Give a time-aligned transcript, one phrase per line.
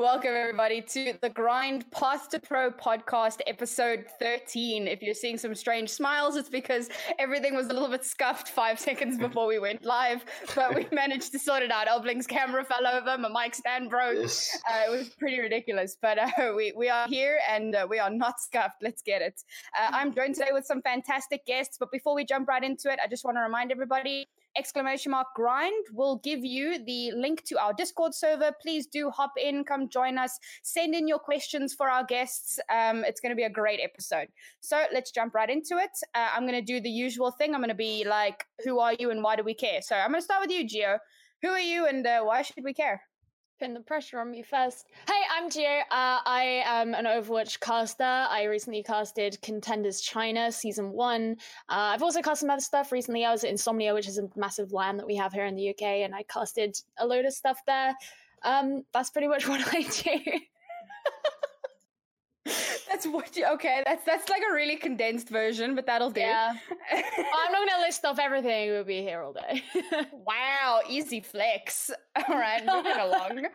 [0.00, 4.88] Welcome, everybody, to the Grind Path to Pro podcast, episode 13.
[4.88, 6.88] If you're seeing some strange smiles, it's because
[7.18, 10.24] everything was a little bit scuffed five seconds before we went live,
[10.54, 11.86] but we managed to sort it out.
[11.86, 14.16] Obling's camera fell over, my mic stand broke.
[14.16, 14.56] Yes.
[14.66, 18.08] Uh, it was pretty ridiculous, but uh, we, we are here and uh, we are
[18.08, 18.76] not scuffed.
[18.80, 19.42] Let's get it.
[19.78, 22.98] Uh, I'm joined today with some fantastic guests, but before we jump right into it,
[23.04, 27.58] I just want to remind everybody exclamation mark grind will give you the link to
[27.58, 28.52] our discord server.
[28.60, 32.58] Please do hop in come join us send in your questions for our guests.
[32.70, 34.28] Um, it's going to be a great episode.
[34.60, 35.90] So let's jump right into it.
[36.14, 37.54] Uh, i'm going to do the usual thing.
[37.54, 39.82] I'm going to be like who are you and why do we care?
[39.82, 40.98] So i'm going to start with you geo
[41.42, 43.02] who are you and uh, why should we care
[43.60, 44.86] pin the pressure on me first.
[45.06, 45.80] Hey, I'm Geo.
[45.90, 48.02] Uh, I am an Overwatch caster.
[48.02, 51.36] I recently casted Contenders China season one.
[51.68, 53.26] Uh, I've also cast some other stuff recently.
[53.26, 55.68] I was at Insomnia, which is a massive LAN that we have here in the
[55.68, 57.94] UK, and I casted a load of stuff there.
[58.42, 60.20] Um, that's pretty much what I do.
[62.90, 63.82] that's what you okay.
[63.86, 66.20] That's that's like a really condensed version, but that'll do.
[66.20, 66.52] Yeah.
[66.92, 68.70] I'm not gonna list off everything.
[68.70, 69.62] We'll be here all day.
[70.12, 71.90] wow, easy flex.
[72.28, 73.46] All right, moving along.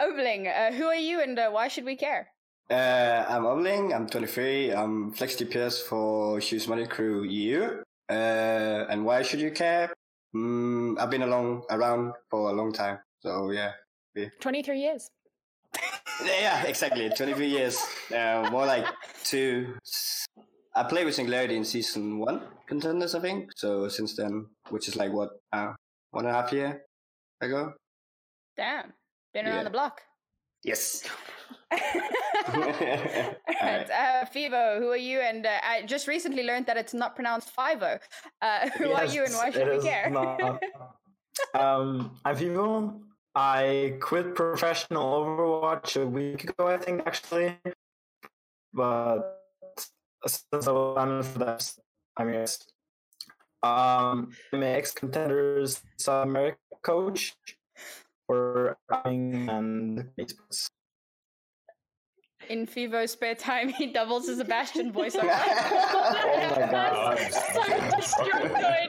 [0.00, 2.28] Obling, uh, who are you, and uh, why should we care?
[2.70, 3.92] Uh, I'm Obling.
[3.94, 4.72] I'm 23.
[4.72, 7.82] I'm Flex DPS for Shoes Money Crew EU.
[8.08, 9.92] Uh, and why should you care?
[10.34, 13.72] Mm, I've been along around for a long time, so yeah.
[14.14, 14.28] yeah.
[14.40, 15.10] 23 years
[16.24, 17.08] yeah, exactly.
[17.08, 17.78] 23 years.
[18.14, 18.86] Uh, more like
[19.24, 19.74] two.
[20.74, 23.50] I played with Singularity in season one contenders, I think.
[23.56, 25.72] So since then, which is like what, uh,
[26.10, 26.82] one and a half year
[27.40, 27.72] ago.
[28.56, 28.92] Damn.
[29.32, 29.64] Been around yeah.
[29.64, 30.00] the block.
[30.64, 31.04] Yes.
[31.72, 33.36] right.
[33.90, 35.20] uh, Fivo, who are you?
[35.20, 37.98] And uh, I just recently learned that it's not pronounced Fivo.
[38.42, 40.10] Uh, who yes, are you and why should we care?
[40.10, 40.62] Not,
[41.54, 43.00] um, I'm Fivo.
[43.34, 47.56] I quit professional Overwatch a week ago, I think, actually.
[48.72, 49.40] But
[50.26, 51.72] since I was for that,
[52.16, 52.44] I mean,
[53.62, 57.36] um, I'm an ex contenders South America coach
[58.26, 60.68] for running and esports.
[62.48, 65.30] In Fivo's spare time, he doubles as a Bastion voiceover.
[65.30, 67.18] oh my god.
[67.32, 67.62] so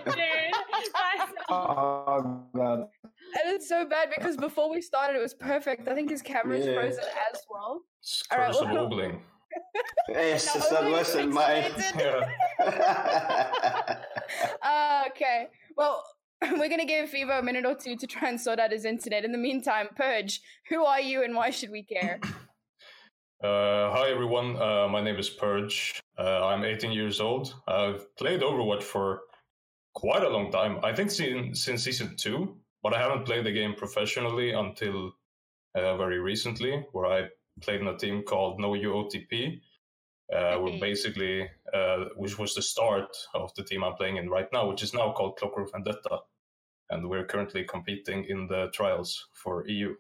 [0.06, 0.54] dude.
[1.50, 2.88] Oh god.
[3.34, 5.88] And it's so bad because before we started, it was perfect.
[5.88, 6.74] I think his camera's yeah.
[6.74, 7.04] frozen
[7.34, 7.82] as well.
[8.02, 9.22] It's All right, well, wobbling.
[10.10, 11.72] yes, no, it's not worse than mine.
[14.62, 15.48] uh, okay,
[15.78, 16.04] well,
[16.42, 18.86] we're going to give Fivo a minute or two to try and sort out his
[18.86, 19.24] internet.
[19.24, 22.20] In the meantime, Purge, who are you and why should we care?
[23.44, 26.00] Uh, hi everyone, uh, my name is Purge.
[26.16, 27.56] Uh, I'm 18 years old.
[27.68, 29.22] I've played Overwatch for
[29.96, 30.78] quite a long time.
[30.84, 35.14] I think since, since season two but I haven't played the game professionally until
[35.76, 37.30] uh, very recently, where I
[37.62, 39.62] played in a team called No You OTP,
[40.34, 44.48] uh, where basically, uh, which was the start of the team I'm playing in right
[44.52, 46.20] now, which is now called Clockwork Vendetta,
[46.90, 49.96] and we're currently competing in the trials for EU.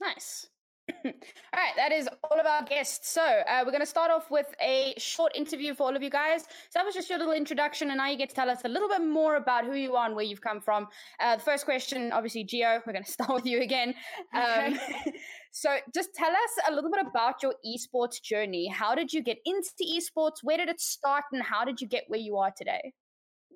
[0.00, 0.48] Nice.
[1.04, 1.12] all
[1.54, 3.10] right, that is all of our guests.
[3.10, 6.10] So uh, we're going to start off with a short interview for all of you
[6.10, 6.42] guys.
[6.42, 8.68] So that was just your little introduction, and now you get to tell us a
[8.68, 10.86] little bit more about who you are and where you've come from.
[11.18, 12.80] Uh, the first question, obviously, Geo.
[12.86, 13.94] We're going to start with you again.
[14.32, 14.78] Um,
[15.50, 18.68] so just tell us a little bit about your esports journey.
[18.68, 20.36] How did you get into esports?
[20.44, 22.92] Where did it start, and how did you get where you are today?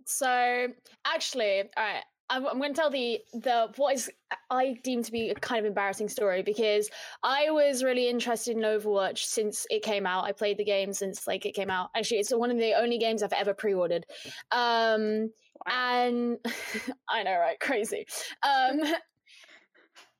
[0.06, 0.66] So
[1.06, 2.02] actually, all right.
[2.30, 4.10] I'm, I'm going to tell the the what is
[4.50, 6.88] I deem to be a kind of embarrassing story because
[7.22, 10.24] I was really interested in Overwatch since it came out.
[10.24, 11.90] I played the game since like it came out.
[11.96, 14.06] Actually, it's one of the only games I've ever pre-ordered.
[14.52, 15.30] Um,
[15.66, 16.38] and
[17.08, 17.58] I know, right?
[17.58, 18.06] Crazy.
[18.42, 18.80] Um,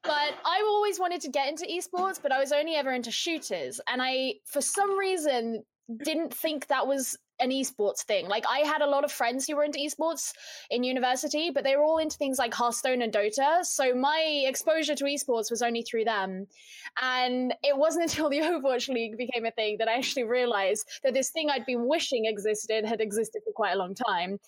[0.03, 3.81] but I always wanted to get into esports, but I was only ever into shooters,
[3.89, 5.63] and I for some reason
[6.05, 8.29] didn't think that was an esports thing.
[8.29, 10.33] Like I had a lot of friends who were into esports
[10.71, 13.65] in university, but they were all into things like Hearthstone and Dota.
[13.65, 16.47] So my exposure to esports was only through them.
[17.01, 21.15] And it wasn't until the Overwatch League became a thing that I actually realized that
[21.15, 24.39] this thing I'd been wishing existed had existed for quite a long time.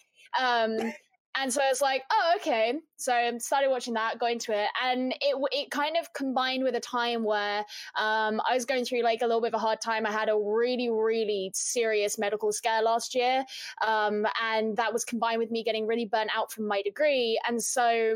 [0.41, 0.93] Um,
[1.37, 2.75] and so I was like, oh, okay.
[2.97, 6.75] So I started watching that, got into it, and it it kind of combined with
[6.75, 7.61] a time where
[7.99, 10.07] um, I was going through like a little bit of a hard time.
[10.07, 13.45] I had a really, really serious medical scare last year,
[13.87, 17.63] um, and that was combined with me getting really burnt out from my degree, and
[17.63, 18.15] so.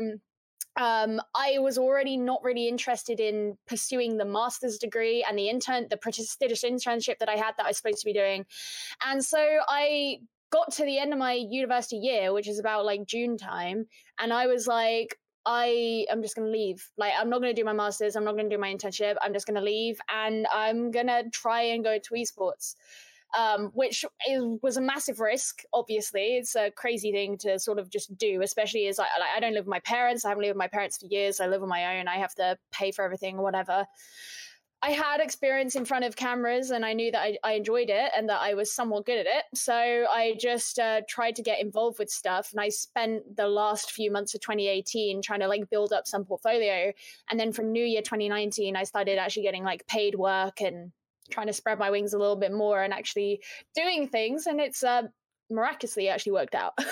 [0.79, 5.87] Um, I was already not really interested in pursuing the master's degree and the intern,
[5.89, 8.45] the prestigious internship that I had that I was supposed to be doing.
[9.03, 13.05] And so I got to the end of my university year, which is about like
[13.05, 13.85] June time,
[14.19, 16.85] and I was like, I am just going to leave.
[16.97, 18.17] Like, I'm not going to do my masters.
[18.17, 19.15] I'm not going to do my internship.
[19.21, 22.75] I'm just going to leave and I'm going to try and go into esports.
[23.37, 25.63] Um, which is, was a massive risk.
[25.73, 29.39] Obviously, it's a crazy thing to sort of just do, especially as I, like, I
[29.39, 30.25] don't live with my parents.
[30.25, 31.39] I haven't lived with my parents for years.
[31.39, 32.07] I live on my own.
[32.07, 33.85] I have to pay for everything or whatever.
[34.83, 38.11] I had experience in front of cameras and I knew that I, I, enjoyed it
[38.15, 39.45] and that I was somewhat good at it.
[39.55, 42.51] So I just uh, tried to get involved with stuff.
[42.51, 46.25] And I spent the last few months of 2018 trying to like build up some
[46.25, 46.93] portfolio.
[47.29, 50.91] And then from New Year 2019, I started actually getting like paid work and
[51.31, 53.41] trying to spread my wings a little bit more and actually
[53.73, 54.45] doing things.
[54.45, 55.03] And it's uh,
[55.49, 56.73] miraculously actually worked out.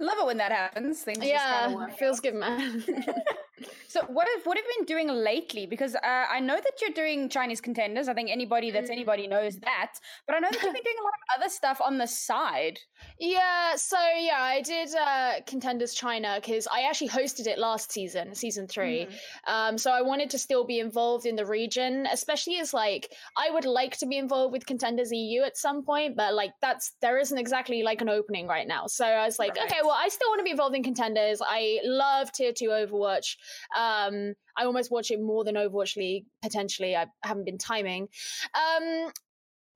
[0.00, 1.02] Love it when that happens.
[1.02, 2.84] Things yeah, feels good, man.
[3.88, 5.66] so what have what have you been doing lately?
[5.66, 6.00] Because uh,
[6.30, 8.08] I know that you're doing Chinese contenders.
[8.08, 8.94] I think anybody that's mm.
[8.94, 9.94] anybody knows that.
[10.26, 12.78] But I know that you've been doing a lot of other stuff on the side.
[13.18, 13.76] Yeah.
[13.76, 18.66] So yeah, I did uh, contenders China because I actually hosted it last season, season
[18.66, 19.06] three.
[19.48, 19.52] Mm.
[19.52, 23.50] Um, so I wanted to still be involved in the region, especially as like I
[23.50, 27.18] would like to be involved with contenders EU at some point, but like that's there
[27.18, 28.86] isn't exactly like an opening right now.
[28.86, 29.64] So I was like, right.
[29.64, 31.40] okay, well I still want to be involved in contenders.
[31.42, 33.36] I love tier two Overwatch.
[33.76, 36.96] Um, I almost watch it more than Overwatch League potentially.
[36.96, 38.08] I haven't been timing.
[38.54, 39.12] Um,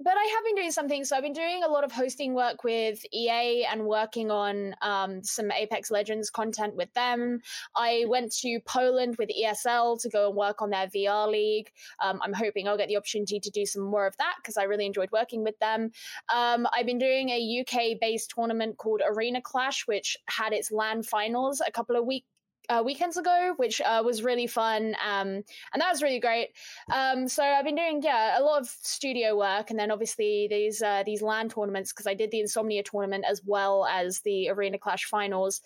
[0.03, 1.05] but I have been doing something.
[1.05, 5.23] So I've been doing a lot of hosting work with EA and working on um,
[5.23, 7.41] some Apex Legends content with them.
[7.77, 11.71] I went to Poland with ESL to go and work on their VR league.
[12.03, 14.65] Um, I'm hoping I'll get the opportunity to do some more of that because I
[14.65, 15.91] really enjoyed working with them.
[16.35, 21.03] Um, I've been doing a UK based tournament called Arena Clash, which had its LAN
[21.03, 22.27] finals a couple of weeks
[22.69, 26.51] uh, weekends ago, which uh, was really fun, um, and that was really great.
[26.93, 30.83] Um, so I've been doing yeah a lot of studio work, and then obviously these
[30.83, 34.79] uh, these LAN tournaments because I did the Insomnia tournament as well as the Arena
[34.79, 35.61] Clash finals.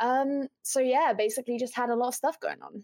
[0.00, 2.82] Um, so yeah, basically just had a lot of stuff going on.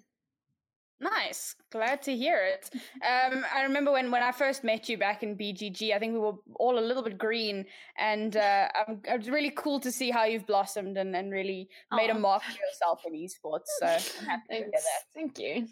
[1.00, 1.56] Nice.
[1.70, 2.70] Glad to hear it.
[3.02, 6.20] Um, I remember when, when I first met you back in BGG, I think we
[6.20, 7.67] were all a little bit green,
[7.99, 8.69] and uh,
[9.05, 12.43] it was really cool to see how you've blossomed and, and really made a mark
[12.43, 13.64] for yourself in esports.
[13.81, 14.81] So I'm happy to hear that.
[15.14, 15.67] Thank you.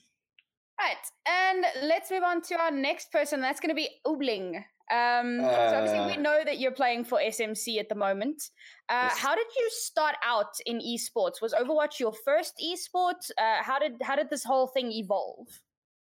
[0.81, 0.97] Right,
[1.27, 3.41] and let's move on to our next person.
[3.41, 4.65] That's going to be Obling.
[4.91, 6.21] Um, uh, so obviously we uh.
[6.21, 8.43] know that you're playing for SMC at the moment.
[8.89, 9.19] Uh, yes.
[9.19, 11.41] How did you start out in esports?
[11.41, 13.31] Was Overwatch your first esport?
[13.39, 15.49] Uh, how did how did this whole thing evolve?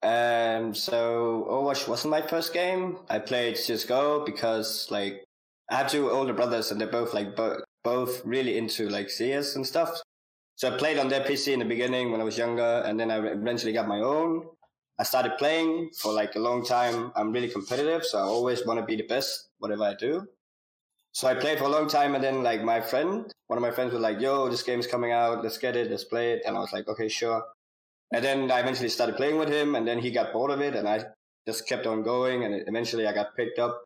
[0.02, 3.00] Um, so Overwatch wasn't my first game.
[3.10, 5.26] I played CS:GO because like
[5.70, 9.56] I have two older brothers and they're both like bo- both really into like CS
[9.56, 10.02] and stuff.
[10.56, 13.10] So I played on their PC in the beginning when I was younger, and then
[13.10, 14.44] I eventually got my own.
[15.00, 17.14] I started playing for like a long time.
[17.16, 20.28] I'm really competitive, so I always want to be the best, whatever I do.
[21.14, 23.72] So I played for a long time, and then like my friend, one of my
[23.72, 25.42] friends was like, "Yo, this game is coming out.
[25.42, 25.90] Let's get it.
[25.90, 27.44] Let's play it." And I was like, "Okay, sure."
[28.12, 30.76] And then I eventually started playing with him, and then he got bored of it,
[30.76, 31.06] and I
[31.48, 33.84] just kept on going, and eventually I got picked up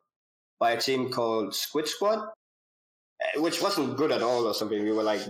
[0.58, 2.28] by a team called Squid Squad,
[3.22, 4.82] eh, which wasn't good at all or something.
[4.82, 5.22] We were like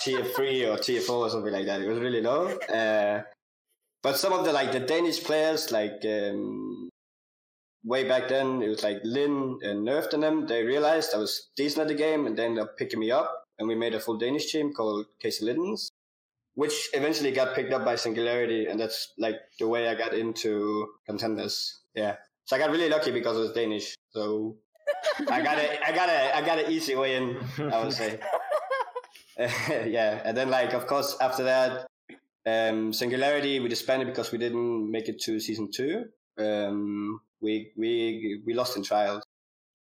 [0.00, 1.82] tier three or tier four or something like that.
[1.82, 2.48] It was really low.
[2.80, 3.22] Uh,
[4.02, 6.88] but some of the like the Danish players, like um,
[7.84, 10.46] way back then, it was like Lin and Nerfed and them.
[10.46, 13.68] They realized I was decent at the game, and then they're picking me up, and
[13.68, 15.88] we made a full Danish team called Casey Lidens,
[16.54, 20.86] which eventually got picked up by Singularity, and that's like the way I got into
[21.06, 21.80] contenders.
[21.94, 23.94] Yeah, so I got really lucky because it was Danish.
[24.10, 24.56] So
[25.30, 27.38] I got a, I got a, I got an easy way in.
[27.72, 28.20] I would say.
[29.38, 31.85] yeah, and then like of course after that
[32.46, 36.04] um, Singularity we disbanded because we didn't make it to season two.
[36.38, 39.22] Um, we we we lost in trials.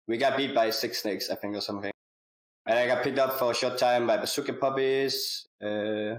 [0.07, 1.91] We got beat by six snakes, I think, or something.
[2.65, 5.47] And I got picked up for a short time by Bazooka Puppies.
[5.63, 6.15] Uh,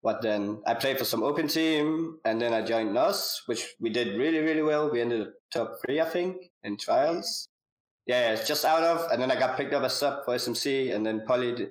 [0.00, 0.62] what then?
[0.66, 4.38] I played for some open team, and then I joined NOS, which we did really
[4.38, 4.90] really well.
[4.90, 7.48] We ended up top three, I think, in trials.
[8.06, 10.92] Yeah, yeah, just out of, and then I got picked up as sub for SMC,
[10.92, 11.68] and then Polly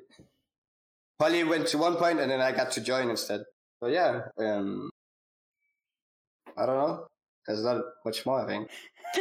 [1.22, 3.42] Polly went to one point, and then I got to join instead.
[3.80, 4.90] So yeah, um,
[6.58, 7.06] I don't know.
[7.46, 8.70] There's not much more, I think.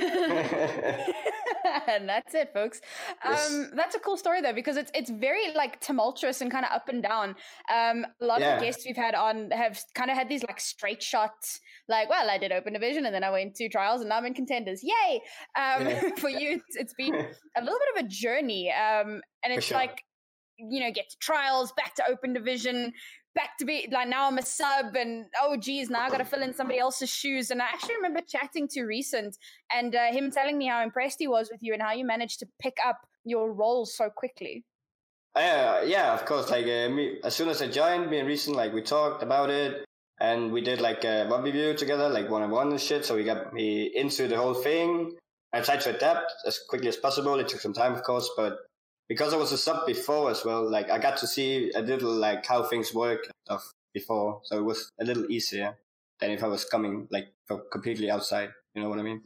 [1.88, 2.80] and that's it, folks.
[3.22, 6.72] Um, that's a cool story though, because it's it's very like tumultuous and kind of
[6.72, 7.34] up and down.
[7.70, 8.56] Um, a lot yeah.
[8.56, 12.30] of guests we've had on have kind of had these like straight shots, like, well,
[12.30, 14.82] I did open division and then I went to trials and now I'm in contenders.
[14.82, 15.20] Yay!
[15.58, 16.08] Um, yeah.
[16.16, 17.14] for you, it's, it's been
[17.56, 18.72] a little bit of a journey.
[18.72, 19.76] Um, and it's sure.
[19.76, 20.02] like
[20.68, 22.92] you know, get to trials, back to open division,
[23.34, 26.24] back to be like now I'm a sub and oh geez, now I got to
[26.24, 27.50] fill in somebody else's shoes.
[27.50, 29.30] And I actually remember chatting to Reason
[29.72, 32.40] and uh, him telling me how impressed he was with you and how you managed
[32.40, 34.64] to pick up your roles so quickly.
[35.34, 36.50] Uh, yeah, of course.
[36.50, 39.50] Like uh, me, as soon as I joined, me and Reason, like we talked about
[39.50, 39.84] it,
[40.20, 43.04] and we did like a web review together, like one on one and shit.
[43.04, 45.16] So we got me into the whole thing.
[45.52, 47.38] I tried to adapt as quickly as possible.
[47.38, 48.58] It took some time, of course, but
[49.10, 52.14] because I was a sub before as well, like I got to see a little
[52.14, 55.76] like how things work stuff before, so it was a little easier
[56.20, 57.26] than if I was coming like
[57.72, 58.50] completely outside.
[58.72, 59.22] You know what I mean?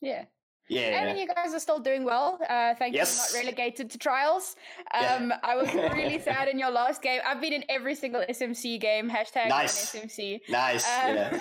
[0.00, 0.24] Yeah.
[0.70, 1.02] Yeah.
[1.08, 2.38] And you guys are still doing well.
[2.48, 3.10] Uh, thank Yes.
[3.10, 3.38] you.
[3.38, 4.54] Not relegated to trials.
[4.94, 5.16] Yeah.
[5.16, 7.20] Um, I was really sad in your last game.
[7.26, 9.10] I've been in every single SMC game.
[9.10, 9.92] Hashtag Nice.
[9.92, 10.40] SMC.
[10.48, 10.86] nice.
[10.86, 11.40] Um, yeah.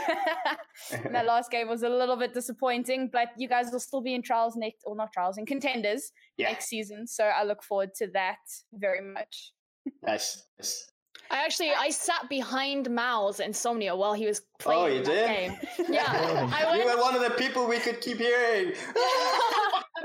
[1.12, 4.24] that last game was a little bit disappointing, but you guys will still be in
[4.24, 6.50] trials next, or not trials, in contenders Yeah.
[6.50, 7.05] next season.
[7.05, 8.39] So I look forward to that
[8.74, 9.53] very much.
[10.01, 10.43] Nice.
[10.57, 10.88] nice.
[11.31, 15.05] I actually I sat behind Mal's Insomnia while he was oh, playing Oh, you that
[15.05, 15.27] did?
[15.27, 15.88] game.
[15.93, 18.74] Yeah, I You were one of the people we could keep hearing.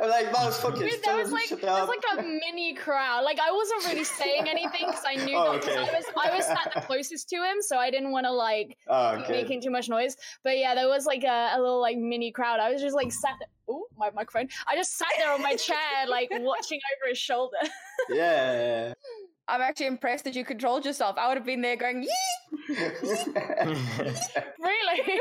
[0.03, 2.75] I'm like, Mouse, fucking Dude, shut there was like shut there was like a mini
[2.75, 3.23] crowd.
[3.25, 5.81] Like I wasn't really saying anything because I knew Oh, that 'cause okay.
[5.81, 8.77] I was I was sat the closest to him, so I didn't want to like
[8.89, 9.33] Oh, okay.
[9.33, 10.17] making too much noise.
[10.43, 12.61] But yeah, there was like a, a little like mini crowd.
[12.61, 13.33] I was just like sat.
[13.39, 14.49] There, oh, my microphone!
[14.67, 15.77] I just sat there on my chair,
[16.09, 17.57] like watching over his shoulder.
[18.11, 18.93] Yeah.
[19.47, 21.17] I'm actually impressed that you controlled yourself.
[21.19, 22.11] I would have been there going, Yee!
[24.59, 25.21] really?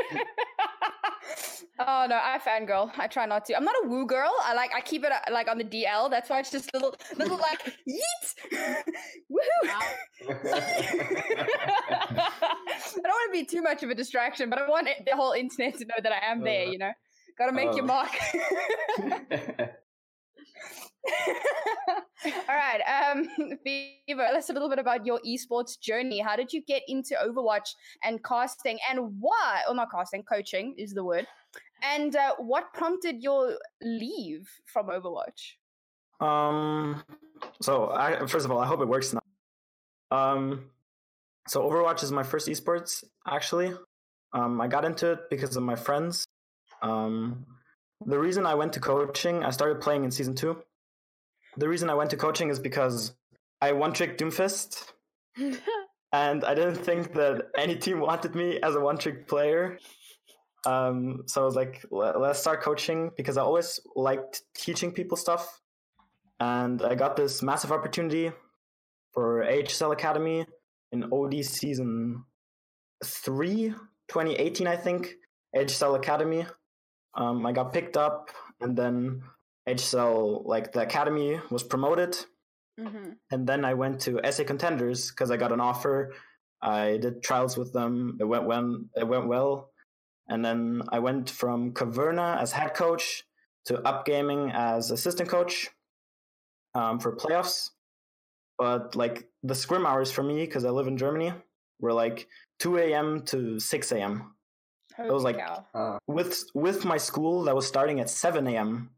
[1.78, 2.90] oh no, I fangirl.
[2.96, 3.56] I try not to.
[3.56, 4.32] I'm not a woo girl.
[4.42, 6.10] I like I keep it uh, like on the DL.
[6.10, 8.34] That's why it's just little little like yeet.
[9.30, 9.70] Woohoo!
[10.26, 10.30] I
[12.94, 15.32] don't want to be too much of a distraction, but I want it- the whole
[15.32, 16.66] internet to know that I am there.
[16.66, 16.92] Uh, You know,
[17.38, 17.88] got to make your oh.
[17.88, 18.10] mark.
[22.48, 23.28] All right, um,
[23.64, 26.20] Beaver, let's a little bit about your esports journey.
[26.20, 27.68] How did you get into Overwatch
[28.02, 29.62] and casting, and why?
[29.68, 31.26] Or not casting, coaching is the word.
[31.82, 35.56] And uh, what prompted your leave from Overwatch?
[36.20, 37.02] Um.
[37.60, 39.20] So, I, first of all, I hope it works now.
[40.10, 40.70] Um.
[41.46, 43.04] So, Overwatch is my first esports.
[43.26, 43.74] Actually,
[44.32, 46.24] um, I got into it because of my friends.
[46.82, 47.46] Um,
[48.06, 50.62] the reason I went to coaching, I started playing in season two.
[51.56, 53.14] The reason I went to coaching is because
[53.60, 54.92] I one trick Doomfist,
[56.12, 59.78] and I didn't think that any team wanted me as a one trick player.
[60.66, 65.60] Um, so I was like, let's start coaching because I always liked teaching people stuff.
[66.40, 68.32] And I got this massive opportunity
[69.12, 70.46] for HSL Academy
[70.92, 72.24] in OD season
[73.04, 73.70] three,
[74.08, 75.14] 2018, I think.
[75.54, 76.46] HSL Academy.
[77.16, 78.30] Um, I got picked up,
[78.60, 79.22] and then
[79.68, 82.16] HSL, like the academy, was promoted
[82.80, 83.10] Mm-hmm.
[83.30, 86.12] and then I went to SA Contenders because I got an offer.
[86.60, 88.18] I did trials with them.
[88.20, 88.80] It went well.
[88.96, 89.70] It went well,
[90.28, 93.22] and then I went from Caverna as head coach
[93.66, 95.70] to Upgaming as assistant coach
[96.74, 97.70] um, for playoffs.
[98.58, 101.32] But like the scrim hours for me, because I live in Germany,
[101.78, 102.26] were like
[102.58, 103.22] 2 a.m.
[103.26, 104.33] to 6 a.m.
[104.98, 105.36] was like-
[105.74, 108.90] Ah, With with my school that was starting at 7 a.m.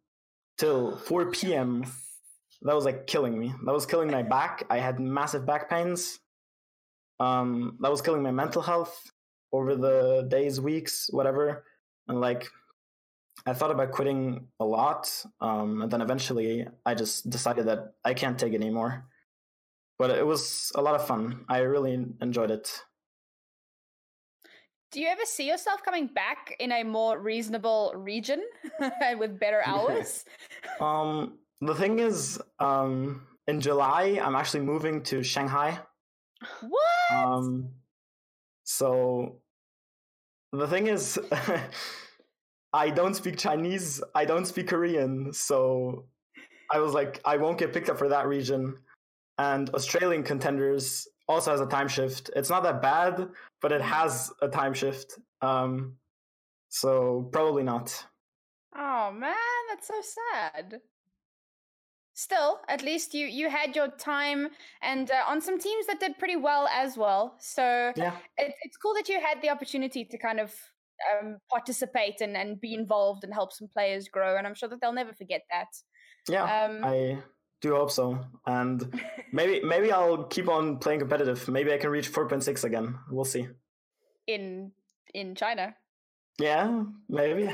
[0.59, 1.85] till 4 p.m
[2.63, 3.53] that was like killing me.
[3.65, 4.65] That was killing my back.
[4.71, 6.19] I had massive back pains.
[7.21, 9.11] Um, that was killing my mental health
[9.53, 11.65] over the days, weeks, whatever.
[12.09, 12.49] And like,
[13.47, 15.11] I thought about quitting a lot.
[15.41, 19.05] Um, and then eventually, I just decided that I can't take it anymore.
[19.99, 21.45] But it was a lot of fun.
[21.49, 22.81] I really enjoyed it.
[24.93, 28.43] Do you ever see yourself coming back in a more reasonable region
[29.19, 30.25] with better hours?
[30.81, 35.79] Um, the thing is, um, in July, I'm actually moving to Shanghai.
[36.61, 37.19] what?
[37.19, 37.71] Um,
[38.65, 39.41] so
[40.53, 41.19] the thing is,
[42.73, 44.03] I don't speak Chinese.
[44.15, 45.33] I don't speak Korean.
[45.33, 46.07] So
[46.71, 48.77] I was like, I won't get picked up for that region.
[49.39, 52.31] And Australian contenders also has a time shift.
[52.37, 53.29] It's not that bad,
[53.61, 55.19] but it has a time shift.
[55.43, 55.97] Um,
[56.69, 58.07] so probably not.
[58.75, 59.35] Oh man,
[59.71, 60.81] that's so sad.
[62.15, 64.49] Still, at least you you had your time
[64.81, 67.37] and uh, on some teams that did pretty well as well.
[67.41, 68.17] So Yeah.
[68.39, 70.55] it, it's cool that you had the opportunity to kind of
[71.13, 74.37] um, participate and, and be involved and help some players grow.
[74.39, 75.69] And I'm sure that they'll never forget that.
[76.29, 76.45] Yeah.
[76.45, 77.19] Um, I
[77.61, 78.19] do hope so.
[78.47, 79.01] And
[79.33, 81.49] maybe maybe I'll keep on playing competitive.
[81.49, 82.99] Maybe I can reach 4.6 again.
[83.11, 83.49] We'll see.
[84.27, 84.73] in
[85.15, 85.75] in China.
[86.39, 87.49] Yeah, maybe.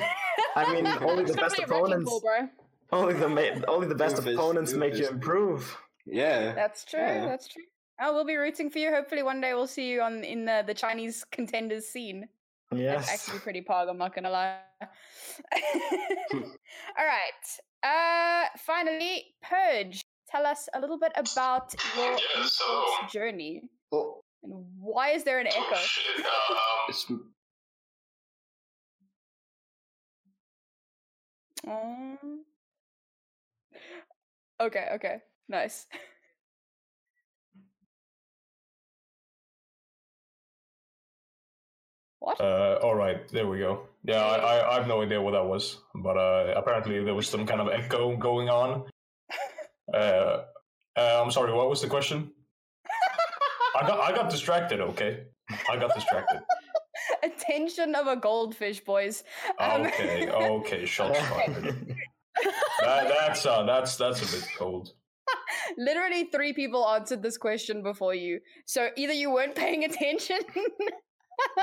[0.57, 2.49] I mean, only the best definitely a wrecking opponents, ball, bro.
[2.91, 5.77] only the ma- only the best Doofus, opponents make you improve.
[6.05, 6.53] yeah.
[6.53, 6.99] That's true.
[7.01, 7.27] Yeah.
[7.27, 7.63] That's true.
[8.01, 8.91] Oh, we'll be rooting for you.
[8.91, 12.27] Hopefully, one day we'll see you on in the, the Chinese contenders scene.
[12.73, 13.09] That's Yes.
[13.13, 13.89] actually pretty pog.
[13.89, 14.59] I'm not gonna lie.
[16.33, 16.39] Hmm.
[16.99, 17.45] All right.
[17.83, 20.03] Uh, finally, Purge.
[20.31, 23.63] tell us a little bit about your Yeah, so- esports journey
[23.93, 25.77] Oh, and why is there an echo?
[25.77, 26.25] shit.
[26.25, 27.07] Um, it's
[31.67, 32.45] Um,
[34.61, 35.87] okay, okay, nice.
[42.23, 42.41] What?
[42.41, 43.89] Uh, all right, there we go.
[44.05, 47.27] Yeah, I, I, I have no idea what that was, but uh, apparently there was
[47.27, 48.85] some kind of echo going on.
[49.93, 50.45] Uh,
[50.97, 52.31] uh, I'm sorry, what was the question?
[53.77, 54.81] I got I got distracted.
[54.81, 55.25] Okay,
[55.69, 56.41] I got distracted.
[57.23, 59.25] Attention of a goldfish, boys.
[59.59, 61.97] Um, Okay, okay, shots fired.
[62.81, 64.95] That, that's uh, that's that's a bit cold.
[65.77, 68.39] Literally, three people answered this question before you.
[68.65, 70.39] So either you weren't paying attention.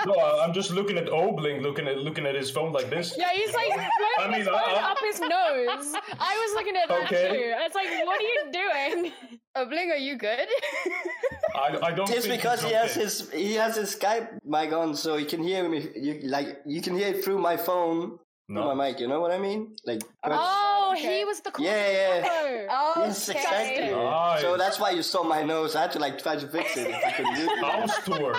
[0.05, 3.15] No, I- I'm just looking at Obling, looking at looking at his phone like this.
[3.17, 3.87] Yeah, he's like blowing
[4.19, 5.93] I mean, his I- phone I- up his nose.
[6.19, 7.27] I was looking at that Okay.
[7.29, 7.53] too.
[7.65, 9.11] It's like, what are you doing?
[9.57, 10.47] Obling, are you good?
[11.55, 12.07] I, I don't.
[12.07, 13.01] just think because he has okay.
[13.01, 15.87] his he has his Skype mic on, so you can hear me.
[15.95, 18.61] You like you can hear it through my phone, No.
[18.61, 18.99] through my mic.
[18.99, 19.75] You know what I mean?
[19.85, 21.19] Like Oh, Okay.
[21.19, 22.21] he was the Yeah, yeah.
[22.23, 22.67] echo.
[22.71, 23.91] oh, yes, exactly.
[23.91, 24.41] Nice.
[24.41, 25.75] So that's why you saw my nose.
[25.75, 26.87] I had to like try to fix it.
[26.89, 27.63] If I could mute it.
[27.65, 28.35] house tour.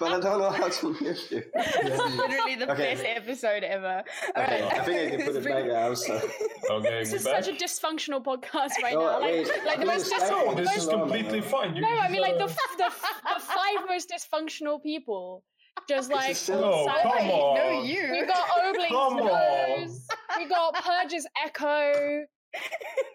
[0.00, 1.42] But I don't know how to mute you.
[1.54, 2.94] Literally the Okay.
[2.94, 4.02] best episode ever.
[4.30, 4.80] Okay, Alright.
[4.80, 5.98] I think I can put it back out.
[5.98, 6.20] So.
[6.70, 7.44] Okay, This is back.
[7.44, 9.20] such a dysfunctional podcast right No, now.
[9.20, 11.40] Like, wait, like the most think dis- it's No, this is This is normal, completely
[11.40, 11.74] fine.
[11.74, 15.42] You No, I mean like the, f- the, f- the five most dysfunctional people.
[15.88, 17.56] Just like is No, oh, come Wait, on.
[17.56, 18.08] no, you.
[18.12, 19.80] We got Obling's Come on.
[19.80, 20.06] nose.
[20.38, 22.22] We got Purge's echo.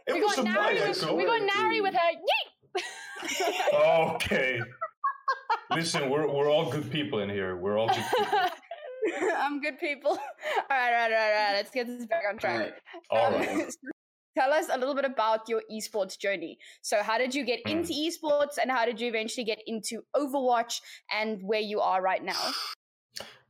[0.08, 0.54] It We was got a Naori.
[0.75, 1.15] nice With, echo.
[1.15, 2.12] we got Naori with her.
[3.72, 4.15] Yeet!
[4.15, 4.60] Okay.
[5.72, 7.55] Listen, we're we're all good people in here.
[7.57, 8.39] We're all good people.
[9.38, 10.12] I'm good people.
[10.17, 10.19] All
[10.69, 11.53] right, all right, all right, all right.
[11.53, 12.74] Let's get this back on track.
[13.12, 13.74] All Um, right.
[14.38, 16.57] Tell us a little bit about your esports journey.
[16.81, 17.72] So, how did you get Hmm.
[17.79, 20.81] into esports, and how did you eventually get into Overwatch,
[21.12, 22.57] and where you are right now?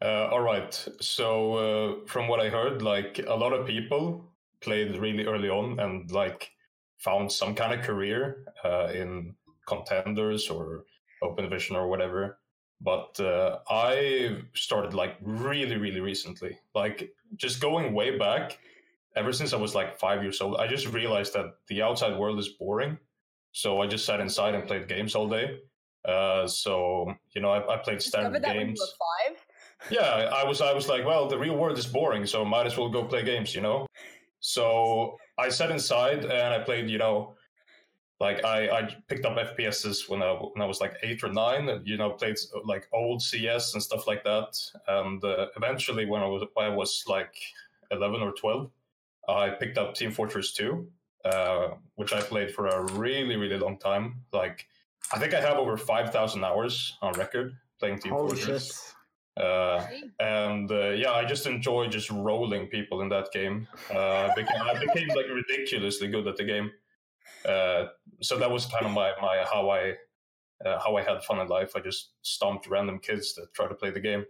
[0.01, 0.74] Uh, all right.
[1.00, 5.80] So uh, from what I heard, like a lot of people played really early on
[5.80, 6.51] and like
[6.97, 9.36] found some kind of career uh, in
[9.67, 10.84] contenders or
[11.26, 12.40] open division or whatever.
[12.82, 16.60] But uh, I started like really, really recently.
[16.74, 18.60] Like just going way back,
[19.16, 22.38] ever since I was like five years old, I just realized that the outside world
[22.40, 22.98] is boring.
[23.54, 25.60] So I just sat inside and played games all day.
[26.04, 29.46] Uh, so you know, I, I played standard Discovered that when you games five.
[29.90, 32.78] yeah i was i was like well the real world is boring so might as
[32.78, 33.86] well go play games you know
[34.40, 37.36] so i sat inside and i played you know
[38.19, 41.67] like i i picked up fps's when i when i was like eight or nine
[41.69, 46.21] and you know played like old cs and stuff like that and uh, eventually when
[46.21, 47.36] i was when i was like
[47.91, 48.69] 11 or 12
[49.28, 50.88] i picked up team fortress 2
[51.25, 54.67] uh, which i played for a really really long time like
[55.13, 58.93] i think i have over 5000 hours on record playing team Holy fortress
[59.38, 59.43] shit.
[59.43, 59.86] uh,
[60.21, 63.67] and uh, yeah, I just enjoy just rolling people in that game.
[63.93, 66.71] Uh, I became, I became like ridiculously good at the game.
[67.48, 67.86] Uh,
[68.22, 69.94] so that was kind of my, my how I
[70.66, 71.74] uh, how I had fun in life.
[71.76, 74.26] I just stomped random kids that try to play the game.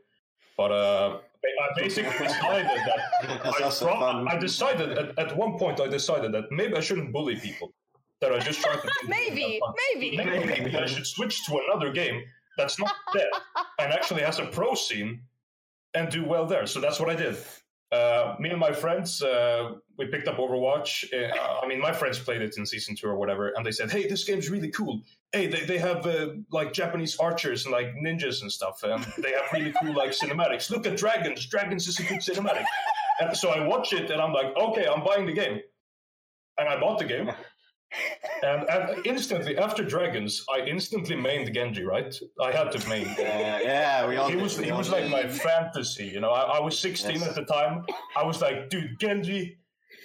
[0.57, 5.79] But uh, I basically decided that I, also pro- I decided at, at one point
[5.79, 7.73] I decided that maybe I shouldn't bully people.
[8.21, 9.73] That I just tried to play the game Maybe, have fun.
[9.93, 10.17] maybe.
[10.17, 12.23] maybe maybe I should switch to another game
[12.57, 13.27] that's not dead
[13.79, 15.21] and actually has a pro scene
[15.93, 16.65] and do well there.
[16.65, 17.37] So that's what I did.
[17.95, 21.05] Uh, me and my friends, uh, we picked up Overwatch.
[21.13, 23.89] Uh, I mean, my friends played it in season two or whatever, and they said,
[23.89, 25.01] "Hey, this game's really cool.
[25.31, 29.31] Hey, they, they have uh, like Japanese archers and like ninjas and stuff, and they
[29.31, 30.69] have really cool like cinematics.
[30.69, 31.45] Look at dragons.
[31.45, 32.65] Dragons is a good cinematic."
[33.21, 35.61] And so I watch it, and I'm like, "Okay, I'm buying the game,"
[36.57, 37.31] and I bought the game.
[38.43, 41.83] And, and instantly after Dragons, I instantly mained Genji.
[41.83, 43.07] Right, I had to main.
[43.17, 44.27] Yeah, yeah, we all.
[44.27, 45.09] He did, was he was did.
[45.11, 46.31] like my fantasy, you know.
[46.31, 47.27] I, I was 16 Yes.
[47.27, 47.85] at the time.
[48.15, 49.57] I was like, dude, Genji,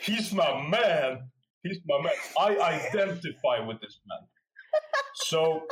[0.02, 1.28] he's my man.
[1.62, 2.12] He's my man.
[2.38, 4.20] I identify with this man.
[5.14, 5.62] So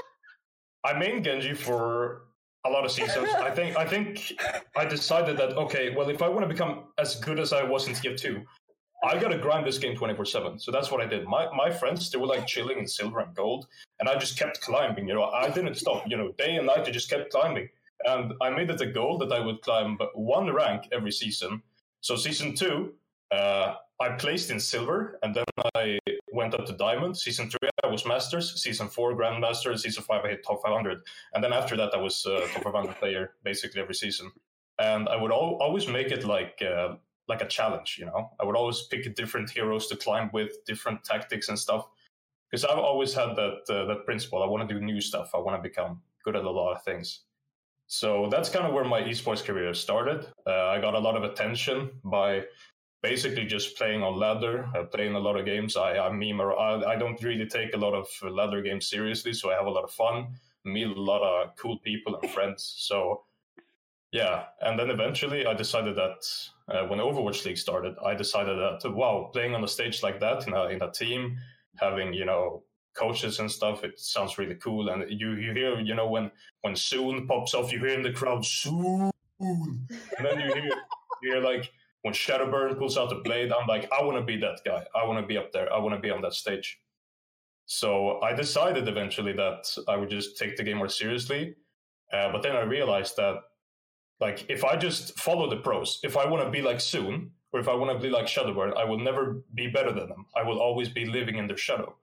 [0.85, 2.23] I main Genji for
[2.67, 3.29] a lot of seasons.
[3.35, 4.33] I think I think
[4.77, 7.87] I decided that okay, well, if I want to become as good as I was
[7.89, 8.45] in TF2,
[9.05, 10.61] I gotta grind this game 24-7.
[10.61, 11.25] So that's what I did.
[11.27, 13.67] My my friends, they were like chilling in silver and gold,
[14.01, 15.25] and I just kept climbing, you know.
[15.25, 17.69] I didn't stop, you know, day and night I just kept climbing.
[18.05, 21.63] And I made it a goal that I would climb one rank every season.
[22.01, 22.95] So season two,
[23.33, 25.99] uh, I placed in silver, and then I
[26.33, 27.17] went up to diamond.
[27.17, 28.63] Season three, I was masters.
[28.63, 29.77] Season four, grandmaster.
[29.79, 31.01] Season five, I hit top 500.
[31.35, 34.31] And then after that, I was uh, top 500 player basically every season.
[34.79, 36.95] And I would al- always make it like uh,
[37.29, 38.31] like a challenge, you know.
[38.41, 41.87] I would always pick different heroes to climb with, different tactics and stuff.
[42.51, 44.43] because I've always had that uh, that principle.
[44.43, 45.31] I want to do new stuff.
[45.35, 47.21] I want to become good at a lot of things.
[47.87, 50.27] So that's kind of where my esports career started.
[50.47, 52.45] Uh, I got a lot of attention by
[53.03, 55.77] basically just playing on ladder, uh, playing a lot of games.
[55.77, 59.51] I, I meme I, I don't really take a lot of ladder games seriously, so
[59.51, 60.29] I have a lot of fun,
[60.65, 62.75] meet a lot of cool people and friends.
[62.79, 63.23] So
[64.13, 66.27] yeah, and then eventually I decided that
[66.69, 70.47] uh, when Overwatch League started, I decided that wow, playing on a stage like that
[70.47, 71.39] in a in a team,
[71.77, 72.63] having you know
[72.95, 74.89] coaches and stuff, it sounds really cool.
[74.91, 76.31] And you you hear you know when
[76.63, 79.89] when soon pops off, you hear in the crowd soon, and
[80.23, 80.71] then you hear
[81.23, 81.71] you hear like
[82.03, 84.85] when Shadowburn pulls out the blade, I'm like, I want to be that guy.
[84.95, 85.73] I want to be up there.
[85.73, 86.81] I want to be on that stage.
[87.67, 91.57] So I decided eventually that I would just take the game more seriously.
[92.13, 93.37] Uh, but then I realized that
[94.21, 97.61] like if I just follow the pros, if I want to be like Soon, or
[97.61, 100.27] if I want to be like Shadowburn, I will never be better than them.
[100.37, 101.97] I will always be living in their shadow.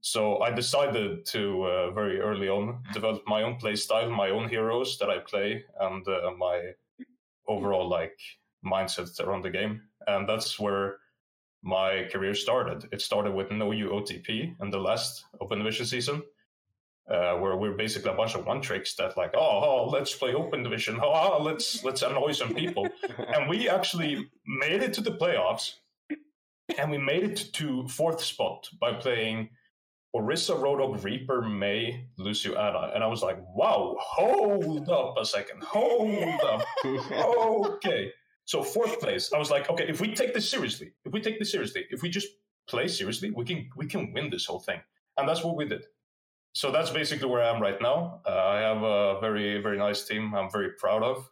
[0.00, 4.48] So I decided to uh, very early on develop my own play style, my own
[4.48, 6.72] heroes that I play, and uh, my
[7.48, 8.18] overall like
[8.64, 10.98] mindset around the game, and that's where
[11.62, 12.88] my career started.
[12.92, 16.22] It started with No You OTP in the last Open Division season,
[17.10, 20.34] uh, where we're basically a bunch of one tricks that like, oh, oh let's play
[20.34, 22.88] open division, oh, oh, let's let's annoy some people,
[23.18, 25.74] and we actually made it to the playoffs,
[26.78, 29.50] and we made it to fourth spot by playing
[30.14, 35.62] Orisa, Roadhog, Reaper, Mei Lucio, Ana, and I was like, wow, hold up a second,
[35.62, 38.10] hold up, okay.
[38.46, 41.38] So fourth place, I was like, okay, if we take this seriously, if we take
[41.38, 42.28] this seriously, if we just
[42.68, 44.80] play seriously, we can we can win this whole thing,
[45.16, 45.84] and that's what we did
[46.56, 48.22] so that's basically where I am right now.
[48.26, 50.34] Uh, I have a very, very nice team.
[50.34, 51.28] I'm very proud of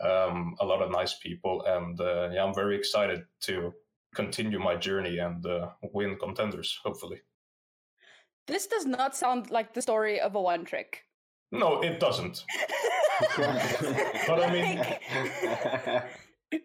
[0.00, 3.72] um, a lot of nice people, and uh, yeah, I'm very excited to
[4.12, 6.80] continue my journey and uh, win contenders.
[6.82, 7.20] Hopefully,
[8.48, 11.04] this does not sound like the story of a one trick.
[11.52, 12.44] No, it doesn't.
[13.36, 14.52] but I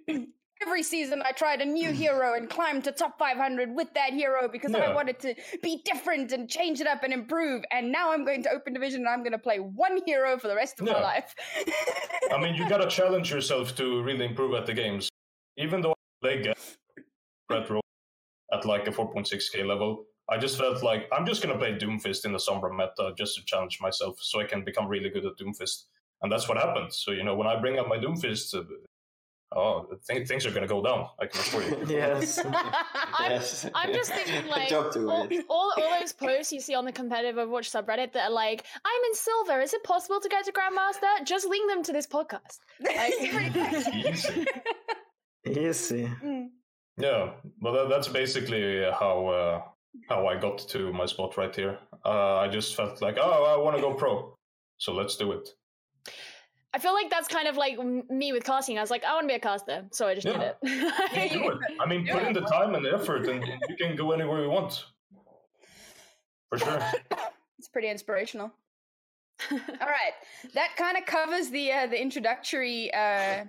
[0.07, 0.27] mean.
[0.61, 1.93] every season I tried a new mm.
[1.93, 4.79] hero and climbed to top 500 with that hero because yeah.
[4.79, 7.63] I wanted to be different and change it up and improve.
[7.71, 10.47] And now I'm going to Open Division and I'm going to play one hero for
[10.47, 10.93] the rest of yeah.
[10.93, 11.35] my life.
[12.31, 15.09] I mean, you got to challenge yourself to really improve at the games.
[15.57, 16.53] Even though I
[17.49, 17.81] Red Roll
[18.51, 22.25] at like a 4.6k level, I just felt like I'm just going to play Doomfist
[22.25, 25.37] in the Sombra meta just to challenge myself so I can become really good at
[25.37, 25.83] Doomfist.
[26.21, 26.91] And that's what happened.
[26.91, 28.55] So, you know, when I bring up my Doomfist,
[29.51, 31.07] oh, th- things are going to go down.
[31.19, 31.85] I can assure you.
[31.87, 32.39] yes.
[32.45, 33.69] I'm, yes.
[33.73, 37.69] I'm just thinking like all, all, all, those posts you see on the competitive Overwatch
[37.71, 39.61] subreddit that are like, "I'm in silver.
[39.61, 42.59] Is it possible to get to Grandmaster?" Just link them to this podcast.
[42.79, 43.13] Like,
[43.93, 44.45] Easy.
[45.47, 46.09] Easy.
[46.23, 46.47] Mm.
[46.97, 47.31] Yeah,
[47.61, 49.61] well, that, that's basically how uh,
[50.09, 51.77] how I got to my spot right here.
[52.05, 54.37] Uh, I just felt like, oh, I want to go pro,
[54.77, 55.49] so let's do it.
[56.75, 58.77] I feel like that's kind of like me with casting.
[58.77, 60.33] I was like, I want to be a caster, so I just yeah.
[60.33, 60.71] did
[61.21, 61.31] it.
[61.31, 61.57] do it.
[61.79, 64.49] I mean, put in the time and the effort, and you can go anywhere you
[64.49, 64.83] want.
[66.49, 66.83] For sure.
[67.57, 68.51] it's pretty inspirational.
[69.51, 70.13] All right,
[70.53, 73.45] that kind of covers the uh, the introductory uh,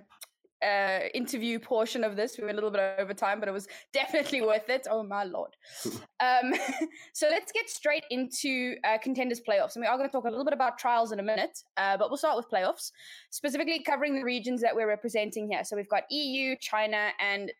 [0.63, 2.37] uh, interview portion of this.
[2.37, 4.87] We went a little bit over time, but it was definitely worth it.
[4.89, 5.55] Oh my lord!
[6.19, 6.53] um,
[7.13, 10.29] so let's get straight into uh, contenders playoffs, and we are going to talk a
[10.29, 11.59] little bit about trials in a minute.
[11.77, 12.91] Uh, but we'll start with playoffs,
[13.29, 15.63] specifically covering the regions that we're representing here.
[15.63, 17.51] So we've got EU, China, and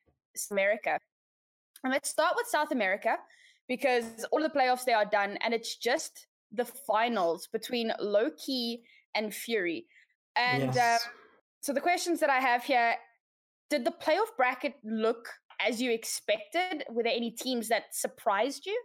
[0.51, 0.99] America.
[1.83, 3.17] And let's start with South America
[3.67, 8.81] because all of the playoffs they are done, and it's just the finals between Loki
[9.15, 9.85] and Fury.
[10.35, 11.05] And yes.
[11.05, 11.11] um,
[11.67, 12.95] so the questions that I have here
[13.69, 15.27] did the playoff bracket look
[15.59, 16.85] as you expected?
[16.89, 18.81] Were there any teams that surprised you?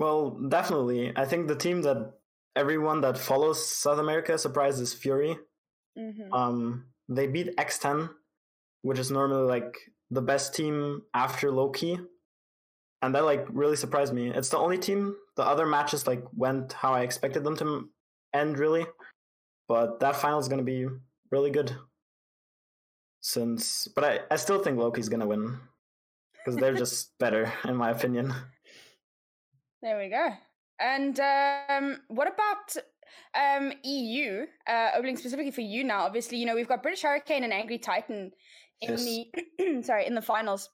[0.00, 1.12] Well, definitely.
[1.14, 2.14] I think the team that
[2.56, 5.38] everyone that follows South America surprises Fury.
[5.96, 6.32] Mm-hmm.
[6.32, 8.10] Um, they beat X10,
[8.82, 9.78] which is normally like
[10.10, 12.00] the best team after Loki,
[13.00, 14.32] and that like really surprised me.
[14.34, 15.14] It's the only team.
[15.36, 17.88] The other matches like went how I expected them to
[18.34, 18.86] end, really.
[19.68, 20.88] But that final is gonna be
[21.30, 21.76] really good
[23.28, 25.58] since but I, I still think Loki's gonna win.
[26.32, 28.32] Because they're just better, in my opinion.
[29.82, 30.30] There we go.
[30.80, 32.76] And um, what about
[33.34, 34.46] um, EU?
[34.66, 36.04] Uh, opening specifically for you now.
[36.04, 38.32] Obviously, you know we've got British Hurricane and Angry Titan
[38.80, 39.04] in yes.
[39.04, 40.70] the sorry in the finals.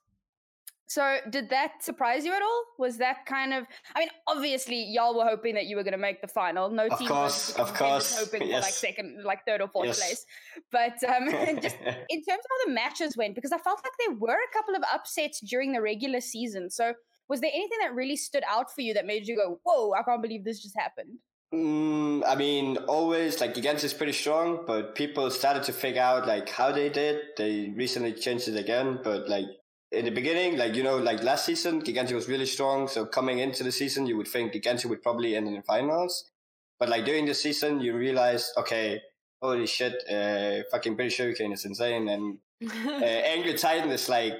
[0.87, 2.63] So, did that surprise you at all?
[2.77, 3.65] Was that kind of?
[3.95, 6.69] I mean, obviously, y'all were hoping that you were going to make the final.
[6.69, 8.59] No of team course, was of course, hoping yes.
[8.59, 9.99] for like second, like third or fourth yes.
[9.99, 10.25] place.
[10.71, 11.29] But um,
[11.61, 11.75] just
[12.09, 14.75] in terms of how the matches went, because I felt like there were a couple
[14.75, 16.69] of upsets during the regular season.
[16.69, 16.93] So,
[17.29, 20.03] Was there anything that really stood out for you that made you go, "Whoa, I
[20.03, 21.17] can't believe this just happened"?
[21.53, 26.27] Mm, I mean, always like Gigantti is pretty strong, but people started to figure out
[26.27, 27.21] like how they did.
[27.37, 29.47] They recently changed it again, but like
[29.95, 32.87] in the beginning, like you know, like last season, Gigantti was really strong.
[32.87, 36.31] So coming into the season, you would think Gigantti would probably end in the finals,
[36.79, 39.01] but like during the season, you realize, okay,
[39.41, 42.37] holy shit, uh, fucking British Hurricane is insane, and
[42.87, 44.35] uh, Angry Titan is like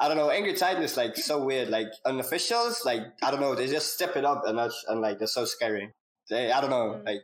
[0.00, 0.30] I don't know.
[0.30, 1.68] Angry Titan is like so weird.
[1.68, 3.54] Like unofficials, like I don't know.
[3.54, 5.92] They just step it up a notch, and like they're so scary.
[6.30, 7.00] They, I don't know.
[7.00, 7.04] Mm.
[7.04, 7.22] Like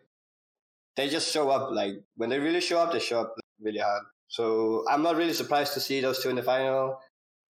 [0.94, 1.70] they just show up.
[1.70, 4.02] Like when they really show up, they show up really hard.
[4.28, 6.98] So I'm not really surprised to see those two in the final.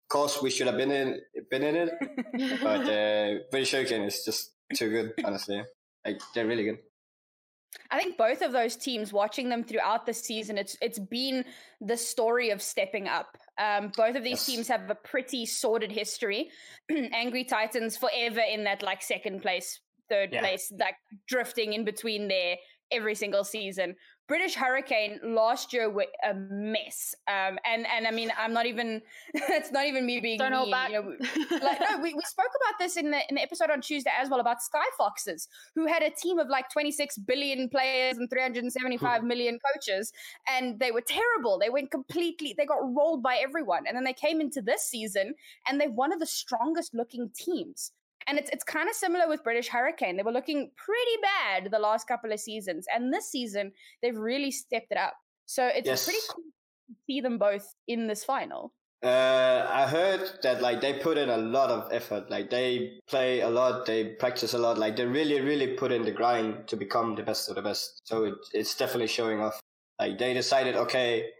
[0.08, 4.52] Course, we should have been in been in it, but uh, British Hurricane is just
[4.74, 5.12] too good.
[5.24, 5.62] Honestly,
[6.04, 6.78] like they're really good.
[7.90, 11.44] I think both of those teams, watching them throughout the season, it's it's been
[11.80, 13.36] the story of stepping up.
[13.58, 14.46] Um, both of these Yes.
[14.46, 16.50] teams have a pretty sordid history.
[16.90, 20.40] Angry Titans forever in that like second place, third Yeah.
[20.40, 22.56] place, like drifting in between there
[22.92, 23.96] every single season.
[24.28, 27.14] British Hurricane last year were a mess.
[27.28, 29.02] Um, and and I mean, I'm not even.
[29.34, 30.90] it's not even me being Don't hold mean, back.
[30.90, 33.80] you know, like no, we, we spoke about this in the in the episode on
[33.80, 38.16] Tuesday as well about Sky Foxes, who had a team of like 26 billion players
[38.16, 40.12] and 375 million coaches,
[40.48, 41.58] and they were terrible.
[41.58, 45.34] They went completely, they got rolled by everyone, and then they came into this season
[45.68, 47.92] and they're one of the strongest looking teams.
[48.28, 50.16] And it's it's kind of similar with British Hurricane.
[50.16, 54.50] They were looking pretty bad the last couple of seasons, and this season they've really
[54.50, 55.14] stepped it up.
[55.46, 56.04] So it's Yes.
[56.04, 56.44] pretty cool
[56.88, 58.72] to see them both in this final.
[59.02, 62.30] Uh, I heard that like they put in a lot of effort.
[62.30, 64.78] Like they play a lot, they practice a lot.
[64.78, 68.00] Like they really, really put in the grind to become the best of the best.
[68.04, 69.60] So it, it's definitely showing off.
[70.00, 71.30] Like they decided, okay,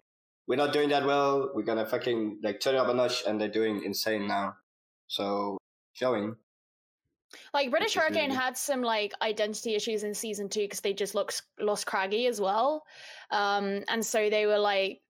[0.46, 1.50] we're not doing that well.
[1.54, 4.54] We're gonna fucking like turn it up a notch, and they're doing insane now.
[5.08, 5.58] So
[5.94, 6.36] showing.
[7.52, 10.92] Like British is really Hurricane had some like identity issues in season two because they
[10.92, 12.84] just lost lost Craggy as well,
[13.30, 15.00] um, and so they were like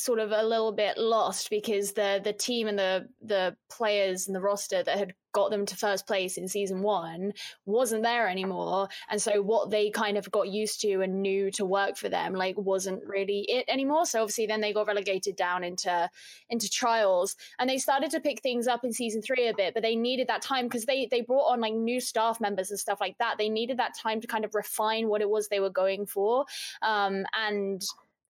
[0.00, 4.36] sort of a little bit lost because the the team and the the players and
[4.36, 7.32] the roster that had got them to first place in season one
[7.64, 8.88] wasn't there anymore.
[9.10, 12.34] And so what they kind of got used to and knew to work for them
[12.34, 14.06] like wasn't really it anymore.
[14.06, 16.08] So obviously then they got relegated down into
[16.50, 19.82] into trials and they started to pick things up in season three a bit but
[19.82, 23.00] they needed that time because they they brought on like new staff members and stuff
[23.00, 23.36] like that.
[23.38, 26.44] They needed that time to kind of refine what it was they were going for.
[26.82, 27.82] Um and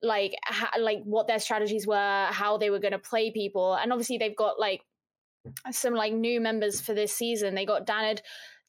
[0.02, 3.92] like ha- like what their strategies were how they were going to play people and
[3.92, 4.82] obviously they've got like
[5.70, 8.20] some like new members for this season they got Danid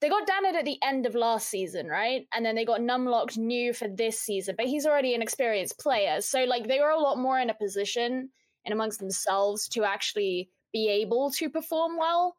[0.03, 2.27] they got Danid at the end of last season, right?
[2.33, 6.19] And then they got Numlocked new for this season, but he's already an experienced player.
[6.19, 8.29] So like they were a lot more in a position
[8.65, 12.35] and amongst themselves to actually be able to perform well.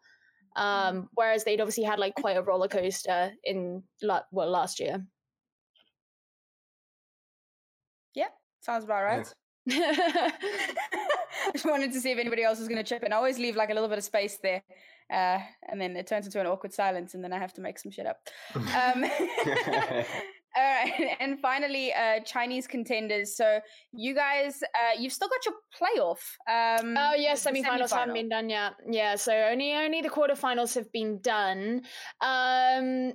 [0.57, 5.03] Um, whereas they'd obviously had like quite a roller coaster in well last year.
[8.65, 9.35] Sounds about right.
[9.71, 13.13] I just wanted to see if anybody else was going to chip in.
[13.13, 14.63] I always leave like a little bit of space there,
[15.13, 17.79] uh, and then it turns into an awkward silence, and then I have to make
[17.79, 18.19] some shit up.
[18.55, 18.63] Um,
[20.57, 23.37] all right, and finally, uh, Chinese contenders.
[23.37, 23.61] So
[23.93, 26.21] you guys, uh, you've still got your playoff.
[26.51, 28.75] Um, Oh yeah, the semi-finals haven't been done yet.
[28.89, 31.83] Yeah, so only only the quarterfinals have been done.
[32.21, 33.15] Um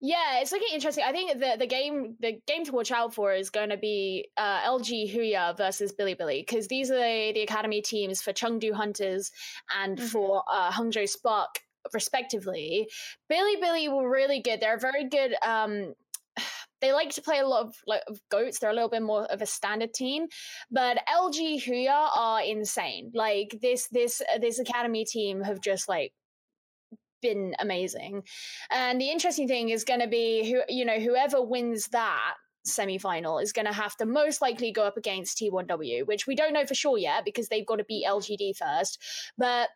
[0.00, 1.04] yeah, it's looking interesting.
[1.06, 4.28] I think the the game the game to watch out for is going to be
[4.36, 9.32] uh, LG Huya versus Bilibili because these are the, the academy teams for Chengdu Hunters
[9.76, 10.08] and Mhm.
[10.08, 11.60] for uh, Hangzhou Spark
[11.92, 12.88] respectively.
[13.32, 14.60] Bilibili were really good.
[14.60, 15.34] They're very good.
[15.42, 15.94] Um,
[16.80, 18.60] they like to play a lot of like of goats.
[18.60, 20.26] They're a little bit more of a standard team,
[20.70, 23.10] but LG Huya are insane.
[23.14, 26.12] Like this this uh, this academy team have just like
[27.20, 28.22] been amazing.
[28.70, 33.38] And the interesting thing is going to be who you know whoever wins that semi-final
[33.38, 36.66] is going to have to most likely go up against T1W, which we don't know
[36.66, 39.00] for sure yet because they've got to beat LGD first.
[39.36, 39.70] But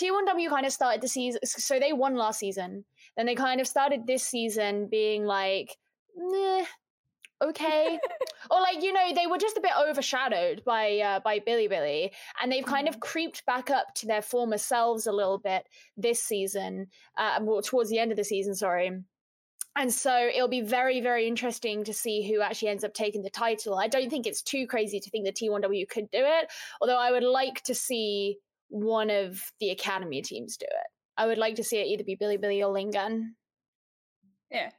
[0.00, 2.84] T1W kind of started the season, so they won last season.
[3.16, 5.76] Then they kind of started this season being like,
[6.14, 6.64] nah,
[7.42, 7.98] okay,
[8.50, 12.10] or like you know they were just a bit overshadowed by uh, by Bilibili,
[12.42, 15.64] and they've kind of creeped back up to their former selves a little bit
[15.96, 18.54] this season, uh, well, towards the end of the season.
[18.54, 18.92] Sorry.
[19.78, 23.28] And so it'll be very, very interesting to see who actually ends up taking the
[23.28, 23.78] title.
[23.78, 27.10] I don't think it's too crazy to think the T1W could do it, although I
[27.10, 30.86] would like to see one of the academy teams do it.
[31.18, 33.32] I would like to see it either be Bilibili or Lingan.
[34.50, 34.70] Yeah.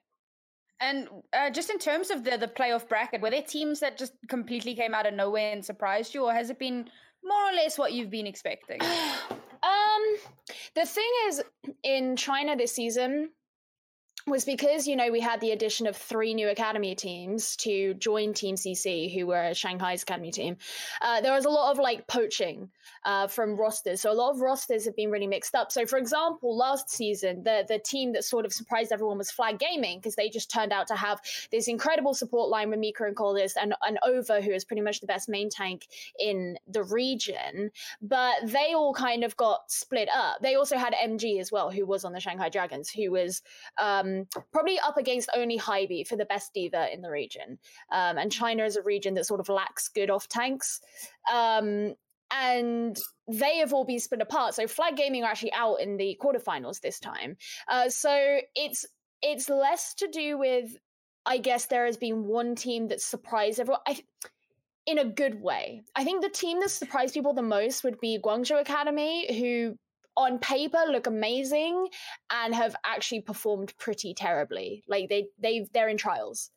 [0.80, 4.14] And uh, just in terms of the the playoff bracket, were there teams that just
[4.28, 6.90] completely came out of nowhere and surprised you, or has it been
[7.24, 8.80] more or less what you've been expecting?
[9.64, 10.18] Um,
[10.76, 11.44] the thing is,
[11.82, 13.32] in China this season,
[14.28, 18.34] was because you know we had the addition of three new academy teams to join
[18.34, 20.58] Team CC, who were Shanghai's academy team.
[21.02, 22.70] Uh, there was a lot of like poaching
[23.06, 25.72] uh, from rosters, so a lot of rosters have been really mixed up.
[25.72, 29.60] So, for example, last season, the the team that sort of surprised everyone was Flag
[29.60, 33.16] Gaming because they just turned out to have this incredible support line with Mika and
[33.16, 35.88] Coldest and and Over, who is pretty much the best main tank
[36.20, 37.72] in the region.
[38.02, 40.42] But they all kind of got split up.
[40.42, 43.42] They also had MG as well, who was on the Shanghai Dragons, who was.
[43.78, 44.17] Um,
[44.52, 47.60] probably up against only Hybe for the best diva in the region.
[47.92, 50.80] Um, and China is a region that sort of lacks good off tanks.
[51.32, 51.94] Um,
[52.32, 54.54] and they have all been split apart.
[54.54, 57.38] So Flag Gaming are actually out in the quarterfinals this time.
[57.68, 58.86] Uh, so it's
[59.22, 60.78] it's less to do with,
[61.26, 63.82] I guess, there has been one team that surprised everyone.
[63.88, 64.02] I,
[64.86, 65.84] in a good way.
[65.96, 69.76] I think the team that surprised people the most would be Guangzhou Academy, who
[70.18, 71.88] on paper look amazing
[72.32, 74.84] and have actually performed pretty terribly.
[74.88, 76.52] Like they they they're in trials.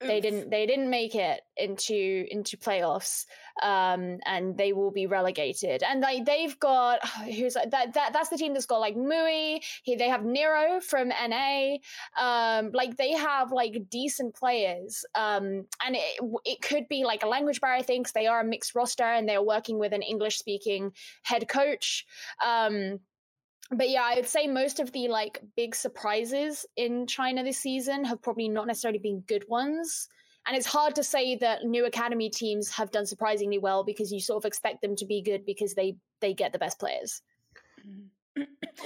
[0.00, 3.26] They didn't they didn't make it into into playoffs,
[3.62, 5.82] um, and they will be relegated.
[5.82, 9.62] And like they've got who's that that that's the team that's got like Mui.
[9.82, 11.76] He, they have Nero from NA.
[12.20, 15.04] Um, like they have like decent players.
[15.14, 18.44] Um, and it it could be like a language barrier thing because they are a
[18.44, 22.04] mixed roster and they're working with an English speaking head coach.
[22.44, 23.00] Um,
[23.70, 28.04] but yeah, I would say most of the like big surprises in China this season
[28.04, 30.08] have probably not necessarily been good ones.
[30.46, 34.20] And it's hard to say that new academy teams have done surprisingly well because you
[34.20, 37.22] sort of expect them to be good because they they get the best players.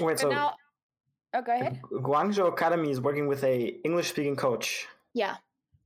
[0.01, 0.55] Wait, so now,
[1.35, 1.81] oh, go ahead.
[1.93, 4.87] Guangzhou Academy is working with a English speaking coach.
[5.15, 5.37] Yeah.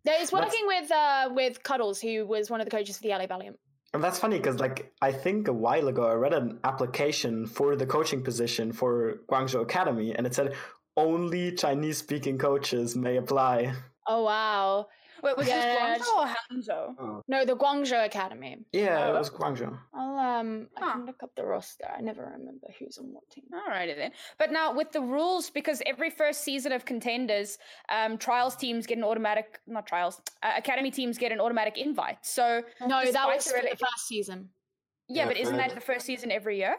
[0.04, 3.26] It's working with uh with Cuddles, who was one of the coaches for the LA
[3.26, 3.58] Valiant.
[3.94, 7.76] And that's funny because, like, I think a while ago I read an application for
[7.76, 10.54] the coaching position for Guangzhou Academy, and it said
[10.96, 13.74] only Chinese-speaking coaches may apply.
[14.06, 14.86] Oh wow!
[15.22, 17.22] Wait, was Yeah, this Guangzhou or Hangzhou?
[17.28, 18.58] No, the Guangzhou Academy.
[18.72, 19.14] Yeah, Oh.
[19.14, 19.78] it was Guangzhou.
[19.94, 21.86] I'll um I can look up the roster.
[21.96, 23.44] I never remember who's on what team.
[23.54, 24.12] Alrighty then.
[24.38, 27.58] But now with the rules, because every first season of contenders,
[27.88, 32.18] um, trials teams get an automatic, not trials, uh, academy teams get an automatic invite.
[32.26, 34.50] So No, that was the for the first season.
[35.08, 36.76] yeah, Yeah, but isn't that the first season every year?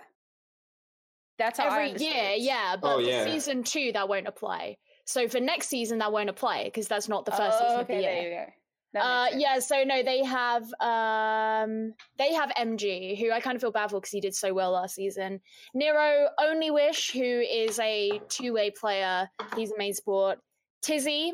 [1.40, 2.42] That's how Every understood year, it.
[2.42, 3.24] yeah, but Oh, yeah.
[3.26, 4.78] season two that won't apply.
[5.06, 7.82] So for next season that won't apply because that's not the first Oh, season okay,
[7.82, 8.04] of the year.
[8.14, 8.54] there you go.
[8.96, 13.72] Uh, yeah, so no, they have um, they have MG, who I kind of feel
[13.72, 15.42] bad for because he did so well last season.
[15.74, 20.38] Nero Only Wish, who is a two way player, he's a main sport.
[20.84, 21.34] Tizzy,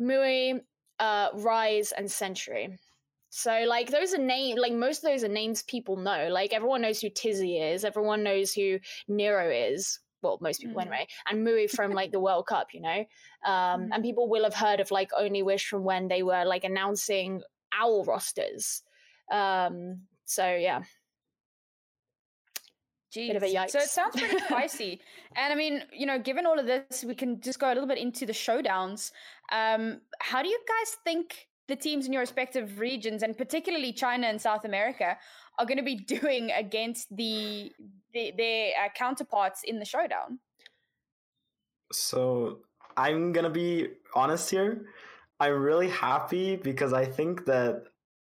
[0.00, 0.60] Mui,
[0.98, 2.78] uh, Rise, and Century.
[3.30, 6.28] So like those are name like most of those are names people know.
[6.30, 9.98] Like everyone knows who Tizzy is, everyone knows who Nero is.
[10.22, 10.82] Well, most people Mhm.
[10.82, 13.04] anyway, and Mui from like the World Cup, you know.
[13.44, 16.64] Um, and people will have heard of like Only Wish from when they were like
[16.64, 18.82] announcing owl rosters.
[19.30, 20.84] Um, so yeah,
[23.14, 23.70] Bit of a Jeez.
[23.70, 25.02] So it sounds pretty spicy.
[25.36, 27.86] And I mean, you know, given all of this, we can just go a little
[27.86, 29.12] bit into the showdowns.
[29.50, 34.26] Um, how do you guys think the teams in your respective regions, and particularly China
[34.26, 35.18] and South America,
[35.58, 37.72] are going to be doing against the,
[38.12, 40.40] the their uh, counterparts in the showdown?
[41.92, 42.60] So
[42.96, 44.86] I'm gonna be honest here.
[45.40, 47.84] I'm really happy because I think that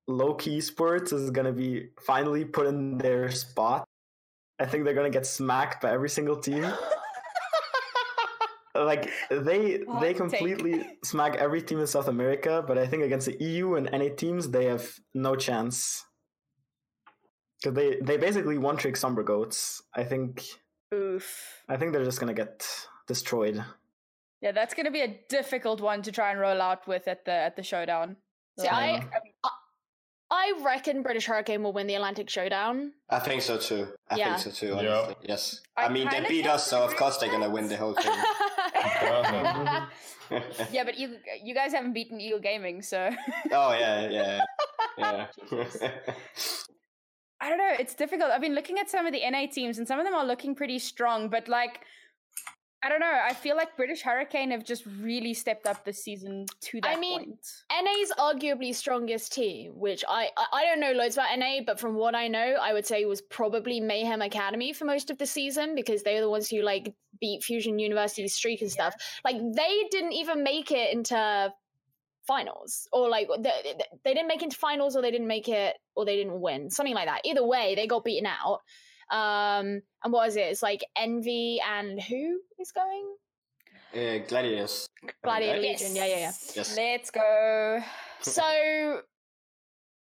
[0.10, 3.86] Lowkey Esports is gonna be finally put in their spot.
[4.60, 6.66] I think they're gonna get smacked by every single team.
[8.76, 10.18] like they Hot they take.
[10.18, 14.10] completely smack every team in South America, but I think against the EU and any
[14.10, 16.06] teams they have no chance.
[17.62, 19.82] Because they, they basically one trick Sombra Goats.
[19.94, 20.44] I think
[20.94, 21.64] Oof.
[21.70, 22.68] I think they're just gonna get
[23.08, 23.64] destroyed.
[24.42, 27.26] Yeah, that's going to be a difficult one to try and roll out with at
[27.26, 28.16] the at the showdown.
[28.60, 29.12] See, I- Like,
[30.32, 32.94] I reckon British Hurricane will win the Atlantic Showdown.
[33.10, 33.90] I think so too.
[34.10, 34.38] I Yeah.
[34.38, 34.74] think so too.
[34.82, 34.96] Yeah.
[34.98, 35.16] Honestly.
[35.28, 35.62] Yes.
[35.76, 38.14] I I, mean, they beat us, so of course they're gonna win the whole thing.
[40.72, 43.10] yeah, but you you guys haven't beaten Eagle Gaming, so
[43.52, 44.46] oh yeah, yeah,
[44.98, 45.28] yeah.
[47.42, 47.74] I don't know.
[47.80, 48.30] It's difficult.
[48.30, 50.54] I've been looking at some of the NA teams, and some of them are looking
[50.54, 51.28] pretty strong.
[51.28, 51.82] But like,
[52.84, 53.12] I don't know.
[53.12, 57.00] I feel like British Hurricane have just really stepped up this season to that I
[57.00, 57.48] mean, point.
[57.72, 61.96] NA's arguably strongest team, which I, I I don't know loads about NA, but from
[61.96, 65.74] what I know, I would say was probably Mayhem Academy for most of the season
[65.74, 68.94] because they were the ones who like beat Fusion University's streak and stuff.
[69.26, 71.52] Like they didn't even make it into
[72.32, 73.76] finals, or like they,
[74.06, 76.70] they didn't make it into finals, or they didn't make it, or they didn't win,
[76.70, 77.22] something like that.
[77.26, 78.62] Either way, they got beaten out.
[79.12, 80.44] Um, and what is it?
[80.52, 83.16] It's like Envy and who is going?
[83.94, 84.88] Uh, Gladiators.
[85.22, 85.60] Gladiator?
[85.60, 85.94] Legion.
[85.94, 86.32] Yeah, yeah, yeah.
[86.56, 86.78] Yes.
[86.78, 87.80] Let's go.
[88.22, 89.02] So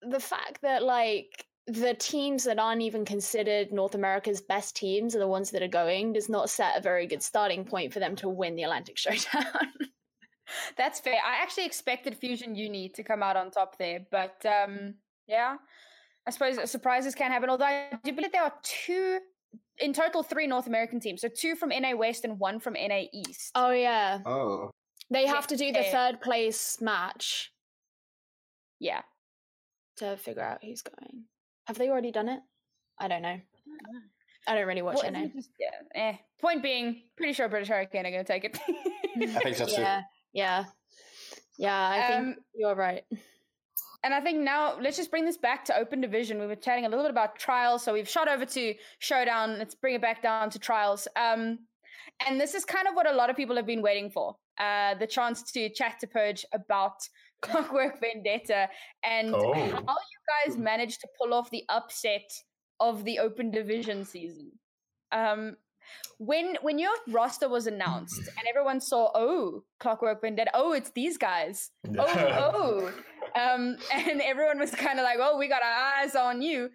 [0.03, 5.19] the fact that like the teams that aren't even considered North America's best teams are
[5.19, 8.15] the ones that are going does not set a very good starting point for them
[8.17, 9.73] to win the Atlantic Showdown.
[10.77, 11.15] That's fair.
[11.25, 14.95] I actually expected Fusion Uni to come out on top there, but um,
[15.27, 15.57] yeah,
[16.27, 17.51] I suppose surprises can happen.
[17.51, 19.19] Although I do believe there are two,
[19.79, 21.21] in total, three North American teams.
[21.21, 23.51] So two from NA West and one from NA East.
[23.55, 24.71] oh yeah, Oh.
[25.11, 27.53] they have to do the third place match
[28.81, 29.03] Yeah.
[29.97, 31.25] to figure out who's going.
[31.67, 32.41] Have they already done it?
[32.99, 33.41] I don't know.
[34.47, 35.21] I don't really watch Well, NA.
[35.25, 35.71] it just- yeah.
[35.95, 36.17] Eh.
[36.41, 38.59] Point being, pretty sure British Hurricane are going to take it.
[39.17, 39.81] I think so too.
[39.81, 40.03] Yeah,
[40.33, 40.65] yeah,
[41.59, 41.89] yeah.
[41.91, 43.05] I think Um, you're right.
[44.05, 46.41] And I think now let's just bring this back to open division.
[46.41, 49.59] We were chatting a little bit about trials, so we've shot over to showdown.
[49.59, 51.07] Let's bring it back down to trials.
[51.15, 51.61] Um,
[52.27, 54.95] and this is kind of what a lot of people have been waiting for: uh,
[54.97, 56.95] the chance to chat to Purge about
[57.43, 58.69] Clockwork Vendetta
[59.05, 59.53] and Oh.
[59.55, 62.29] how you guys managed to pull off the upset
[62.81, 64.51] of the open division season.
[65.13, 65.57] Um,
[66.19, 71.19] when when your roster was announced and everyone saw, oh, Clockwork Vendetta, oh, it's these
[71.19, 72.93] guys oh, oh.
[73.35, 76.69] Um, and everyone was kind of like, oh, we got our eyes on you.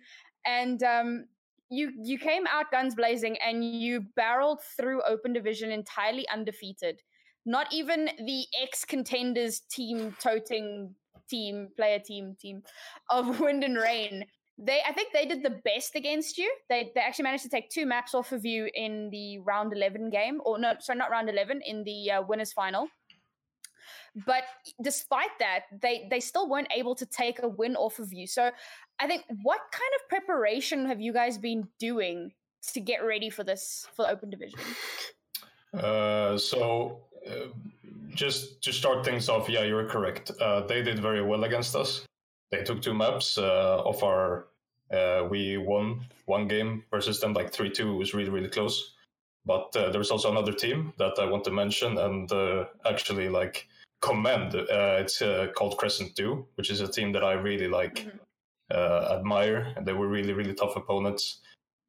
[0.43, 1.25] And um,
[1.69, 7.01] you you came out guns blazing and you barreled through open division entirely undefeated.
[7.45, 10.95] Not even the ex contenders team toting
[11.29, 12.63] team, player team, team
[13.09, 14.25] of Wind and Rain.
[14.57, 16.51] They I think they did the best against you.
[16.69, 20.09] They they actually managed to take two maps off of you in the round eleven
[20.09, 20.41] game.
[20.45, 22.87] Or no, sorry, not round eleven, in the uh, winners final
[24.25, 24.43] but
[24.81, 28.49] despite that they they still weren't able to take a win off of you so
[28.99, 32.31] i think what kind of preparation have you guys been doing
[32.73, 34.59] to get ready for this for the open division
[35.73, 37.47] Uh, so, uh,
[38.15, 40.31] just to start things off, yeah, you're correct.
[40.41, 42.05] Uh, they did very well against us.
[42.51, 44.47] They took two maps uh, of our.
[44.91, 47.93] Uh, we won one game versus them, like three two.
[47.93, 48.93] It was really really close.
[49.45, 53.67] But uh, there's also another team that I want to mention and uh, actually like
[54.01, 54.55] commend.
[54.55, 58.19] Uh, it's uh, called Crescent Two, which is a team that I really like, Mhm.
[58.71, 59.73] uh, admire.
[59.75, 61.41] And they were really really tough opponents,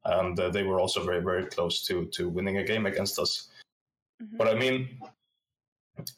[0.05, 3.49] and uh, they were also very very close to to winning a game against us.
[4.23, 4.39] Mhm.
[4.39, 5.01] But I mean,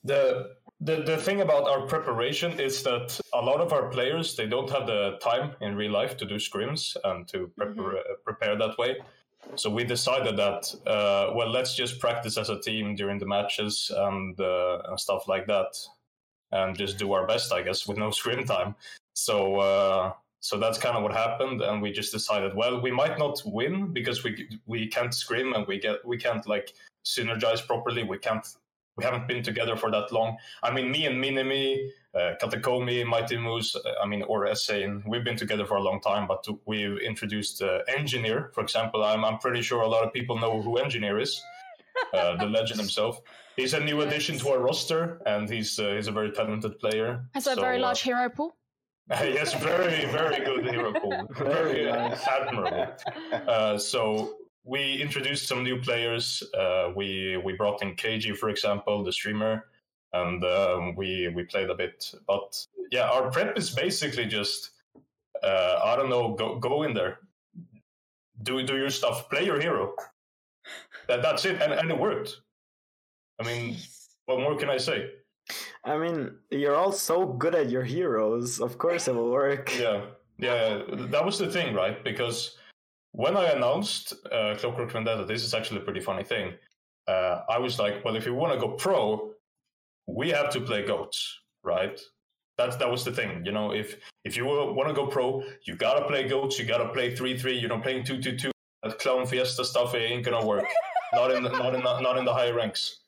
[0.04, 4.46] the the the thing about our preparation is that a lot of our players they
[4.46, 8.56] don't have the time in real life to do scrims and to prepare uh, prepare
[8.56, 8.96] that way.
[9.56, 13.90] So we decided that uh, well, let's just practice as a team during the matches
[13.94, 15.76] and uh, and stuff like that,
[16.52, 18.74] and just do our best, I guess, with no scrim time.
[19.14, 19.56] So.
[19.56, 20.12] Uh,
[20.42, 23.92] so that's kind of what happened, and we just decided, well, we might not win
[23.92, 26.72] because we we can't scrim and we get we can't like
[27.04, 28.04] synergize properly.
[28.04, 28.46] We can't.
[28.96, 30.36] We haven't been together for that long.
[30.62, 35.24] I mean, me and Minimi, uh, Katakomi, Mighty Moose, uh, I mean, or Essane, we've
[35.24, 39.02] been together for a long time, but we've introduced uh, Engineer, for example.
[39.04, 41.40] I'm, I'm pretty sure a lot of people know who Engineer is,
[42.12, 43.20] uh, the legend himself.
[43.56, 47.24] He's a new addition to our roster, and he's uh, he's a very talented player.
[47.34, 48.56] Has a So, very uh, large hero pool.
[49.10, 51.26] yes, very, very good hero pool.
[51.36, 52.26] Very Very uh, nice.
[52.28, 52.86] admirable.
[53.32, 54.34] Uh, so
[54.64, 56.42] we introduced some new players.
[56.56, 59.66] Uh, we we brought in KG, for example, the streamer,
[60.12, 62.12] and um, we we played a bit.
[62.26, 64.70] But yeah, our prep is basically just
[65.42, 67.18] uh, I don't know, go go in there,
[68.42, 69.94] do do your stuff, play your hero.
[71.08, 72.40] That that's it, and and it worked.
[73.40, 73.76] I mean,
[74.26, 75.10] what more can I say?
[75.84, 78.60] I mean, you're all so good at your heroes.
[78.60, 79.72] Of course, it will work.
[79.78, 80.04] Yeah,
[80.38, 82.04] yeah, that was the thing, right?
[82.04, 82.56] Because
[83.12, 86.54] when I announced uh, Clockwork Vendetta, this is actually a pretty funny thing.
[87.08, 89.32] Uh, I was like, well, if you want to go pro,
[90.06, 92.00] we have to play goats, right?
[92.58, 93.72] That that was the thing, you know.
[93.72, 96.58] If if you want to go pro, you gotta play goats.
[96.58, 97.58] You gotta play three three.
[97.58, 98.50] You know, playing two two two.
[98.82, 100.66] That clown fiesta stuff it ain't gonna work.
[101.14, 103.00] not in the, not in the, not in the higher ranks.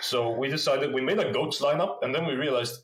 [0.00, 2.82] So we decided we made a goats lineup, and then we realized,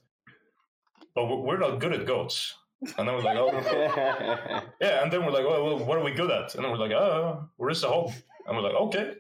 [1.15, 2.55] but we're not good at goats.
[2.99, 3.51] And then we're like, oh,
[4.81, 6.55] yeah, and then we're like, well, well what are we good at?
[6.55, 8.13] And then we're like, oh, we're just a home.
[8.47, 9.15] And we're like, okay,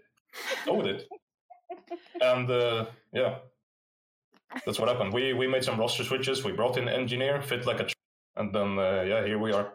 [0.67, 1.09] go with it.
[2.21, 3.37] And uh, yeah,
[4.65, 5.13] that's what happened.
[5.13, 6.45] We we made some roster switches.
[6.45, 7.95] We brought in engineer, fit like a, tr-
[8.37, 9.73] and then uh, yeah, here we are.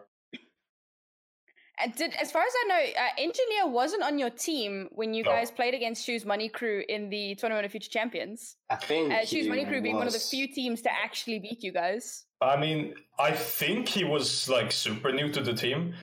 [1.82, 5.22] And did, as far as I know, uh, Engineer wasn't on your team when you
[5.24, 5.30] No.
[5.30, 8.56] guys played against Shoes Money Crew in the Tournament of Future Champions.
[8.68, 11.62] I think Uh, Shoes Money Crew being one of the few teams to actually beat
[11.62, 12.26] you guys.
[12.40, 15.94] I mean, I think he was like super new to the team,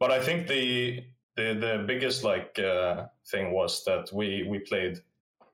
[0.00, 1.04] but I think the
[1.36, 4.98] the the biggest like uh, thing was that we we played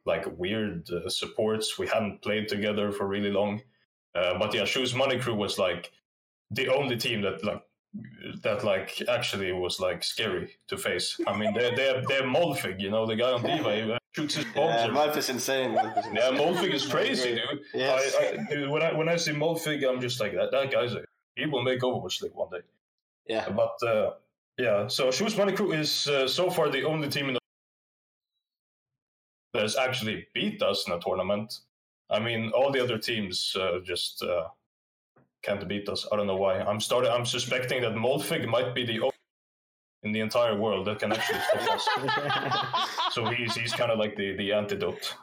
[0.06, 1.78] like weird uh, supports.
[1.78, 3.62] We hadn't played together for really long.
[4.14, 5.92] Uh, but yeah, Shoes Money Crew was like
[6.50, 7.62] the only team that like
[8.43, 11.18] that like actually was like scary to face.
[11.26, 14.45] I mean, they're they're they're Molfig, you know, the guy on Diva he shoots his
[14.47, 14.74] bombs.
[14.76, 15.72] Yeah, Wolf is insane.
[16.12, 16.30] Yeah.
[16.32, 17.61] Molfig is crazy, dude.
[17.74, 18.14] Yes.
[18.20, 20.51] I, I, dude, when I when I see Molfig, I'm just like that.
[20.53, 21.05] That guy's a,
[21.36, 22.61] he will make Overwatch League one day.
[23.26, 23.49] yeah.
[23.51, 24.14] But uh,
[24.59, 27.41] yeah, so Shoes Money Crew is uh, so far the only team in the
[29.55, 31.61] that has actually beat us in a tournament.
[32.11, 34.49] I mean, all the other teams uh, just uh,
[35.43, 36.07] can't beat us.
[36.12, 36.61] I don't know why.
[36.61, 37.11] I'm starting.
[37.11, 39.12] I'm suspecting that Molfig might be the only
[40.05, 41.89] in the entire world that can actually stop us.
[43.12, 45.14] So he's he's kind of like the the antidote.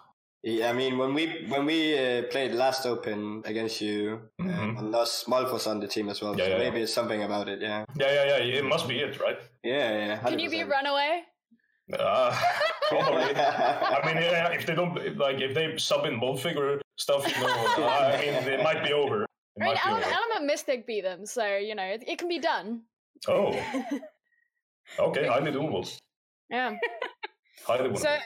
[0.44, 4.78] Yeah, I mean, when we when we uh, played last Open against you, Mhm.
[4.80, 6.38] and us, Molf was on the team as well.
[6.38, 7.62] Yeah, so yeah, maybe it's something about it.
[7.62, 8.60] Yeah, Yeah, yeah, yeah.
[8.60, 9.40] It must be it, right?
[9.64, 10.20] yeah, yeah.
[10.20, 10.28] 100%.
[10.30, 11.24] Can you be runaway?
[12.00, 12.36] Uh,
[12.90, 13.24] probably.
[13.36, 17.44] I mean, yeah, if they don't like, if they sub in Molfig or stuff, you
[17.44, 17.54] know,
[17.88, 19.25] I mean, it might be over.
[19.60, 20.16] I mean, might be Element, over.
[20.16, 22.82] Element Mystic beat them, so you know it, it can be done.
[23.28, 23.50] Oh,
[25.00, 25.28] okay.
[25.28, 25.90] Highly doable.
[26.50, 26.76] Yeah.
[27.66, 27.98] Highly doable.
[28.00, 28.18] So,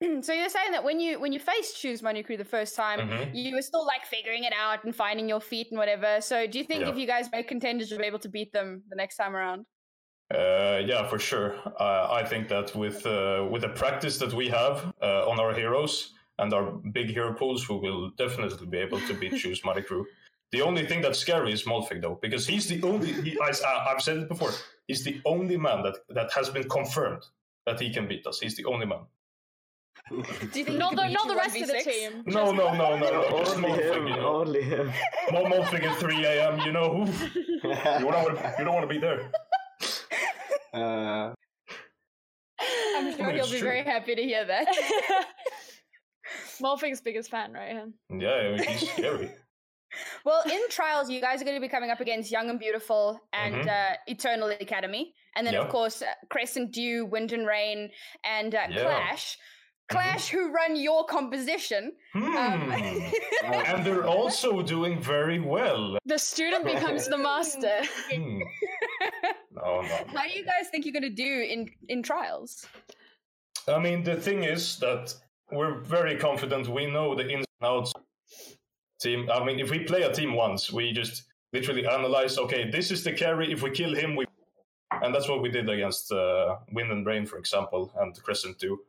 [0.22, 3.00] so you're saying that when you when you faced Choose Money Crew the first time,
[3.08, 3.30] Mhm.
[3.34, 6.20] you were still like figuring it out and finding your feet and whatever.
[6.20, 6.90] So, do you think Yeah.
[6.90, 9.66] if you guys make contenders, you'll be able to beat them the next time around?
[10.34, 11.54] Uh, yeah, for sure.
[11.78, 15.54] Uh, I think that with uh, with the practice that we have uh, on our
[15.54, 19.82] heroes and our big hero pools, we will definitely be able to beat Choose Money
[19.82, 20.04] Crew.
[20.54, 23.10] The only thing that's scary is Molfig, though, because he's the only.
[23.26, 23.50] He, I,
[23.90, 24.52] I've said it before.
[24.88, 27.24] He's the only man that that has been confirmed
[27.66, 28.38] that he can beat us.
[28.38, 29.04] He's the only man.
[30.10, 30.16] Do
[30.60, 32.22] you think not the not the rest of the team.
[32.26, 33.24] No, no, no, no, no.
[33.38, 34.06] Only Molfig, him.
[34.06, 34.36] you know.
[34.42, 34.92] Only him.
[35.32, 36.60] More Molfig at 3 a.m.
[36.66, 37.12] You know who?
[37.64, 38.54] You don't want to.
[38.58, 39.20] You don't want to be there.
[40.74, 40.76] uh,
[42.96, 43.68] I'm sure It's he'll be true.
[43.70, 44.66] very happy to hear that.
[46.62, 47.72] Morphing's biggest fan, right?
[47.72, 47.94] Him.
[48.10, 49.30] Yeah, he's scary.
[50.24, 53.20] Well, in trials, you guys are going to be coming up against Young and Beautiful
[53.32, 53.68] and Mhm.
[53.68, 57.90] uh, Eternal Academy, and then of course uh, Crescent Dew, Wind and Rain,
[58.24, 58.82] and uh, Yeah.
[58.82, 59.38] Clash.
[59.90, 61.92] Clash, who run your composition.
[62.14, 62.24] Hmm.
[63.44, 65.98] Um, and they're also doing very well.
[66.06, 67.82] The student becomes the master.
[68.10, 68.40] Hmm.
[69.52, 69.96] No, no.
[70.14, 72.66] How do you guys think you're going to do in in trials?
[73.68, 75.14] I mean, the thing is that
[75.52, 76.68] we're very confident.
[76.68, 77.92] We know the ins and outs.
[79.04, 79.28] Team.
[79.30, 82.38] I mean, if we play a team once, we just literally analyze.
[82.38, 83.52] Okay, this is the carry.
[83.52, 84.24] If we kill him, we.
[85.02, 88.80] And that's what we did against uh, Wind and Rain, for example, and Crescent too.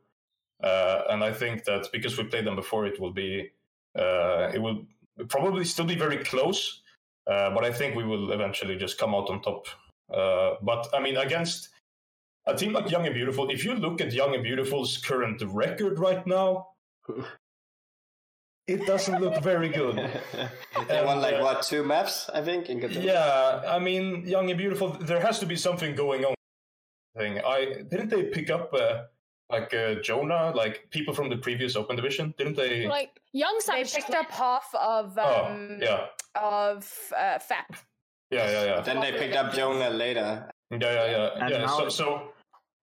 [0.63, 3.51] Uh, and I think that because we played them before, it will be.
[3.97, 4.85] Uh, it will
[5.27, 6.81] probably still be very close,
[7.27, 9.67] uh, but I think we will eventually just come out on top.
[10.13, 11.69] Uh, but I mean, against
[12.45, 15.99] a team like Young and Beautiful, if you look at Young and Beautiful's current record
[15.99, 16.67] right now,
[18.67, 19.95] it doesn't look very good.
[20.87, 23.03] they won And, like uh, what two maps, I think, in Qatar.
[23.03, 26.33] Yeah, I mean, Young and Beautiful, there has to be something going on.
[27.17, 29.03] Thing, I didn't they pick up uh,
[29.49, 32.33] like uh, Jonah, like people from the previous Open Division?
[32.37, 32.87] Didn't they?
[32.87, 37.75] like young They picked up half of oh, um, yeah, of uh, FAP.
[38.31, 38.81] yeah, yeah, yeah.
[38.81, 40.49] Then they picked up Jonah later.
[40.71, 41.29] Yeah, yeah, yeah.
[41.39, 41.67] And yeah.
[41.67, 42.31] So, so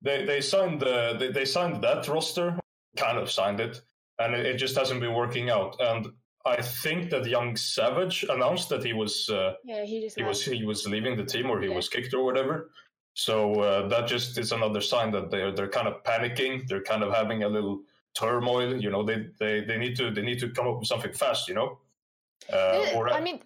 [0.00, 2.58] they they signed the they, they signed that roster,
[2.96, 3.82] kind of signed it,
[4.24, 5.76] and it, it just hasn't been working out.
[5.80, 6.06] And
[6.44, 10.44] I think that Young Savage announced that he was uh, Yeah, he just he was
[10.44, 11.76] he was leaving the team or he Yeah.
[11.76, 12.70] was kicked or whatever.
[13.14, 16.66] So uh, that just is another sign that they're they're kind of panicking.
[16.68, 17.82] They're kind of having a little
[18.14, 18.74] turmoil.
[18.84, 21.48] You know, they they, they need to they need to come up with something fast.
[21.48, 21.78] You know.
[22.52, 23.40] Uh, or I mean,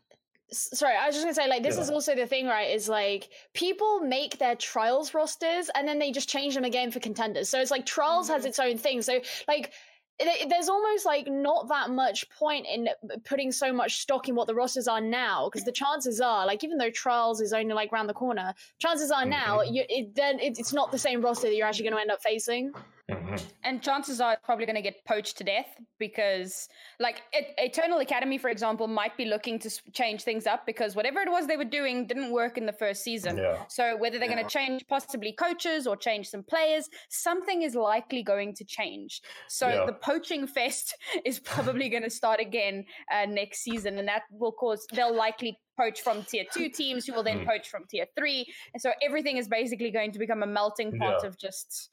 [0.53, 1.83] sorry, I was just gonna say, like, this Yeah.
[1.83, 2.71] is also the thing, right?
[2.71, 7.01] Is like people make their trials rosters and then they just change them again for
[7.01, 7.49] contenders.
[7.51, 8.49] So it's like trials has Mhm.
[8.49, 9.03] its own thing.
[9.03, 9.73] So like.
[10.19, 12.89] Th- There's almost like not that much point in
[13.25, 16.65] putting so much stock in what the rosters are now, because the chances are, like,
[16.65, 19.75] even though trials is only like round the corner, chances are now Mhm.
[19.75, 22.11] you, it, then it, it's not the same roster that you're actually going to end
[22.11, 22.73] up facing.
[23.11, 23.43] Mhm.
[23.65, 25.67] And chances are it's probably going to get poached to death
[25.99, 30.95] because, like, E- Eternal Academy, for example, might be looking to change things up because
[30.97, 33.37] whatever it was they were doing didn't work in the first season.
[33.37, 33.65] yeah.
[33.69, 38.23] So whether they're going to change possibly coaches or change some players, something is likely
[38.23, 39.21] going to change.
[39.49, 39.87] So Yeah.
[39.87, 40.95] the poaching fest
[41.25, 45.59] is probably going to start again uh, next season, and that will cause they'll likely
[45.77, 47.47] poach from tier two teams who will then Mm.
[47.47, 51.21] poach from tier three, and so everything is basically going to become a melting pot
[51.23, 51.29] Yeah.
[51.29, 51.91] of just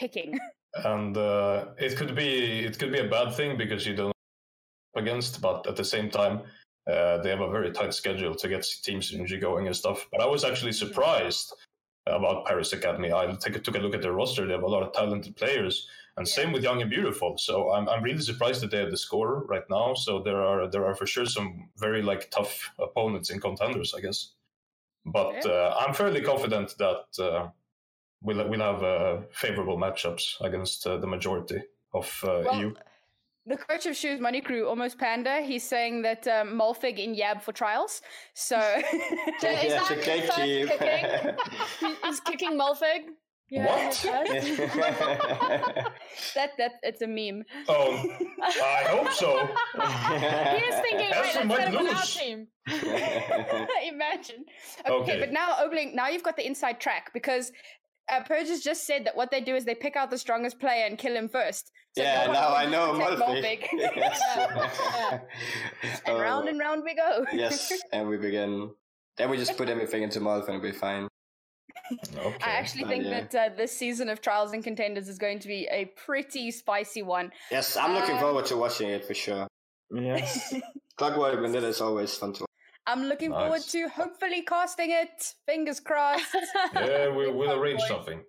[0.00, 0.38] picking.
[0.84, 2.30] and uh, it could be
[2.68, 4.14] it could be a bad thing because you don't
[4.96, 6.40] against, but at the same time,
[6.90, 10.08] uh, they have a very tight schedule to get team synergy going and stuff.
[10.10, 11.52] But I was actually surprised
[12.06, 13.12] about Paris Academy.
[13.12, 15.88] I take, took a look at their roster; they have a lot of talented players,
[16.16, 16.34] and Yeah.
[16.38, 17.38] same with Young and Beautiful.
[17.38, 19.94] So I'm I'm really surprised that they have the score right now.
[19.94, 24.00] So there are there are for sure some very like tough opponents and contenders, I
[24.00, 24.34] guess.
[25.06, 27.48] But uh, I'm fairly confident that uh,
[28.22, 31.62] we'll we'll have uh, favorable matchups against uh, the majority
[31.92, 32.74] of uh, Well, EU.
[33.46, 37.42] the coach of Shoes Money Crew, almost panda, he's saying that um, Molfig in Yab
[37.42, 38.02] for trials.
[38.34, 38.58] So
[39.40, 40.68] So Yeah, is it's that a cake first team.
[40.68, 41.96] kicking?
[42.04, 43.02] He's kicking Molfig.
[43.52, 45.92] You heard it What?
[46.36, 47.42] that that it's a meme.
[47.68, 48.06] Oh,
[48.42, 49.48] I hope so.
[50.54, 52.46] He is thinking, wait, Heston let's might get him on our team.
[53.88, 54.44] Imagine.
[54.86, 55.18] Okay, Okay.
[55.20, 57.50] but now Obling, now you've got the inside track because
[58.12, 60.58] uh, Purge has just said that what they do is they pick out the strongest
[60.60, 61.70] player and kill him first.
[61.96, 63.68] So yeah, no now I know protect Malfi.
[63.96, 64.20] yes.
[65.82, 67.24] and So, round and round we go.
[67.32, 68.70] yes, and we begin.
[69.16, 71.08] Then we just put everything into Malfi and we'll be fine.
[72.16, 72.36] Okay.
[72.44, 73.24] I actually think yeah.
[73.26, 77.02] that uh, this season of Trials and Contenders is going to be a pretty spicy
[77.02, 77.32] one.
[77.50, 79.46] Yes, I'm looking Uh, forward to watching it for sure.
[79.92, 80.54] Yes.
[80.96, 82.49] Clockwork Vanilla is always fun to watch.
[82.90, 85.34] I'm looking forward to hopefully casting it.
[85.46, 86.36] Fingers crossed.
[86.74, 87.88] yeah, we, we'll arrange point.
[87.88, 88.20] something.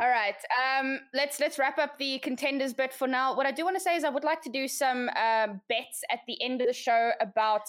[0.00, 0.36] All right.
[0.58, 3.36] Um, let's let's wrap up the contenders bit for now.
[3.36, 6.02] What I do want to say is I would like to do some um, bets
[6.10, 7.62] at the end of the show about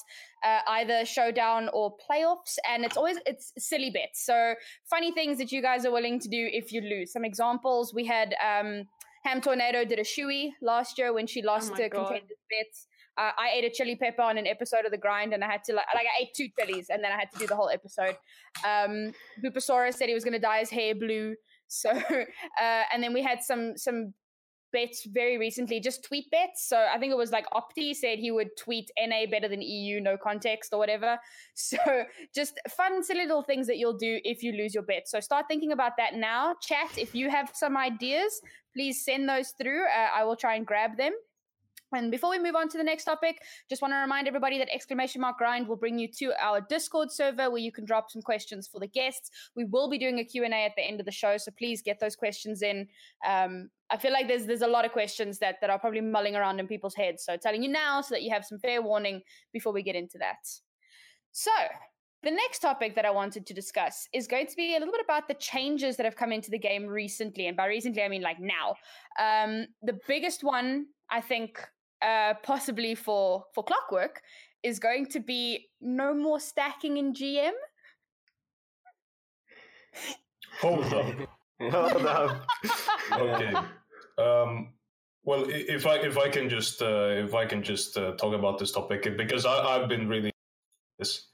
[0.43, 4.25] uh, either showdown or playoffs, and it's always it's silly bets.
[4.25, 4.53] So
[4.89, 7.11] funny things that you guys are willing to do if you lose.
[7.11, 8.85] Some examples: we had um,
[9.25, 12.07] Ham Tornado did a shoey last year when she lost my to God.
[12.07, 12.87] contenders bets.
[13.19, 15.63] Uh, I ate a chili pepper on an episode of The Grind, and I had
[15.65, 17.69] to like, like I ate two chilies, and then I had to do the whole
[17.69, 18.15] episode.
[18.65, 19.11] Um,
[19.43, 21.35] Bupasaurus said he was going to dye his hair blue.
[21.71, 24.15] So, uh, and then we had some some
[24.71, 26.67] bets very recently, just tweet bets.
[26.67, 29.99] So I think it was like Opti said he would tweet NA better than EU,
[29.99, 31.19] no context or whatever.
[31.55, 31.77] So
[32.33, 35.07] just fun, silly little things that you'll do if you lose your bet.
[35.07, 36.55] So start thinking about that now.
[36.61, 38.41] Chat if you have some ideas,
[38.73, 39.83] please send those through.
[39.85, 41.13] Uh, I will try and grab them.
[41.93, 44.73] And before we move on to the next topic, just want to remind everybody that
[44.73, 48.21] exclamation mark grind will bring you to our Discord server where you can drop some
[48.21, 49.29] questions for the guests.
[49.55, 51.99] We will be doing a Q&A at the end of the show, so please get
[51.99, 52.87] those questions in.
[53.27, 56.35] Um, I feel like there's there's a lot of questions that that are probably mulling
[56.35, 57.25] around in people's heads.
[57.25, 59.21] So telling you now so that you have some fair warning
[59.51, 60.37] before we get into that.
[61.31, 61.51] So,
[62.23, 65.03] the next topic that I wanted to discuss is going to be a little bit
[65.03, 67.47] about the changes that have come into the game recently.
[67.47, 68.75] And by recently, I mean like now.
[69.19, 71.59] Um, the biggest one, I think,
[72.01, 74.21] uh, possibly for for Clockwork,
[74.63, 77.53] is going to be no more stacking in GM.
[80.61, 81.15] Hold up.
[81.71, 82.47] Hold up.
[83.13, 83.53] okay.
[84.17, 84.73] Um,
[85.23, 88.57] well, if I if I can just uh, if I can just uh, talk about
[88.57, 90.31] this topic because I, I've been really
[90.97, 91.27] this.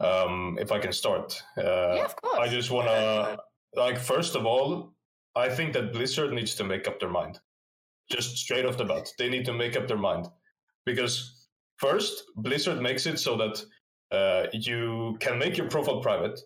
[0.00, 2.38] Um, if I can start, uh, yeah, of course.
[2.38, 3.38] I just want to
[3.74, 4.94] like first of all,
[5.34, 7.40] I think that Blizzard needs to make up their mind.
[8.10, 10.28] Just straight off the bat, they need to make up their mind.
[10.86, 11.46] Because
[11.76, 13.64] first Blizzard makes it so that
[14.10, 16.40] uh, you can make your profile private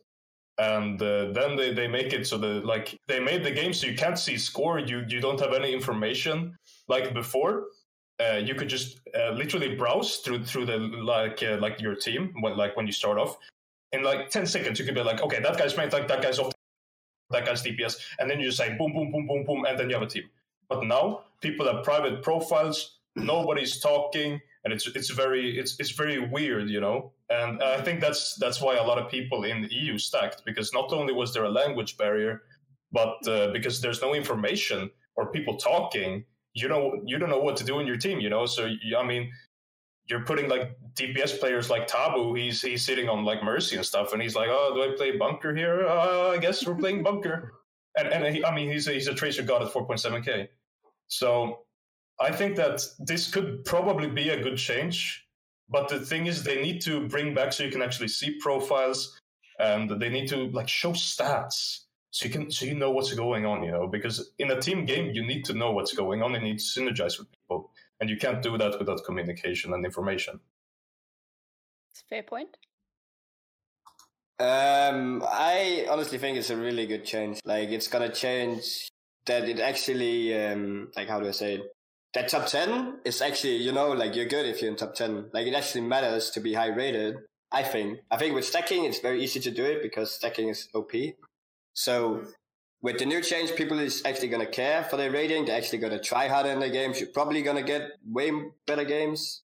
[0.58, 3.86] and uh, then they, they make it so that like they made the game so
[3.86, 6.56] you can't see score you you don't have any information.
[6.88, 7.64] Like before
[8.20, 12.32] uh, you could just uh, literally browse through through the like uh, like your team
[12.40, 13.36] when like when you start off.
[13.92, 16.38] In like 10 seconds you could be like okay that guy's main tank that guy's
[16.38, 16.52] off
[17.28, 19.90] that guy's dps and then you just say boom boom boom boom boom and then
[19.90, 20.24] you have a team
[20.72, 26.18] but now people have private profiles nobody's talking and it's it's very it's it's very
[26.18, 27.12] weird you know?
[27.30, 30.72] And i think that's that's why a lot of people in the eu stacked because
[30.72, 32.42] not only was there a language barrier
[32.92, 37.56] but uh, because there's no information or people talking you know you don't know what
[37.56, 38.46] to do in your team you know?
[38.46, 38.68] So
[38.98, 39.30] i mean
[40.08, 44.12] you're putting like dps players like tabu he's he's sitting on like mercy and stuff
[44.12, 45.86] and he's like oh do i play bunker here?
[45.86, 47.52] Uh, i guess we're playing bunker.
[47.96, 50.48] And and he, i mean he's a, he's a tracer god at 4.7k
[51.12, 51.64] so
[52.18, 55.26] I think that this could probably be a good change.
[55.68, 59.20] But the thing is, they need to bring back so you can actually see profiles,
[59.58, 63.44] and they need to like show stats so you can so you know what's going
[63.44, 63.62] on.
[63.62, 66.44] You know, because in a team game, you need to know what's going on and
[66.44, 70.40] need to synergize with people, and you can't do that without communication and information.
[71.90, 72.56] It's a fair point.
[74.40, 77.38] Um, I honestly think it's a really good change.
[77.44, 78.88] Like, it's gonna change
[79.26, 81.62] that it actually, um, like, how do I say it?
[82.14, 85.30] That top 10 is actually, you know, like, you're good if you're in top 10.
[85.32, 87.16] Like, it actually matters to be high rated,
[87.50, 88.00] I think.
[88.10, 90.92] I think with stacking, it's very easy to do it because stacking is OP.
[91.74, 92.24] So,
[92.82, 95.44] with the new change, people is actually gonna care for their rating.
[95.44, 97.00] They're actually gonna try harder in their games.
[97.00, 98.32] You're probably gonna get way
[98.66, 99.42] better games.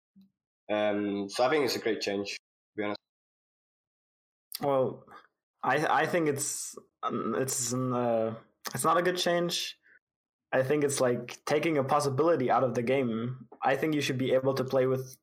[0.71, 3.01] Um, so I think it's a great change, to be honest.
[4.61, 5.05] Well,
[5.63, 8.35] I I think it's um, it's an, uh,
[8.75, 9.77] it's not a good change.
[10.53, 13.47] I think it's like taking a possibility out of the game.
[13.63, 15.17] I think you should be able to play with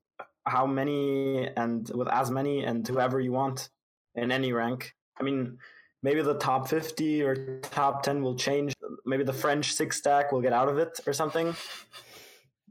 [0.45, 3.69] how many and with as many and whoever you want
[4.15, 4.93] in any rank.
[5.19, 5.57] I mean,
[6.01, 8.73] maybe the top 50 or top 10 will change.
[9.05, 11.55] Maybe the French six stack will get out of it or something.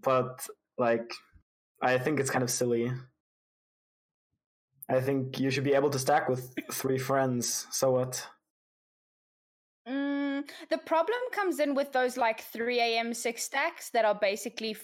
[0.03, 0.47] But
[0.79, 1.13] like,
[1.83, 2.93] I think it's kind of silly.
[4.89, 7.67] I think you should be able to stack with three friends.
[7.71, 8.27] So what?
[10.71, 13.15] The problem comes in with those like 3 a.m.
[13.15, 14.75] six stacks that are basically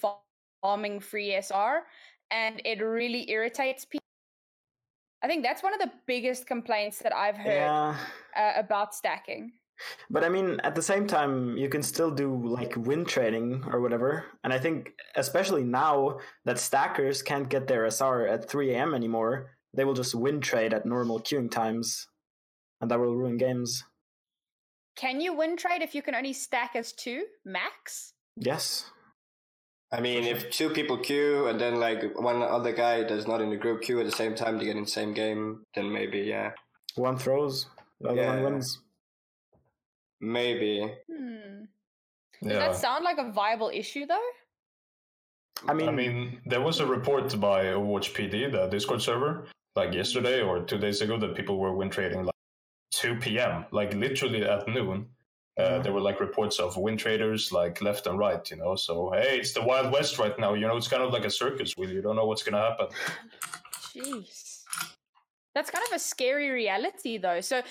[0.62, 1.86] farming free SR,
[2.30, 4.02] and it really irritates people.
[5.22, 7.96] I think that's one of the biggest complaints that I've heard Yeah.
[8.36, 9.52] uh, about stacking.
[10.10, 13.80] But I mean, at the same time, you can still do like win trading or
[13.80, 14.24] whatever.
[14.44, 18.94] And I think, especially now that stackers can't get their SR at 3 a.m.
[18.94, 22.06] anymore, they will just win trade at normal queuing times.
[22.80, 23.82] And that will ruin games.
[24.96, 28.12] Can you win trade if you can only stack as two max?
[28.36, 28.84] Yes.
[29.90, 33.50] I mean, if two people queue and then like one other guy that's not in
[33.50, 36.20] the group queue at the same time to get in the same game, then maybe
[36.20, 36.52] yeah,
[36.94, 37.66] One throws,
[38.00, 38.80] the other one wins.
[40.20, 40.90] maybe.
[41.10, 41.64] Hmm.
[42.42, 42.58] Does Yeah.
[42.58, 44.28] that sound like a viable issue though?
[45.68, 49.92] I mean, I mean, there was a report by Watch PD, the Discord server, like
[49.94, 52.31] yesterday or two days ago, that people were win trading like
[52.92, 55.06] 2 p.m., like literally at noon.
[55.58, 55.82] Uh, Mhm.
[55.82, 58.74] There were like reports of win traders like left and right, you know.
[58.74, 60.54] So hey, it's the Wild West right now.
[60.54, 61.76] You know, it's kind of like a circus.
[61.76, 61.90] Wheel.
[61.90, 62.86] You don't know what's gonna happen.
[63.94, 64.62] Jeez.
[65.54, 67.42] That's kind of a scary reality though.
[67.42, 67.62] So uh,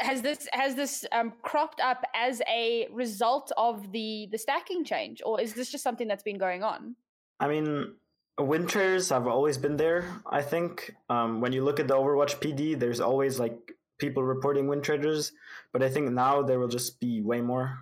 [0.00, 5.22] has this has this um, cropped up as a result of the the stacking change
[5.24, 6.96] or is this just something that's been going on?
[7.38, 7.94] I mean,
[8.40, 10.04] win traders have always been there.
[10.26, 14.66] I think um, when you look at the Overwatch PD, there's always like people reporting
[14.68, 15.32] win traders,
[15.72, 17.78] but I think now there will just be way more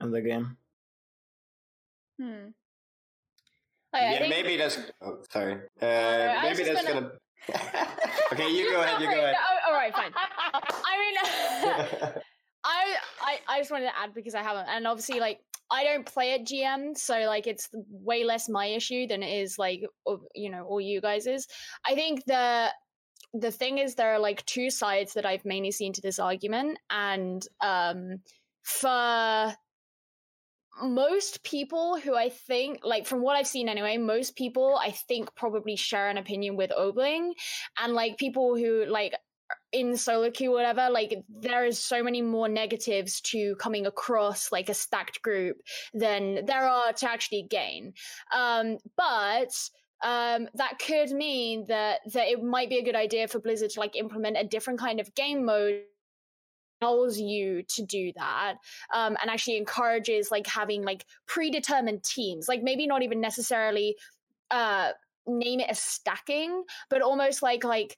[0.00, 0.56] in the game.
[2.20, 2.48] Hmm.
[3.92, 4.78] I, I yeah, think- maybe that's.
[5.02, 5.60] Oh, sorry.
[5.80, 7.12] Uh, I was maybe that's gonna- gonna.
[8.32, 9.00] okay, you go ahead.
[9.00, 9.34] You go ahead.
[9.66, 10.12] no, all right, fine.
[10.14, 12.12] I mean,
[12.64, 15.40] I, I I just wanted to add because I haven't, and obviously, like
[15.70, 19.58] I don't play at GM, so like it's way less my issue than it is
[19.58, 19.82] like
[20.34, 21.46] you know all you guys is.
[21.86, 22.70] I think the
[23.40, 26.78] the thing is there are like two sides that I've mainly seen to this argument,
[26.90, 28.20] and um
[28.62, 29.54] for
[30.82, 35.34] most people who I think, like from what I've seen anyway, most people I think
[35.34, 37.32] probably share an opinion with Obling,
[37.78, 39.14] and like people who like
[39.70, 44.68] in solo queue whatever like there is so many more negatives to coming across like
[44.68, 45.56] a stacked group
[45.94, 47.92] than there are to actually gain.
[48.34, 49.52] Um but
[50.04, 53.80] um that could mean that that it might be a good idea for blizzard to
[53.80, 55.82] like implement a different kind of game mode
[56.82, 58.56] allows you to do that
[58.94, 63.96] um and actually encourages like having like predetermined teams like maybe not even necessarily
[64.50, 64.90] uh
[65.26, 67.96] name it as stacking but almost like like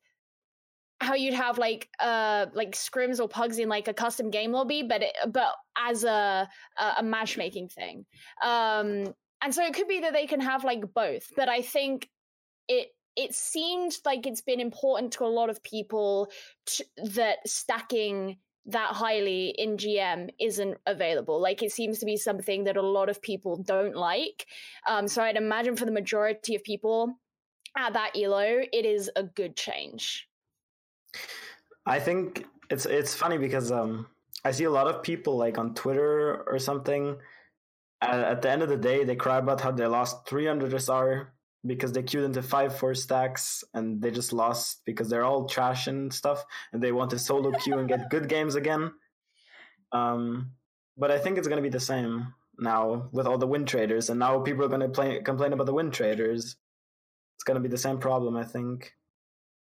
[1.00, 4.82] how you'd have like uh like scrims or pugs in like a custom game lobby
[4.82, 8.04] but it, but as a a, matchmaking thing.
[8.42, 12.08] Um and so it could be that they can have like both but i think
[12.68, 16.30] it it seemed like it's been important to a lot of people
[16.66, 22.64] t- that stacking that highly in gm isn't available like it seems to be something
[22.64, 24.46] that a lot of people don't like
[24.86, 27.18] um so i'd imagine for the majority of people
[27.76, 30.28] at that elo it is a good change
[31.86, 34.06] I think it's it's funny because um
[34.44, 37.16] I see a lot of people like on Twitter or something.
[38.00, 41.32] At, the end of the day, they cry about how they lost 300 SR
[41.66, 45.88] because they queued into five four stacks and they just lost because they're all trash
[45.88, 48.92] and stuff, and they want to solo queue and get good games again.
[49.92, 50.52] Um,
[50.96, 54.20] but I think it's gonna be the same now with all the win traders, and
[54.20, 56.56] now people are gonna complain about the win traders.
[57.36, 58.92] It's gonna be the same problem, I think.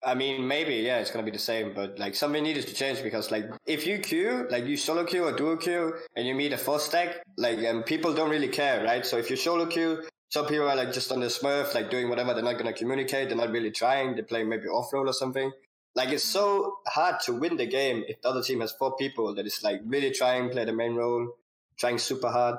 [0.05, 3.01] I mean, maybe yeah, it's gonna be the same, but like something needed to change
[3.01, 6.53] because like if you queue, like you solo queue or duo queue, and you meet
[6.53, 9.05] a four stack, like um, people don't really care, right?
[9.05, 12.09] So if you solo queue, some people are like just on the smurf, like doing
[12.09, 12.33] whatever.
[12.33, 13.29] They're not gonna communicate.
[13.29, 14.13] They're not really trying.
[14.13, 15.51] They're playing maybe off roll or something.
[15.95, 19.33] Like it's so hard to win the game if the other team has four people
[19.35, 21.35] that is like really trying play the main role,
[21.77, 22.57] trying super hard.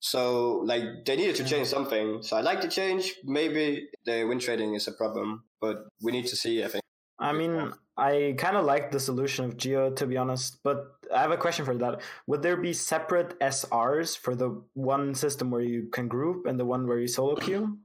[0.00, 2.22] So like they needed to change something.
[2.22, 3.14] So I like the change.
[3.24, 6.62] Maybe the win trading is a problem, but we need to see.
[6.62, 6.83] I think.
[7.18, 10.58] I mean, I kind of like the solution of Geo, to be honest.
[10.64, 10.84] But
[11.14, 12.00] I have a question for that.
[12.26, 16.64] Would there be separate SRs for the one system where you can group and the
[16.64, 17.78] one where you solo queue?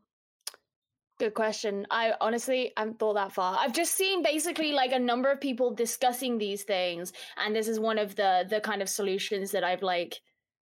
[1.19, 1.86] Good question.
[1.91, 3.57] I honestly haven't thought that far.
[3.59, 7.77] I've just seen basically like a number of people discussing these things, and this is
[7.77, 10.21] one of the the kind of solutions that I've like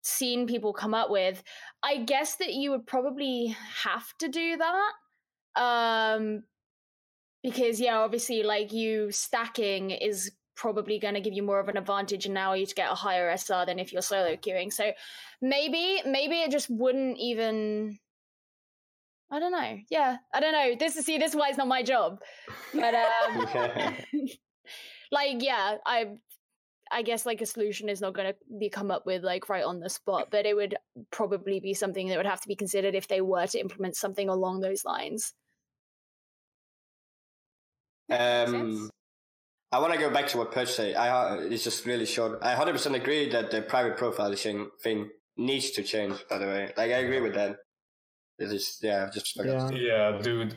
[0.03, 1.43] seen people come up with.
[1.83, 4.93] I guess that you would probably have to do that.
[5.57, 6.45] Um
[7.45, 11.77] because yeah, obviously like you stacking is probably going to give you more of an
[11.77, 14.73] advantage and allow you to get a higher SR than if you're solo queuing.
[14.73, 14.93] So
[15.43, 17.99] maybe maybe it just wouldn't even
[19.31, 19.79] I don't know.
[19.91, 20.75] Yeah, I don't know.
[20.79, 22.21] This is see, this is why it's not my job.
[22.73, 23.47] But um,
[25.13, 26.07] like, yeah, I,
[26.91, 29.65] I guess like a solution is not going to be come up with like right
[29.65, 30.77] on the spot, but it would
[31.11, 34.29] probably be something that would have to be considered if they were to implement something
[34.29, 35.35] along those lines.
[38.11, 38.91] Um,
[39.73, 40.95] I want to go back to what Purge said.
[40.97, 42.39] I uh, it's just really short.
[42.43, 46.15] I hundred percent agree that the private profiling thing needs to change.
[46.29, 47.57] By the way, like I agree with that.
[48.39, 49.71] It is yeah, just Yeah.
[49.71, 50.55] Yeah, dude.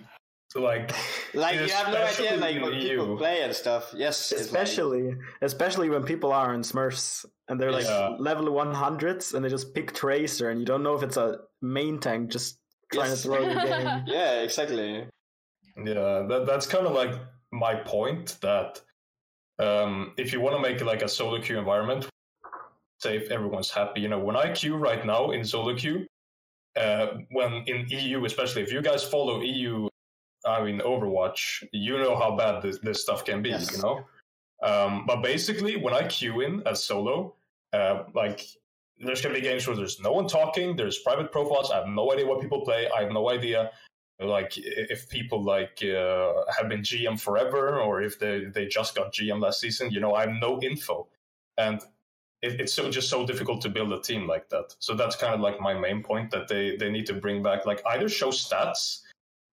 [0.55, 0.91] Like,
[1.33, 3.93] like you have no idea like in what people play and stuff.
[3.95, 8.15] Yes, it's like- Especially, especially when people are in Smurfs and they're like Yeah.
[8.17, 11.39] level one hundreds and they just pick Tracer and you don't know if it's a
[11.61, 12.59] main tank just
[12.93, 13.21] trying Yes.
[13.23, 14.03] to throw the game.
[14.07, 15.07] yeah, exactly.
[15.77, 17.13] Yeah, that, that's kind of like
[17.51, 18.81] my point that
[19.59, 22.07] um, if you want to make like a solo queue environment,
[22.99, 26.05] say if everyone's happy, you know, when I queue right now in solo queue,
[26.75, 29.87] uh, when in EU, especially if you guys follow EU,
[30.45, 33.75] I mean Overwatch, you know how bad this, this stuff can be, Yes.
[33.75, 34.05] you know.
[34.63, 37.35] Um, but basically, when I queue in as solo,
[37.73, 38.45] uh, like
[38.99, 41.71] there's gonna be games where there's no one talking, there's private profiles.
[41.71, 42.89] I have no idea what people play.
[42.89, 43.71] I have no idea
[44.19, 49.13] like if people like uh, have been GM forever or if they they just got
[49.13, 49.91] GM last season.
[49.91, 51.07] You know, I have no info,
[51.57, 51.81] and
[52.41, 54.75] it, it's so just so difficult to build a team like that.
[54.79, 57.65] So that's kind of like my main point that they they need to bring back
[57.65, 59.01] like either show stats,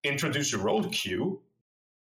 [0.03, 1.41] introduce a role queue,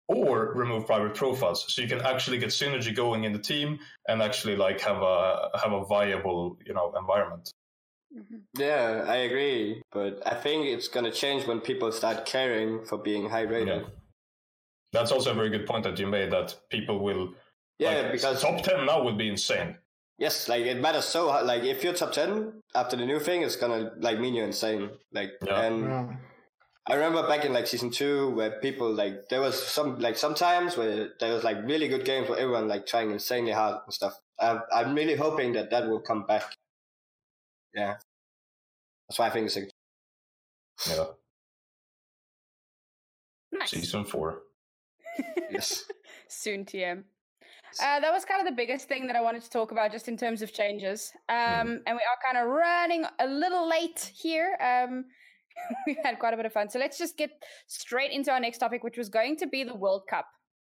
[0.09, 4.23] or remove private profiles so you can actually get synergy going in the team and
[4.23, 7.53] actually like have a have a viable you know environment.
[8.15, 8.43] Mhm.
[8.59, 13.29] Yeah, I agree, but I think it's gonna change when people start caring for being
[13.31, 13.69] high rated.
[13.83, 13.89] Yeah.
[14.93, 17.35] That's also a very good point that you made that people will
[17.79, 19.79] Yeah, like, because top 10 now would be insane.
[20.19, 21.47] yes, like it matters so hard.
[21.47, 24.91] Like if you're top ten after the new thing, it's gonna like mean you're insane.
[25.13, 25.61] Like Yeah.
[25.63, 26.17] and Yeah.
[26.89, 30.77] I remember back in like season two where people like there was some like sometimes
[30.77, 34.21] where there was like really good games where everyone like trying insanely hard and stuff.
[34.39, 36.55] I'm I'm really hoping that that will come back.
[37.75, 37.97] Yeah,
[39.09, 39.71] that's why I think it's like
[40.89, 41.05] Yeah.
[43.53, 43.71] Nice.
[43.71, 44.43] Season 4.
[45.51, 45.85] yes.
[46.29, 47.05] Soon TM.
[47.83, 50.09] Uh, that was kind of the biggest thing that I wanted to talk about, just
[50.09, 51.13] in terms of changes.
[51.29, 54.57] Um, And we are kind of running a little late here.
[54.61, 55.05] Um,
[55.87, 57.31] we've had quite a bit of fun, so let's just get
[57.67, 60.27] straight into our next topic, which was going to be the World Cup.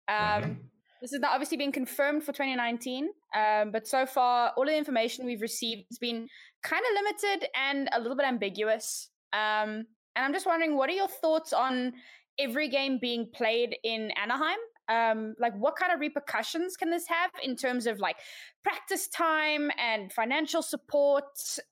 [0.08, 0.58] Um, Mhm.
[1.02, 5.26] This has not obviously been confirmed for 2019, um, but so far all the information
[5.26, 6.28] we've received has been
[6.64, 9.10] kind of limited and a little bit ambiguous.
[9.34, 11.94] Um, and I'm just wondering, what are your thoughts on
[12.40, 14.58] every game being played in Anaheim?
[14.90, 18.16] Um, like, what kind of repercussions can this have in terms of like
[18.64, 21.26] practice time and financial support?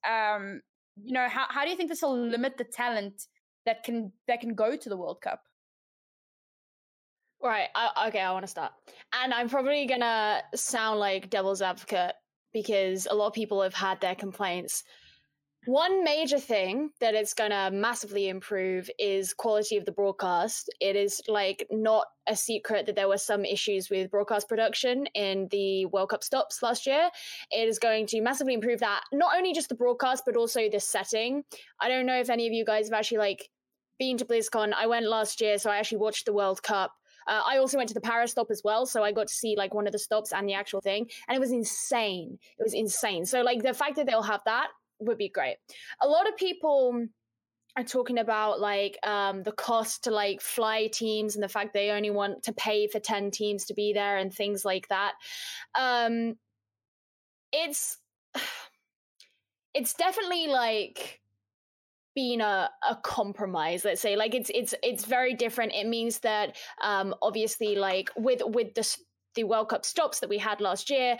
[0.07, 0.61] Um,
[1.01, 3.27] you know, how how do you think this will limit the talent
[3.65, 5.41] that can that can go to the World Cup?
[7.45, 7.69] Right.
[7.75, 8.71] I, okay, I want to start.
[9.13, 12.13] And I'm probably going to sound like devil's advocate
[12.53, 14.83] because a lot of people have had their complaints.
[15.67, 20.71] One major thing that it's going to massively improve is quality of the broadcast.
[20.79, 25.47] It is like not a secret that there were some issues with broadcast production in
[25.51, 27.11] the World Cup stops last year.
[27.51, 30.79] It is going to massively improve that, not only just the broadcast, but also the
[30.79, 31.43] setting.
[31.79, 33.49] I don't know if any of you guys have actually like
[33.99, 34.73] been to BlizzCon.
[34.73, 36.91] I went last year, so I actually watched the World Cup.
[37.28, 39.55] Uh, I also went to the Paris stop as well, so I got to see
[39.57, 42.38] like one of the stops and the actual thing, and it was insane.
[42.59, 43.26] It was insane.
[43.26, 44.67] So like the fact that they'll have that
[44.99, 45.57] would be great.
[46.01, 47.07] A lot of people
[47.78, 51.91] are talking about like um, the cost to like fly teams and the fact they
[51.91, 55.13] only want to pay for ten teams to be there and things like that.
[55.78, 56.36] Um,
[57.51, 57.97] it's
[59.73, 61.21] it's definitely like
[62.16, 65.74] been a, a compromise let's say like it's it's it's very different.
[65.74, 68.97] It means that um obviously like with with the
[69.36, 71.18] the world cup stops that we had last year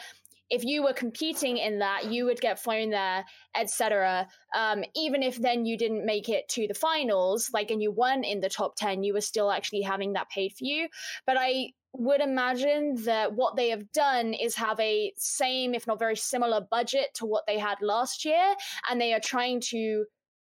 [0.50, 3.26] if you were competing in that you would get flown there
[3.56, 7.92] etc um even if then you didn't make it to the finals like and you
[7.92, 10.88] won in the top 10 you were still actually having that paid for you.
[11.26, 15.98] But i would imagine that what they have done is have a same if not
[16.00, 18.54] very similar budget to what they had last year
[18.90, 20.06] and they are trying to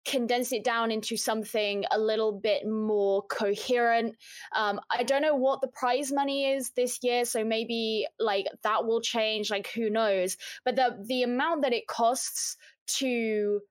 [0.09, 4.15] condense it down into something a little bit more coherent.
[4.55, 8.85] Um, I don't know what the prize money is this year, so maybe like that
[8.85, 9.51] will change.
[9.51, 10.35] Like who knows?
[10.65, 12.57] But the the amount that it costs
[12.97, 13.61] to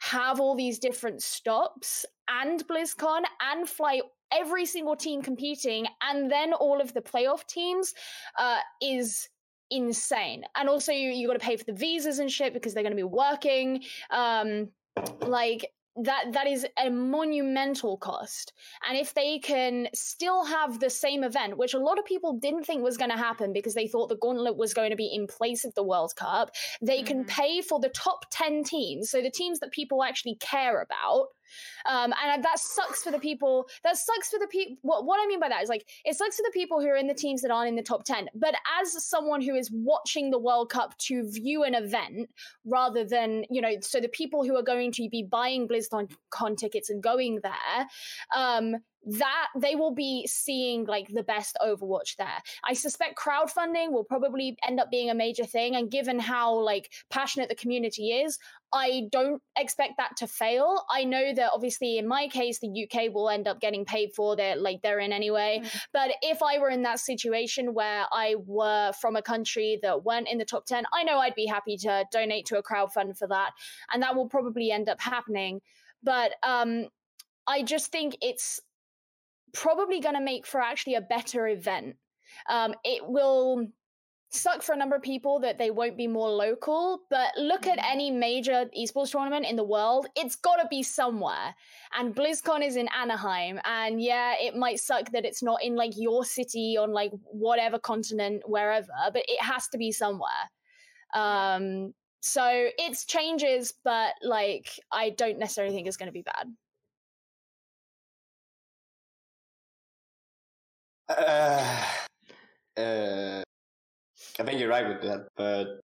[0.00, 6.52] have all these different stops and BlizzCon and fly every single team competing and then
[6.52, 7.94] all of the playoff teams
[8.38, 9.28] uh, is
[9.70, 10.42] insane.
[10.54, 12.96] And also you you got to pay for the visas and shit because they're going
[12.96, 13.82] to be working.
[14.10, 14.68] Um,
[15.20, 15.70] like
[16.02, 18.52] that that is a monumental cost
[18.88, 22.64] and if they can still have the same event which a lot of people didn't
[22.64, 25.26] think was going to happen because they thought the gauntlet was going to be in
[25.26, 27.06] place of the world cup they mm-hmm.
[27.06, 31.28] can pay for the top 10 teams so the teams that people actually care about
[31.86, 33.66] um, and that sucks for the people.
[33.84, 34.76] That sucks for the people.
[34.82, 36.96] What, what I mean by that is like it sucks for the people who are
[36.96, 38.28] in the teams that aren't in the top ten.
[38.34, 42.30] But as someone who is watching the World Cup to view an event
[42.64, 46.90] rather than you know, so the people who are going to be buying BlizzCon tickets
[46.90, 47.86] and going there,
[48.36, 48.76] um,
[49.06, 52.42] that they will be seeing like the best Overwatch there.
[52.66, 55.76] I suspect crowdfunding will probably end up being a major thing.
[55.76, 58.38] And given how like passionate the community is,
[58.72, 60.84] I don't expect that to fail.
[60.90, 64.36] I know that obviously in my case, the UK will end up getting paid for
[64.36, 65.60] that, like they're in anyway.
[65.62, 65.78] Mm-hmm.
[65.92, 70.28] But if I were in that situation where I were from a country that weren't
[70.28, 73.28] in the top 10, I know I'd be happy to donate to a crowdfund for
[73.28, 73.52] that.
[73.92, 75.60] And that will probably end up happening.
[76.02, 76.88] But um,
[77.46, 78.60] I just think it's
[79.58, 81.96] probably going to make for actually a better event.
[82.48, 83.66] Um, it will
[84.30, 87.78] suck for a number of people that they won't be more local, but look at
[87.78, 87.92] mm-hmm.
[87.92, 91.54] any major esports tournament in the world, it's got to be somewhere.
[91.98, 95.92] And BlizzCon is in Anaheim, and yeah, it might suck that it's not in like
[95.96, 100.44] your city on like whatever continent, wherever, but it has to be somewhere.
[101.14, 102.44] Um, so
[102.78, 106.46] it's changes, but like I don't necessarily think it's going to be bad.
[111.08, 111.84] Uh,
[112.76, 113.42] uh,
[114.38, 115.80] I think you're right with that, but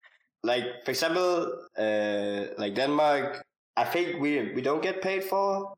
[0.42, 3.42] like for example, uh, like Denmark,
[3.76, 5.74] I think we we don't get paid for,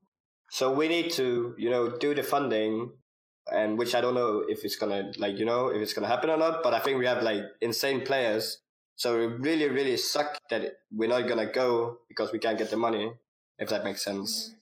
[0.51, 2.93] so we need to you know do the funding,
[3.53, 6.31] and which I don't know if it's gonna like you know if it's gonna happen
[6.31, 6.63] or not.
[6.63, 8.59] But I think we have like insane players,
[8.97, 10.63] so it really really suck that
[10.93, 13.13] we're not gonna go because we can't get the money.
[13.59, 14.55] If that makes sense.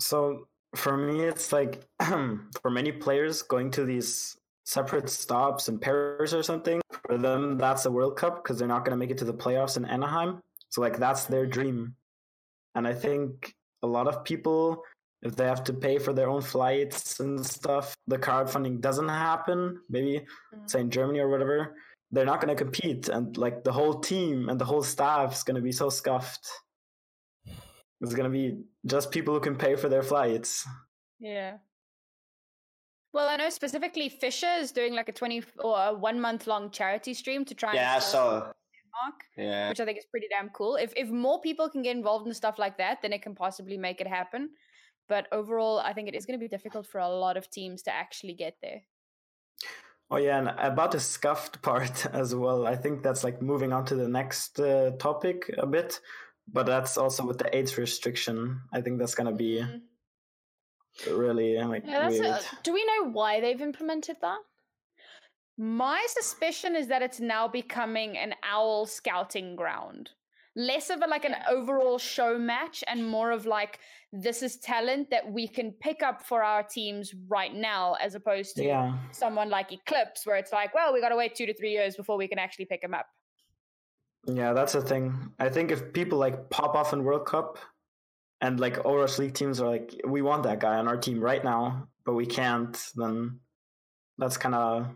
[0.00, 6.34] So for me, it's like for many players going to these separate stops in Paris
[6.34, 6.80] or something.
[7.06, 9.34] For them, that's the World Cup because they're not going to make it to the
[9.34, 10.40] playoffs in Anaheim.
[10.68, 11.94] So like that's their dream,
[12.74, 14.82] and I think a lot of people,
[15.22, 19.80] if they have to pay for their own flights and stuff, the crowdfunding doesn't happen.
[19.88, 20.66] Maybe mm-hmm.
[20.66, 21.76] say in Germany or whatever,
[22.10, 25.42] they're not going to compete, and like the whole team and the whole staff is
[25.42, 26.46] going to be so scuffed.
[28.00, 30.66] It's gonna be just people who can pay for their flights.
[31.18, 31.58] Yeah.
[33.12, 36.70] Well, I know specifically Fisher is doing like a twenty or a one month long
[36.70, 37.74] charity stream to try.
[37.74, 38.52] Yeah, and I saw.
[39.36, 40.76] yeah, which I think is pretty damn cool.
[40.76, 43.76] If if more people can get involved in stuff like that, then it can possibly
[43.76, 44.50] make it happen.
[45.08, 47.82] But overall, I think it is going to be difficult for a lot of teams
[47.84, 48.82] to actually get there.
[50.10, 52.66] Oh yeah, and about the scuffed part as well.
[52.66, 56.00] I think that's like moving on to the next uh, topic a bit
[56.52, 58.60] but that's also with the age restriction.
[58.72, 61.16] I think that's gonna be mm-hmm.
[61.16, 62.24] really like yeah, weird.
[62.24, 64.38] A, do we know why they've implemented that?
[65.56, 70.10] My suspicion is that it's now becoming an owl scouting ground.
[70.54, 73.80] Less of a like an overall show match and more of like
[74.12, 78.56] this is talent that we can pick up for our teams right now, as opposed
[78.56, 78.94] to yeah.
[79.12, 81.94] someone like Eclipse, where it's like, well, we got to wait two to three years
[81.96, 83.06] before we can actually pick him up.
[84.26, 85.32] Yeah, that's the thing.
[85.38, 87.58] I think if people like pop off in World Cup
[88.40, 91.42] and like Overwatch League teams are like, we want that guy on our team right
[91.42, 93.40] now, but we can't, then
[94.18, 94.88] that's kind of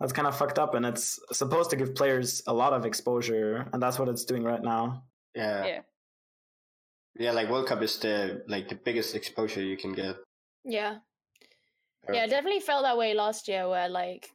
[0.00, 0.74] that's kind of fucked up.
[0.74, 4.44] And it's supposed to give players a lot of exposure, and that's what it's doing
[4.44, 5.04] right now.
[5.34, 5.66] Yeah.
[5.66, 5.80] Yeah.
[7.18, 10.16] Yeah, like World Cup is the like the biggest exposure you can get.
[10.64, 10.98] Yeah.
[12.10, 14.30] Yeah, definitely felt that way last year where like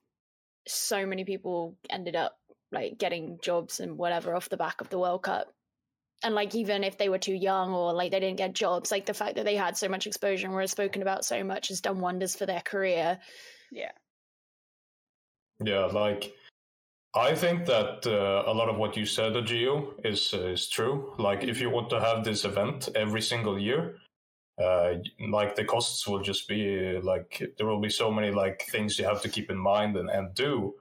[0.68, 2.38] so many people ended up
[2.74, 5.54] like getting jobs and whatever off the back of the World Cup.
[6.24, 9.06] And like even if they were too young or like they didn't get jobs, like
[9.06, 11.82] the fact that they had so much exposure and were spoken about so much has
[11.82, 13.20] done wonders for their career.
[13.72, 13.92] Yeah.
[15.64, 16.34] Yeah, like
[17.16, 21.14] I think that uh, a lot of what you said, Geo, is uh, is true.
[21.20, 23.98] Like if you want to have this event every single year,
[24.62, 24.96] uh,
[25.30, 29.06] like the costs will just be like there will be so many like things you
[29.06, 30.74] have to keep in mind and, and do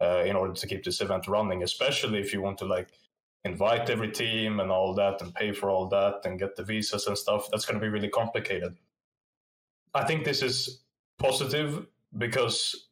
[0.00, 2.88] uh, in order to keep this event running, especially if you want to like
[3.44, 7.06] invite every team and all that and pay for all that and get the visas
[7.06, 7.48] and stuff.
[7.50, 8.76] That's going to be really complicated.
[9.94, 10.80] I think this is
[11.18, 11.86] positive
[12.16, 12.88] because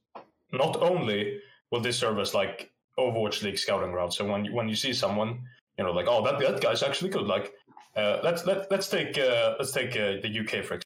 [0.53, 1.41] not only
[1.71, 4.13] will this serve as like Overwatch League scouting ground.
[4.13, 5.41] So when you, when you see someone,
[5.79, 7.27] you know, like oh that that guy's actually good.
[7.27, 7.53] Like
[7.97, 10.83] uh, let's let let's take uh, let's take uh, the UK for example.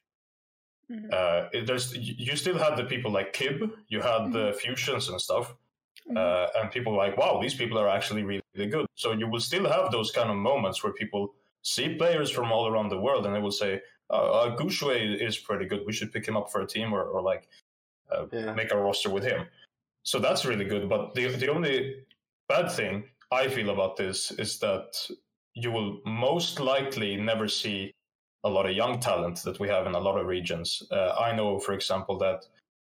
[0.89, 1.13] Mhm.
[1.13, 5.53] Uh, there's you still had the people like Kib, you had the fusions and stuff.
[6.15, 8.85] Uh, and people were like wow these people are actually really, really good.
[8.95, 11.33] So you will still have those kind of moments where people
[11.63, 15.37] see players from all around the world and they will say, uh, uh, Gushue is
[15.37, 15.81] pretty good.
[15.85, 17.49] We should pick him up for a team or, or like
[18.11, 18.53] uh, Yeah.
[18.53, 19.47] make a roster with him.
[20.03, 20.87] So that's really good.
[20.87, 22.05] But the the only
[22.47, 25.09] bad thing I feel about this is that
[25.53, 27.91] you will most likely never see
[28.43, 30.83] a lot of young talent that we have in a lot of regions.
[30.91, 32.45] Uh, I know, for example, that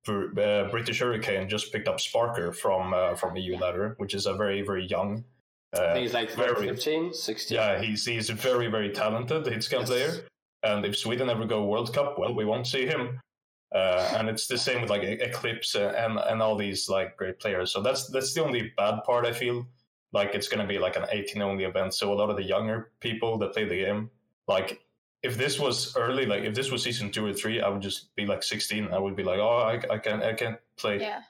[0.10, 4.34] uh, British Hurricane just picked up Sparker from uh, from EU Ladder, which is a
[4.34, 5.24] very very young.
[5.74, 7.56] Uh, he's like very- 15, 16.
[7.56, 9.90] yeah, he's he's a very very talented hitscan Yes.
[9.90, 10.12] player,
[10.64, 13.20] and if Sweden ever go World Cup, well, we won't see him.
[13.76, 17.72] Uh, and it's the same with like Eclipse and and all these like great players.
[17.74, 19.68] So that's that's the only bad part I feel.
[20.14, 22.92] Like it's gonna be like an 18 only event, so a lot of the younger
[23.02, 24.10] people that play the game,
[24.48, 24.80] like
[25.28, 28.16] if this was early, like if this was season two or three, I would just
[28.16, 28.90] be like 16.
[28.94, 31.00] I would be like, oh, I, I can I can't play.
[31.00, 31.22] Yeah.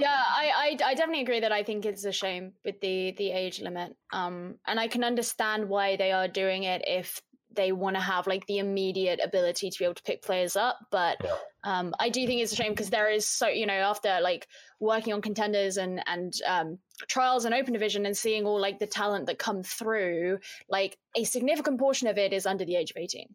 [0.00, 3.30] Yeah, I, I I definitely agree that I think it's a shame with the the
[3.30, 3.94] age limit.
[4.12, 7.22] Um, and I can understand why they are doing it if
[7.54, 10.78] they want to have like the immediate ability to be able to pick players up.
[10.90, 11.36] But Yeah.
[11.64, 14.46] um, I do think it's a shame because there is so you know after like
[14.78, 16.78] working on contenders and and um,
[17.08, 20.38] trials and open division and seeing all like the talent that come through,
[20.68, 23.34] like a significant portion of it is under the age of eighteen.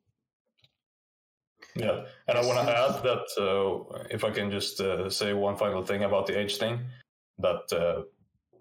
[1.76, 5.57] Yeah, and I want to add that uh, if I can just uh, say one
[5.57, 6.80] final thing about the age thing,
[7.39, 8.03] that uh,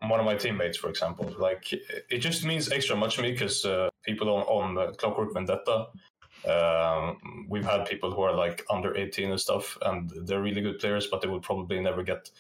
[0.03, 3.65] one of my teammates, for example, like it just means extra much to me because
[3.65, 5.87] uh, people on on Clockwork Vendetta,
[6.49, 10.79] um, we've had people who are like under eighteen and stuff, and they're really good
[10.79, 12.31] players, but they will probably never get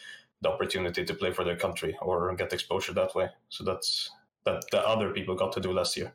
[0.43, 3.29] the opportunity to play for their country or get exposure that way.
[3.49, 4.11] So that's
[4.45, 6.13] that the other people got to do last year.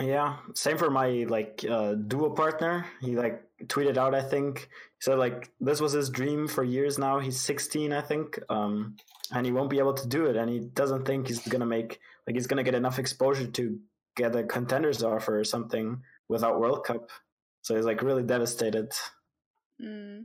[0.00, 2.86] Yeah, same for my like uh, duo partner.
[3.00, 6.98] He like tweeted out, I think, he said like this was his dream for years
[6.98, 7.18] now.
[7.18, 8.96] He's 16, I think, um,
[9.32, 11.98] and he won't be able to do it, and he doesn't think he's gonna make
[12.26, 13.78] like he's gonna get enough exposure to
[14.16, 17.10] get a contenders offer or something without World Cup.
[17.62, 18.92] So he's like really devastated.
[19.82, 20.24] Mm.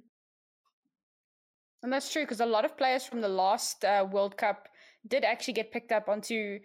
[1.84, 4.68] And that's true because a lot of players from the last uh, World Cup
[5.08, 6.60] did actually get picked up onto,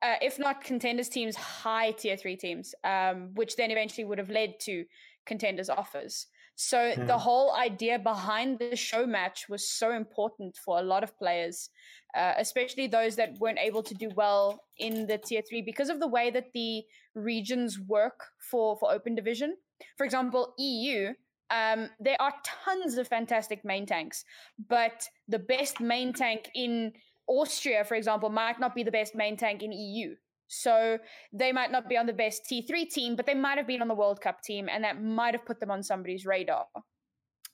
[0.00, 4.30] uh, if not contenders teams, high tier three teams, um, which then eventually would have
[4.30, 4.84] led to
[5.26, 6.26] contenders offers.
[6.54, 7.04] So Yeah.
[7.04, 11.70] the whole idea behind the show match was so important for a lot of players,
[12.14, 15.98] uh, especially those that weren't able to do well in the tier three because of
[15.98, 18.18] the way that the regions work
[18.50, 19.56] for for open division.
[19.96, 21.14] For example, EU
[21.52, 24.24] um, there are tons of fantastic main tanks,
[24.68, 26.92] but the best main tank in
[27.26, 30.16] Austria, for example, might not be the best main tank in EU.
[30.52, 30.98] So
[31.32, 33.88] they might not be on the best T3 team, but they might have been on
[33.88, 36.66] the World Cup team, and that might have put them on somebody's radar.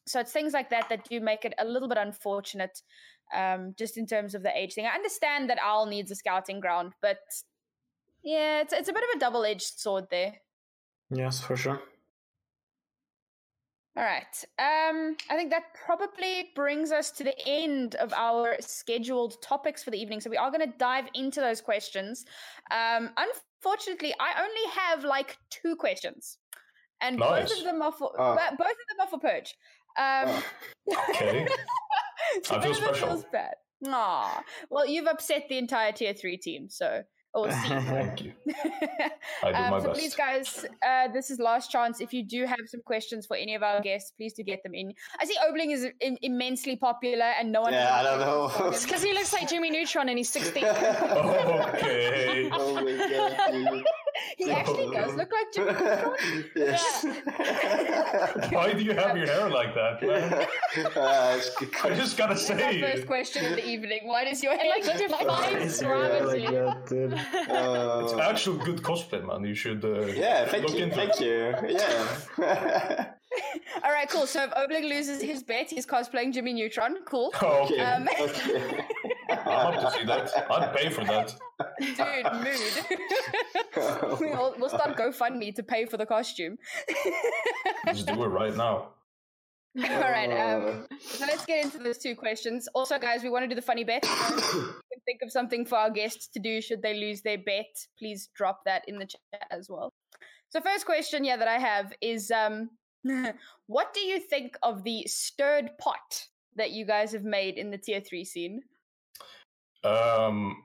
[0.09, 2.83] So it's things like that that do make it a little bit unfortunate,
[3.33, 4.87] um, just in terms of the age thing.
[4.87, 7.19] I understand that Owl needs a scouting ground, but
[8.25, 10.35] yeah, it's it's a bit of a double edged sword there.
[11.11, 11.81] Yes, for sure.
[13.99, 14.45] All right.
[14.61, 19.91] Um, I think that probably brings us to the end of our scheduled topics for
[19.91, 20.21] the evening.
[20.21, 22.25] So we are going to dive into those questions.
[22.71, 26.39] Um, unfortunately, I only have like two questions,
[27.01, 29.57] and both of them are for but both of them are for Purge.
[29.99, 30.43] Um,
[31.11, 31.49] Okay.
[32.45, 33.09] so I feel bit of it special.
[33.09, 33.55] feels bad.
[33.89, 34.43] Aw.
[34.71, 37.03] Well, you've upset the entire tier three team, so
[37.35, 37.69] or C.
[37.69, 38.33] Thank you.
[39.43, 40.01] I do my um, so best.
[40.01, 42.01] please, guys, uh, this is last chance.
[42.01, 44.75] If you do have some questions for any of our guests, please do get them
[44.75, 44.93] in.
[45.21, 47.73] I see Obling is im- immensely popular, and no one.
[47.73, 48.69] Yeah, I don't know.
[48.69, 50.65] It's because he looks like Jimmy Neutron and he's sixteen.
[50.65, 52.49] okay.
[52.53, 53.85] oh my god.
[54.39, 54.49] Dude.
[54.49, 56.45] he actually does look like Jimmy.
[56.57, 57.05] yes.
[58.53, 60.47] Why do you have your hair like that?
[60.97, 61.41] Uh,
[61.85, 64.01] I just gotta That's our first question of the evening.
[64.05, 66.89] Why does your hair like look defines like Is your like that.
[68.05, 69.45] It's uh, actual good cosplay, man.
[69.45, 71.25] You should uh, yeah, thank look you, into thank it.
[71.25, 71.79] you.
[71.79, 73.13] Yeah.
[73.85, 74.27] All right, cool.
[74.27, 76.99] So if Obling loses his bet, he's cosplaying Jimmy Neutron.
[77.05, 77.31] Cool.
[77.43, 77.81] Oh, okay.
[77.81, 78.85] Um, okay.
[79.31, 80.51] I'll have to see that.
[80.51, 81.35] I'd pay for that.
[81.81, 82.99] Dude, mood.
[84.21, 86.57] we'll, we'll start GoFundMe to pay for the costume.
[87.87, 88.91] Just do it right now.
[89.85, 90.31] All right.
[90.31, 92.69] Um, so let's get into those two questions.
[92.75, 94.05] Also, guys, we want to do the funny bet.
[94.99, 98.29] So think of something for our guests to do should they lose their bet, please
[98.35, 99.91] drop that in the chat as well.
[100.51, 102.69] So, first question, yeah, that I have is um,
[103.69, 106.27] what do you think of the stirred pot
[106.57, 108.61] that you guys have made in the tier three scene?
[109.85, 110.63] Um,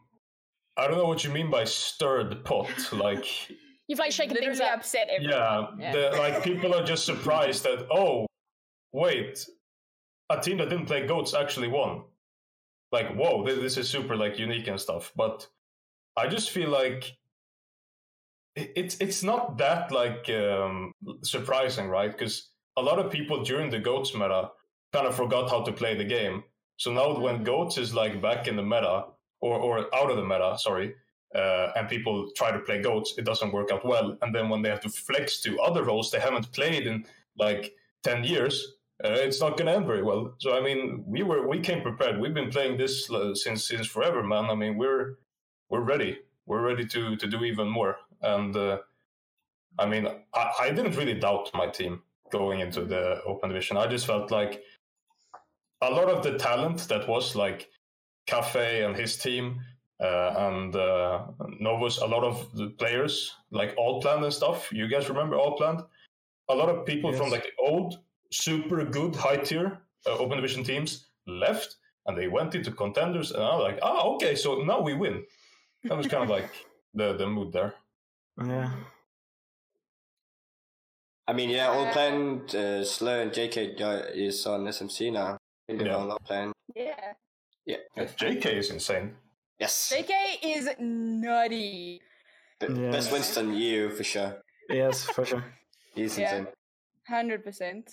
[0.77, 2.69] I don't know what you mean by stirred pot.
[2.91, 3.25] Like,
[3.87, 4.77] You've like shaken things up.
[4.77, 5.37] upset everyone.
[5.37, 5.91] yeah, Yeah.
[5.91, 8.25] The, like people are just surprised that oh,
[8.91, 9.45] wait,
[10.29, 12.03] a team that didn't play goats actually won.
[12.91, 15.11] Like, whoa, thi- this is super like unique and stuff.
[15.15, 15.47] But
[16.15, 17.11] I just feel like
[18.55, 20.91] it's it's not that like um,
[21.23, 22.11] surprising, right?
[22.11, 24.49] Because a lot of people during the goats meta
[24.91, 26.43] kind of forgot how to play the game.
[26.77, 29.05] So now when goats is like back in the meta
[29.43, 30.95] or or out of the meta, sorry,
[31.35, 34.17] uh, and people try to play goats, it doesn't work out well.
[34.21, 37.05] And then when they have to flex to other roles they haven't played in
[37.37, 38.55] like ten years,
[39.03, 40.33] uh, it's not going to end very well.
[40.39, 42.19] So I mean, we were we came prepared.
[42.19, 44.45] We've been playing this uh, since since forever, man.
[44.45, 45.17] I mean, we're
[45.69, 46.19] we're ready.
[46.45, 47.97] We're ready to to do even more.
[48.21, 48.77] And uh,
[49.77, 52.01] I mean, I, I didn't really doubt my team
[52.31, 53.77] going into the open division.
[53.77, 54.63] I just felt like
[55.81, 57.69] a lot of the talent that was like
[58.25, 59.59] Cafe and his team
[59.99, 61.25] uh, and uh,
[61.59, 64.69] Novus, a lot of the players like All Plan and stuff.
[64.71, 65.83] You guys remember All Plan?
[66.49, 67.99] A lot of people from like old,
[68.31, 73.31] super good high tier uh, open division teams left and they went into contenders.
[73.31, 75.23] And I was like, oh, okay, so now we win.
[75.85, 76.49] That was kind of like
[76.93, 77.73] the, the mood there.
[78.45, 78.71] Yeah.
[81.27, 83.79] I mean, yeah, all Uh, plan uh, Slur and JK
[84.13, 85.37] is on SMC now.
[85.69, 85.95] In the Yeah.
[85.95, 86.51] all plan.
[86.75, 87.13] Yeah.
[87.65, 87.77] Yeah.
[87.97, 89.15] JK is insane.
[89.59, 89.93] Yes.
[89.93, 90.11] JK
[90.43, 92.01] is nutty.
[92.59, 92.91] B- Yeah.
[92.91, 94.41] Best Winston you for sure.
[94.69, 95.43] Yes, for sure.
[95.95, 96.35] He's Yeah.
[96.35, 96.53] insane.
[97.07, 97.91] Hundred percent.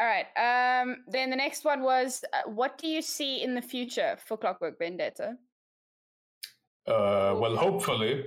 [0.00, 0.26] All right.
[0.36, 0.96] Um.
[1.08, 4.78] Then the next one was, uh, what do you see in the future for Clockwork
[4.78, 5.36] Vendetta?
[6.86, 8.24] Uh, well, hopefully,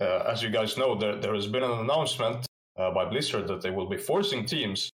[0.00, 2.44] uh, as you guys know, there, there has been an announcement
[2.76, 4.90] uh, by Blizzard that they will be forcing teams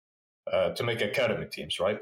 [0.53, 2.01] uh, to make academy teams, right?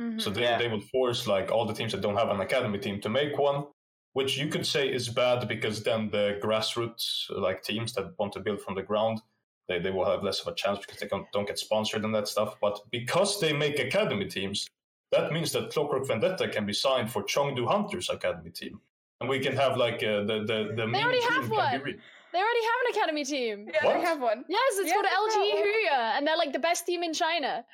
[0.00, 0.18] Mm-hmm.
[0.18, 0.58] So they, Yeah.
[0.58, 3.38] they will force like all the teams that don't have an academy team to make
[3.38, 3.64] one,
[4.12, 8.40] which you could say is bad because then the grassroots like teams that want to
[8.40, 9.20] build from the ground,
[9.68, 12.14] they, they will have less of a chance because they don't, don't get sponsored and
[12.14, 12.56] that stuff.
[12.60, 14.66] But because they make academy teams,
[15.12, 18.80] that means that Clockwork Vendetta can be signed for Chengdu Hunters academy team.
[19.20, 21.56] And we can have like uh, the the the main already team have can be
[21.56, 21.82] one.
[21.82, 21.98] re-
[22.32, 23.66] They already have an academy team.
[23.72, 23.94] yeah, What?
[23.94, 24.44] they have one.
[24.46, 25.64] Yes, it's Yeah, called they LG.
[25.64, 27.64] Huya, and they're like the best team in China.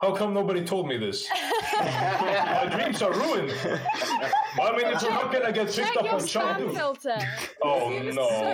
[0.00, 1.26] How come nobody told me this?
[1.80, 3.50] My dreams are ruined.
[4.60, 6.74] I mean, if we're not gonna get Check picked up your on spam Chengdu.
[6.74, 7.18] filter.
[7.62, 8.28] Oh no.
[8.28, 8.48] so.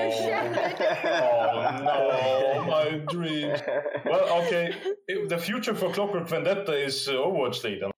[1.05, 3.61] Oh no, my dreams.
[4.07, 4.75] Well, okay.
[5.07, 7.81] If the future for Clockwork Vendetta is uh, Overwatch League.
[7.81, 7.91] then.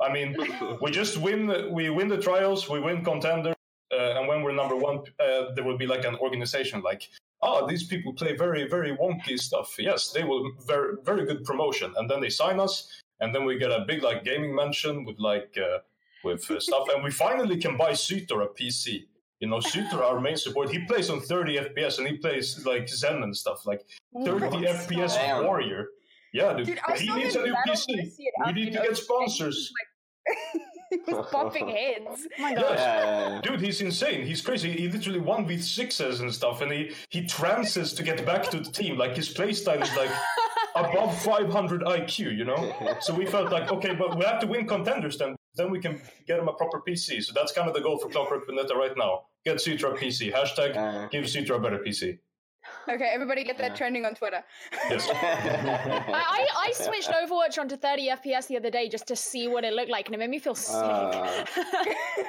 [0.00, 0.36] I mean,
[0.80, 1.72] we just win.
[1.72, 2.68] We win the trials.
[2.70, 3.54] We win contender,
[3.92, 7.08] uh, and when we're number one, uh, there will be like an organization like.
[7.46, 9.74] Oh, these people play very, very wonky stuff.
[9.78, 12.90] Yes, they will very, very good promotion, and then they sign us,
[13.20, 15.78] and then we get a big like gaming mansion with like uh,
[16.24, 19.04] with uh, stuff, and we finally can buy Suitor a PC.
[19.40, 22.88] You know, Suitor, our main support, he plays on 30 FPS and he plays like
[22.88, 23.84] Zen and stuff, like
[24.24, 25.44] 30 FPS Damn.
[25.44, 25.88] warrior.
[26.32, 26.66] Yeah, dude.
[26.66, 28.10] Dude, he needs a new PC.
[28.46, 29.70] We need to get sponsors.
[30.90, 32.26] he was bumping heads.
[32.38, 32.78] Oh my gosh.
[32.78, 33.40] Yeah.
[33.42, 34.24] Dude, he's insane.
[34.24, 34.70] He's crazy.
[34.72, 38.60] He literally won with sixes and stuff, and he, he trances to get back to
[38.60, 38.96] the team.
[38.98, 40.10] Like, his playstyle is like
[40.76, 42.96] above 500 IQ, you know?
[43.00, 45.36] So we felt like, okay, but we have to win contenders then.
[45.56, 47.22] Then we can get him a proper PC.
[47.22, 49.26] So that's kind of the goal for Clockwork Vendetta right now.
[49.44, 50.32] Get Citra a PC.
[50.32, 52.18] Hashtag Uh, give Citra a better PC.
[52.88, 53.76] Okay, everybody get that Yeah.
[53.76, 54.42] trending on Twitter.
[54.90, 55.08] Yes.
[55.12, 59.64] I, I, I switched Overwatch onto 30 FPS the other day just to see what
[59.64, 60.76] it looked like, and it made me feel sick.
[60.76, 61.44] Ah.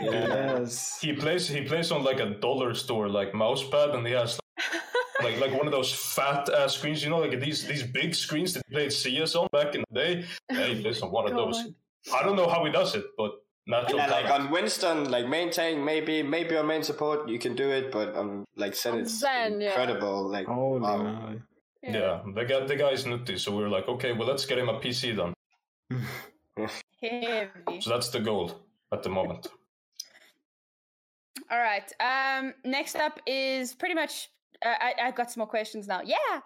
[0.02, 0.60] yeah.
[0.60, 0.98] Yes.
[1.02, 4.40] he plays he plays on like a dollar store like mousepad and he has
[5.24, 8.54] like like one of those fat ass screens you know like these these big screens
[8.54, 11.36] that he played CS on back in the day yeah, he plays on one of
[11.36, 11.58] those
[12.14, 13.32] I don't know how he does it but
[13.68, 17.56] natural Yeah, like on Winston, like main tank, maybe maybe on main support you can
[17.56, 19.70] do it, but on like Zen, it's Zen, yeah.
[19.70, 20.28] incredible.
[20.28, 20.98] Like oh wow.
[20.98, 21.42] moly.
[21.84, 24.58] yeah the guy the guy is nutty so we were like okay well let's get
[24.58, 25.34] him a PC then
[27.00, 27.80] Heavy.
[27.80, 28.52] so that's the goal
[28.92, 29.48] at the moment
[31.52, 31.92] All right.
[32.00, 34.30] Um, next up is pretty much.
[34.66, 36.02] Uh, I, I've got some more questions now.
[36.04, 36.40] Yeah.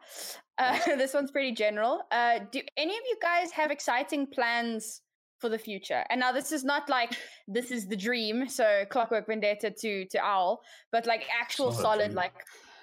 [0.58, 2.02] Uh, this one's pretty general.
[2.12, 5.02] Uh, do any of you guys have exciting plans
[5.40, 6.04] for the future?
[6.10, 7.18] And now this is not like
[7.48, 8.48] this is the dream.
[8.48, 10.62] So Clockwork Vendetta to to Owl,
[10.92, 12.34] but like actual It's not a solid like.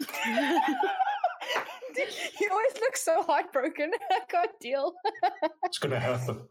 [2.41, 3.91] you always look so heartbroken.
[4.11, 4.95] I can't deal.
[5.65, 6.43] it's gonna happen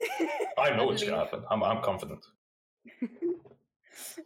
[0.58, 2.24] I know it's gonna happen I'm, I'm confident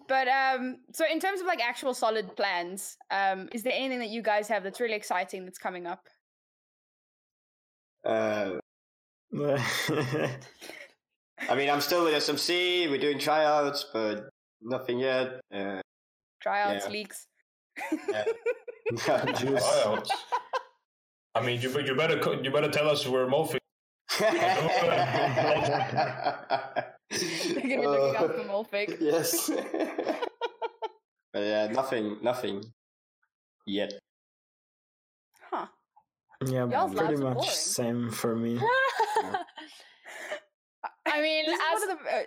[0.08, 4.08] but um, so in terms of like actual solid plans, um, is there anything that
[4.08, 6.06] you guys have that's really exciting that's coming up?
[8.04, 8.58] Uh,
[11.48, 12.88] I mean, I'm still with SMC.
[12.90, 14.28] We're doing tryouts, but
[14.62, 15.40] nothing yet.
[15.54, 15.80] Uh,
[16.40, 16.90] Tryouts, Yeah.
[16.92, 17.26] leaks.
[18.08, 18.24] yeah.
[18.96, 20.10] Tryouts.
[21.34, 23.58] I mean, you, you better you better tell us where Mofi.
[24.20, 24.30] You're
[27.10, 28.96] gonna be looking out for Molfig.
[29.00, 29.50] yes.
[31.32, 32.62] but yeah, nothing, nothing
[33.66, 33.92] yet.
[35.50, 35.66] Huh.
[36.46, 37.50] yeah, Y'all's pretty much boring.
[37.50, 38.58] same for me.
[41.06, 42.10] I mean, This is as one of the.
[42.10, 42.22] Uh,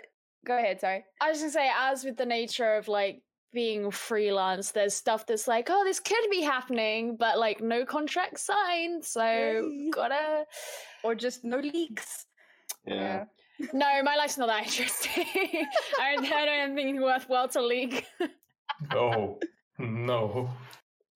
[0.46, 0.80] go ahead.
[0.82, 1.06] Sorry.
[1.22, 3.22] I was gonna say, as with the nature of like
[3.54, 8.40] being freelance, there's stuff that's like, oh, this could be happening, but like no contract
[8.40, 9.90] signed, so Yay.
[9.92, 10.46] gotta.
[11.04, 12.26] Or just no leaks.
[12.86, 13.26] Yeah.
[13.72, 15.26] No, my life's not that interesting.
[16.02, 18.06] I, don't, I don't think it's worthwhile to leak.
[18.92, 19.40] Oh
[19.80, 20.50] no.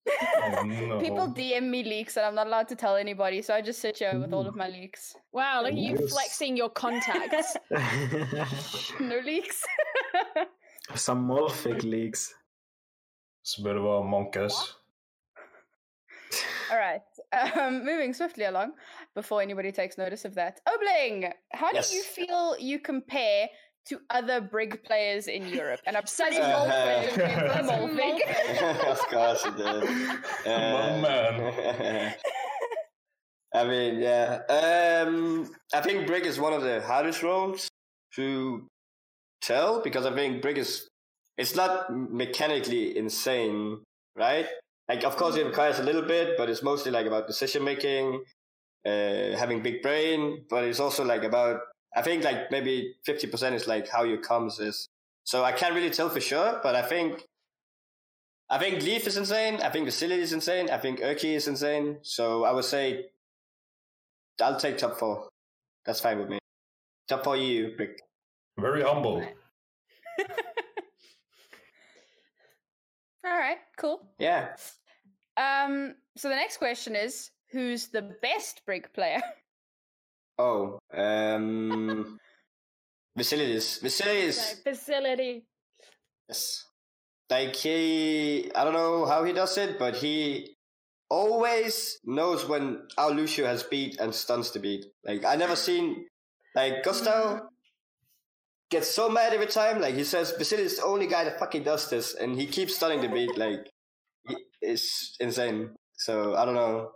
[0.41, 0.99] Oh no.
[0.99, 3.97] People DM me leaks and I'm not allowed to tell anybody, so I just sit
[3.99, 5.15] here with all of my leaks.
[5.31, 6.11] Wow, look at you Yes.
[6.11, 7.55] flexing your contacts.
[8.99, 9.65] No leaks.
[10.95, 12.33] Some Molfig leaks.
[13.43, 14.75] It's a bit of a monkaS.
[16.71, 17.01] all right.
[17.31, 18.73] Um, moving swiftly along
[19.15, 20.61] before anybody takes notice of that.
[20.67, 21.89] Obling, how Yes.
[21.91, 23.49] do you feel you compare
[23.87, 25.81] to other brig players in Europe?
[25.85, 28.87] And I'm pretty Uh, Molfig from uh, Molfig.
[28.91, 29.83] of course it did.
[30.45, 32.15] My man.
[33.53, 34.41] I mean, yeah.
[34.47, 37.67] Um, I think Brig is one of the hardest roles
[38.15, 38.67] to
[39.41, 40.87] tell because I think Brig is
[41.37, 43.79] it's not mechanically insane,
[44.15, 44.45] right?
[44.87, 48.23] Like, of course, it requires a little bit, but it's mostly like about decision making,
[48.85, 50.45] uh, having big brain.
[50.49, 51.61] But it's also like about
[51.95, 54.87] I think like maybe fifty percent is like how your comms is.
[55.23, 57.23] So I can't really tell for sure, but I think
[58.49, 59.55] I think Leaf is insane.
[59.61, 60.69] I think Vasily is insane.
[60.69, 61.99] I think Urki is insane.
[62.01, 63.05] So I would say
[64.41, 65.29] I'll take top four.
[65.85, 66.39] That's fine with me.
[67.07, 68.01] Top four you, Rick.
[68.57, 69.23] Very humble.
[73.25, 74.01] All right, cool.
[74.17, 74.55] Yeah.
[75.37, 79.21] Um, so the next question is who's the best brig player?
[80.39, 82.17] Oh, um,
[83.17, 83.83] Vasilius.
[83.83, 84.63] Vasilius.
[84.63, 85.43] Facility.
[86.29, 86.63] Yes.
[87.29, 90.55] Like he, I don't know how he does it, but he
[91.09, 94.85] always knows when our Lucio has beat and stuns the beat.
[95.03, 96.05] Like I never seen,
[96.55, 97.41] like Gustav
[98.71, 99.81] gets so mad every time.
[99.81, 102.77] Like he says, Vasily is the only guy that fucking does this, and he keeps
[102.77, 103.37] stunning the beat.
[103.37, 103.69] Like
[104.61, 105.71] it's insane.
[105.97, 106.91] So I don't know.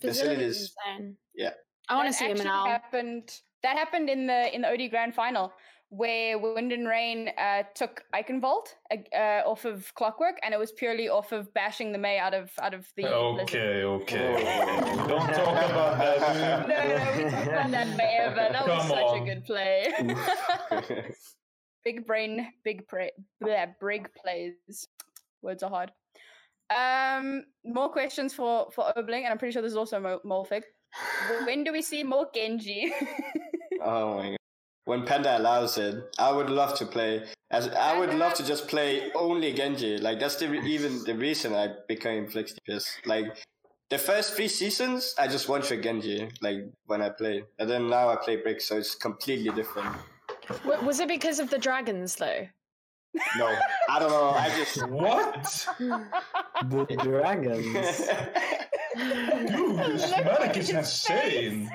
[0.00, 1.16] Facility is is insane.
[1.34, 1.50] yeah.
[1.88, 2.66] I want to see him now.
[2.66, 3.30] Happened
[3.62, 5.52] that happened in the in the OD Grand Final
[5.96, 8.66] where Wind and Rain uh, took Eichenwalde
[9.14, 12.50] uh, off of Clockwork, and it was purely off of bashing the Mei out of
[12.60, 13.02] out of the.
[13.02, 13.42] Blizzard.
[13.42, 14.44] Okay, okay.
[15.06, 16.68] Don't talk about that.
[16.68, 18.48] No, no, we talked about that forever.
[18.52, 19.22] That was such on.
[19.22, 19.92] a good play.
[21.84, 23.10] big brain, big pra-
[23.42, 24.88] bleh, brig plays.
[25.42, 25.92] Words are hard.
[26.74, 30.62] Um, more questions for for Obling, and I'm pretty sure this is also Mo- Molfig.
[31.44, 32.92] When do we see more Genji?
[33.82, 34.36] Oh my god.
[34.86, 37.24] When Panda allows it, I would love to play.
[37.50, 39.98] As I would love to just play only Genji.
[39.98, 42.84] Like that's the even the reason I became Flex DPS.
[43.04, 43.36] Like
[43.90, 46.28] the first three seasons, I just one trick Genji.
[46.40, 49.94] Like when I play, and then now I play Brig, so it's completely different.
[50.64, 52.46] W- was it because of the dragons though?
[53.38, 53.56] No,
[53.88, 54.30] I don't know.
[54.30, 54.86] I just.
[54.88, 55.66] What?
[55.78, 58.08] the dragons.
[58.96, 61.70] Dude, this Look is insane.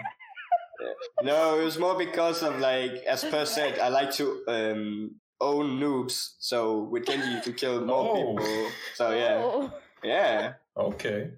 [1.23, 5.79] no, it was more because of like, as Per said, I like to um, own
[5.79, 6.33] noobs.
[6.39, 8.15] So with Genji, you can kill more Oh.
[8.15, 8.71] people.
[8.95, 9.71] So yeah, Oh.
[10.03, 10.53] yeah.
[10.77, 11.31] Okay.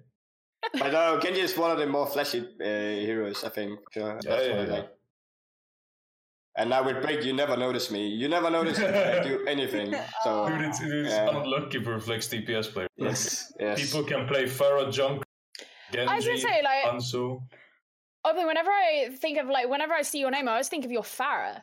[0.78, 3.80] But no, Genji is one of the more flashy uh, heroes, I think.
[3.90, 4.72] Sure, Yeah, that's yeah, what I yeah.
[4.78, 4.88] like.
[6.54, 8.08] And now with Brig, you never notice me.
[8.08, 9.94] You never notice me I do anything.
[10.24, 11.30] So Dude, it's, it's Yeah.
[11.30, 12.88] unlucky for a Flex DPS player.
[12.96, 13.80] yes, yes.
[13.80, 15.24] People can play Pharah Junk,
[15.92, 17.40] Genji, I was gonna say like, Ansu.
[18.24, 20.84] oh, but whenever I think of like, whenever I see your name, I always think
[20.84, 21.62] of your Pharah.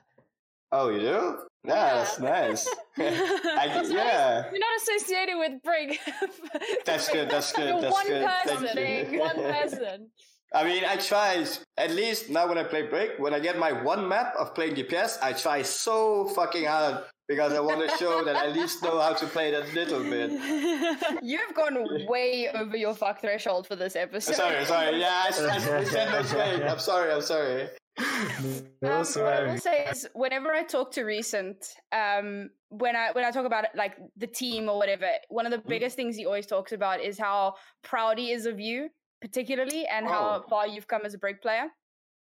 [0.72, 1.38] Oh, you do?
[1.66, 2.68] Yeah, that's nice.
[2.98, 5.98] I, That's yeah, You're not associated with Brig.
[6.86, 8.78] That's good, that's good, You're that's one good, thank person.
[8.78, 8.84] you.
[8.84, 9.18] Eh?
[9.20, 10.08] One person.
[10.54, 11.46] I mean, I try
[11.78, 14.76] at least now when I play Brig, when I get my one map of playing
[14.76, 18.82] DPS, I try so fucking hard because I want to show that I at least
[18.84, 20.32] know how to play that little bit.
[21.24, 21.78] You've gone
[22.08, 24.36] way over your fuck threshold for this episode.
[24.36, 25.00] Sorry, sorry.
[25.00, 26.64] Yeah, I, I, I said no shade.
[26.64, 27.12] I'm sorry.
[27.14, 27.70] I'm sorry.
[28.00, 29.58] No Um, what I will swearing.
[29.60, 31.56] say is, whenever I talk to Reason,
[31.92, 35.52] um, when I when I talk about it, like the team or whatever, one of
[35.52, 38.90] the biggest things he always talks about is how proud he is of you,
[39.22, 40.50] particularly, and how Oh.
[40.50, 41.68] far you've come as a brig player.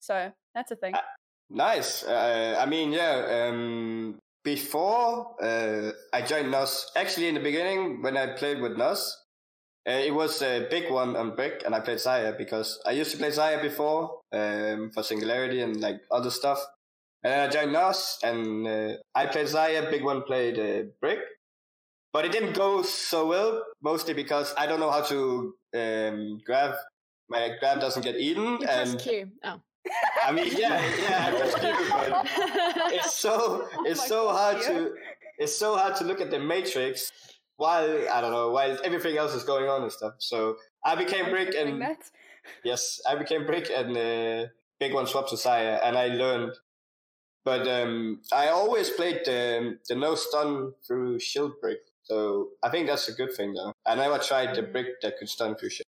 [0.00, 0.94] So that's a thing.
[1.50, 2.04] Nice.
[2.04, 3.48] Uh, I mean, yeah.
[3.50, 9.22] Um, before uh, I joined NOS, actually in the beginning when I played with NOS,
[9.88, 13.10] uh, it was a big one on Brig, and I played Zarya because I used
[13.12, 16.64] to play Zarya before um, for Singularity and like other stuff.
[17.22, 19.90] And then I joined NOS, and uh, I played Zarya.
[19.90, 21.18] Big one played uh, Brig,
[22.12, 23.62] but it didn't go so well.
[23.82, 26.74] Mostly because I don't know how to um, grab.
[27.28, 29.28] My grab doesn't get eaten, You press and Q.
[29.42, 29.60] Oh.
[30.24, 32.26] I mean, yeah, yeah, I pressed Q, but
[32.94, 34.68] it's so it's my so God, hard yeah.
[34.68, 34.94] to
[35.38, 37.12] it's so hard to look at the matrix
[37.56, 40.14] while I don't know while everything else is going on and stuff.
[40.18, 41.82] So I became brig and
[42.64, 44.48] yes, I became brig and uh,
[44.80, 46.52] big one to Zarya, and I learned.
[47.44, 52.86] But um, I always played the the no stun through shield brig, so I think
[52.86, 53.72] that's a good thing though.
[53.86, 54.72] I never tried the Mm.
[54.72, 55.86] brig that could stun through shield.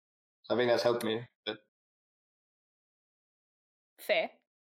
[0.50, 1.26] I think that's helped me.
[1.46, 1.58] But
[4.06, 4.30] Fair.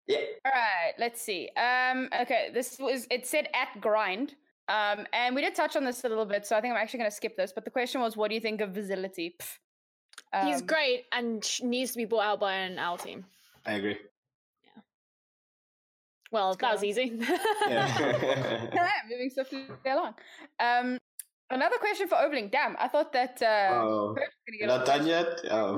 [0.07, 1.49] yeah, All right, let's see.
[1.57, 4.35] Um, okay, this was it said at grind.
[4.67, 6.99] Um, and we did touch on this a little bit, so I think I'm actually
[6.99, 7.51] going to skip this.
[7.51, 9.35] But the question was, what do you think of Vigility?
[9.39, 9.57] Pff.
[10.45, 13.25] He's Um, great and needs to be bought out by an owl team.
[13.65, 13.97] I agree.
[14.63, 14.81] Yeah.
[16.31, 17.11] Well, that was easy.
[17.67, 18.89] Yeah.
[19.09, 20.15] moving swiftly along.
[20.59, 20.97] Um,
[21.49, 22.49] another question for Obling.
[22.51, 25.41] Damn, I thought that uh, oh, Kurt was gonna you're get not done yet.
[25.51, 25.77] Oh.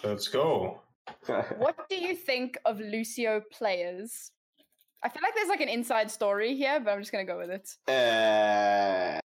[0.04, 0.80] Let's go.
[1.58, 4.30] What do you think of Lucio players?
[5.02, 7.50] I feel like there's like an inside story here, but I'm just gonna go with
[7.50, 7.76] it.
[7.88, 9.20] Uh,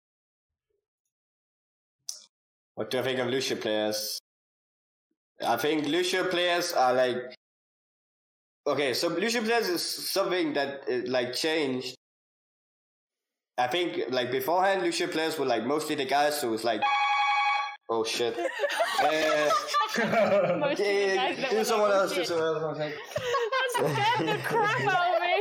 [2.76, 4.20] what do I think of Lucio players?
[5.46, 7.36] I think Lucio players are like
[8.68, 8.94] okay.
[8.94, 11.96] So Lucio players is something that uh, like changed.
[13.58, 16.82] I think like beforehand, Lucio players were like mostly the guys who was like,
[17.92, 18.36] oh shit.
[19.02, 19.50] Uh,
[21.50, 22.10] do someone "Oh, else.
[22.12, 22.78] Do shit." someone else.
[22.80, 25.38] Like, That scared the crap out of me.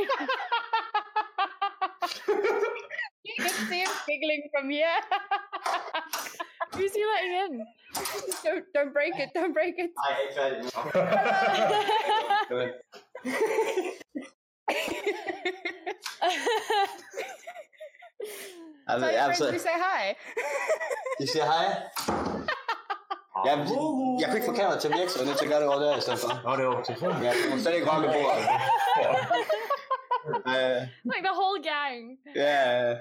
[3.23, 4.87] You can see him giggling from here.
[6.75, 7.65] Who's he letting in?
[8.43, 9.29] don't don't break it.
[9.33, 9.91] Don't break it.
[9.97, 10.13] I
[12.49, 12.75] hate
[18.91, 18.99] that.
[18.99, 19.11] Go ahead.
[19.11, 19.51] I'm, Tell your I'm friends sorry.
[19.51, 20.03] we say hi.
[21.21, 21.65] You siger hi?
[23.45, 23.65] Ja, men,
[24.19, 25.91] jeg kunne ikke få kameraet til at virke, så jeg er nødt til at gøre
[25.91, 26.29] det i stedet for.
[26.49, 27.11] Nå, det op til fem.
[27.25, 28.43] Ja, du må slet ikke røre med bordet.
[30.45, 32.17] Uh, like the whole gang.
[32.35, 32.95] yeah.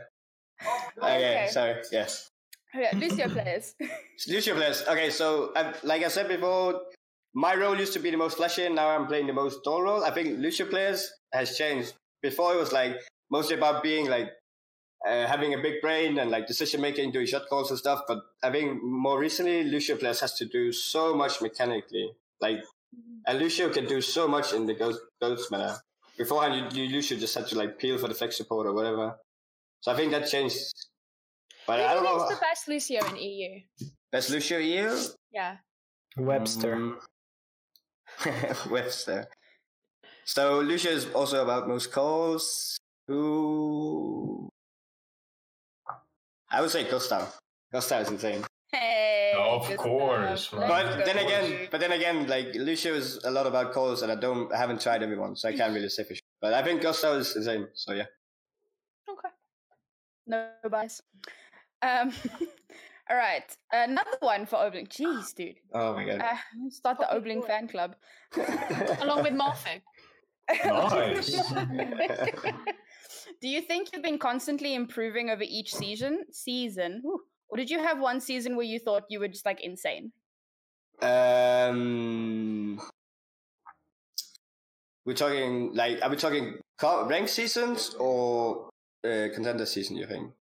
[1.03, 1.49] Okay, Okay.
[1.53, 1.75] sorry.
[1.93, 2.31] Yes.
[2.75, 3.75] Yeah, Lucio players.
[4.29, 4.83] Lucio players.
[4.89, 5.27] Okay, so
[5.57, 6.81] um, like I said before,
[7.35, 9.83] my role used to be the most flashy, and now I'm playing the most dull
[9.83, 10.03] role.
[10.05, 11.93] I think Lucio players has changed.
[12.23, 12.95] Before it was like
[13.31, 14.29] mostly about being like
[15.09, 18.02] uh, having a big brain and like decision making, doing shot calls and stuff.
[18.06, 22.10] But I think more recently, Lucio players has to do so much mechanically.
[22.40, 22.59] Like,
[23.27, 25.81] and Lucio can do so much in the goats, goats meta.
[26.18, 29.16] Beforehand, you, you Lucio just had to like peel for the flex support or whatever.
[29.81, 30.59] So I think that changed.
[31.66, 32.18] But Who I do don't know.
[32.27, 33.60] think's the best Lucio in EU?
[34.12, 34.97] Best Lucio EU?
[35.32, 35.56] Yeah.
[36.16, 36.77] Webster.
[36.77, 36.97] Mm.
[38.70, 39.27] Webster.
[40.24, 42.77] So Lucio is also about most calls.
[43.09, 44.49] Who?
[46.51, 47.39] I would say Gustav.
[47.72, 48.44] Gustav is insane.
[48.72, 49.32] Hey.
[49.36, 50.60] Of good course, stuff.
[50.60, 50.68] man.
[50.68, 51.22] But Let's then go.
[51.27, 54.56] again, but then again, like Lucio is a lot about calls, and I don't, I
[54.59, 56.22] haven't tried everyone, so I can't really say for sure.
[56.40, 57.68] But I think Gustav is insane.
[57.74, 58.06] So yeah.
[59.09, 59.28] Okay.
[60.27, 61.02] No bias.
[61.82, 62.12] Um.
[63.10, 63.56] all right.
[63.72, 64.89] Another one for Obling.
[64.89, 65.56] Jeez, dude.
[65.72, 66.20] Oh my god.
[66.20, 66.36] Uh,
[66.70, 67.94] start the Fucking Obling fan club.
[69.01, 69.82] Along with Morphic.
[70.64, 71.36] Nice.
[73.40, 76.24] Do you think you've been constantly improving over each season?
[76.32, 77.02] Season,
[77.48, 80.12] or did you have one season where you thought you were just like insane?
[81.02, 82.81] um,
[85.05, 88.69] we're talking like, are we talking co- rank seasons or
[89.05, 89.97] uh, contender season?
[89.97, 90.32] You think?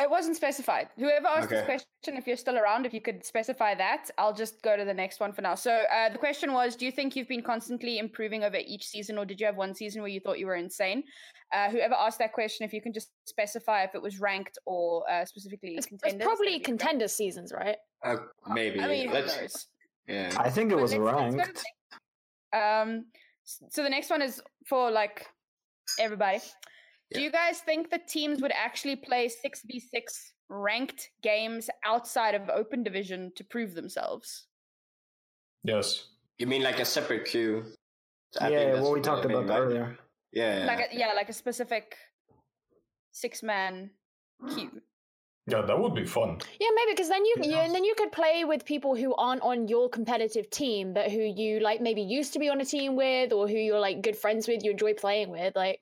[0.00, 0.88] It wasn't specified.
[0.96, 4.62] Whoever asked this question, if you're still around, if you could specify that, I'll just
[4.62, 5.56] go to the next one for now.
[5.56, 9.18] So uh, the question was: Do you think you've been constantly improving over each season,
[9.18, 11.02] or did you have one season where you thought you were insane?
[11.52, 15.02] Uh, whoever asked that question, if you can just specify if it was ranked or
[15.10, 16.64] uh, specifically It's, it's probably that'd great.
[16.64, 17.76] contender seasons, right?
[18.04, 18.16] Uh,
[18.48, 18.80] maybe.
[18.80, 19.36] I mean, Let's.
[19.40, 19.66] knows?
[20.06, 20.32] Yeah.
[20.38, 21.52] I think it But was let's- let's go to the
[22.52, 22.88] ranked.
[22.90, 23.04] Um,
[23.44, 25.26] so the next one is for like
[25.98, 26.38] everybody.
[27.12, 32.34] Do you guys think that teams would actually play six v six ranked games outside
[32.34, 34.46] of open division to prove themselves?
[35.64, 36.06] yes.
[36.38, 37.64] You mean like a separate queue?
[38.40, 39.60] I think yeah, that's what we talked I mean, about right?
[39.60, 39.98] earlier.
[40.32, 40.64] Yeah.
[40.66, 41.96] Like a, yeah, like a specific
[43.10, 43.90] six man
[44.54, 44.80] queue.
[45.48, 46.38] Yeah, that would be fun.
[46.60, 49.40] Yeah, maybe because then you, you and then you could play with people who aren't
[49.42, 52.96] on your competitive team, but who you like maybe used to be on a team
[52.96, 55.56] with, or who you're like good friends with, you enjoy playing with.
[55.56, 55.80] Like,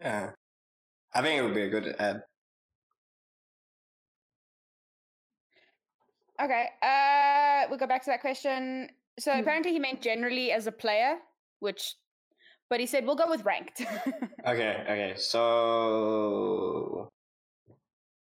[0.00, 0.30] yeah.
[1.14, 2.22] I think it would be a good ad.
[6.42, 6.68] Okay.
[6.82, 8.88] Uh, we'll go back to that question.
[9.18, 9.40] So Hmm.
[9.40, 11.18] apparently he meant generally as a player,
[11.60, 11.94] which,
[12.68, 13.82] but he said we'll go with ranked.
[14.46, 15.14] Okay, okay.
[15.16, 17.08] So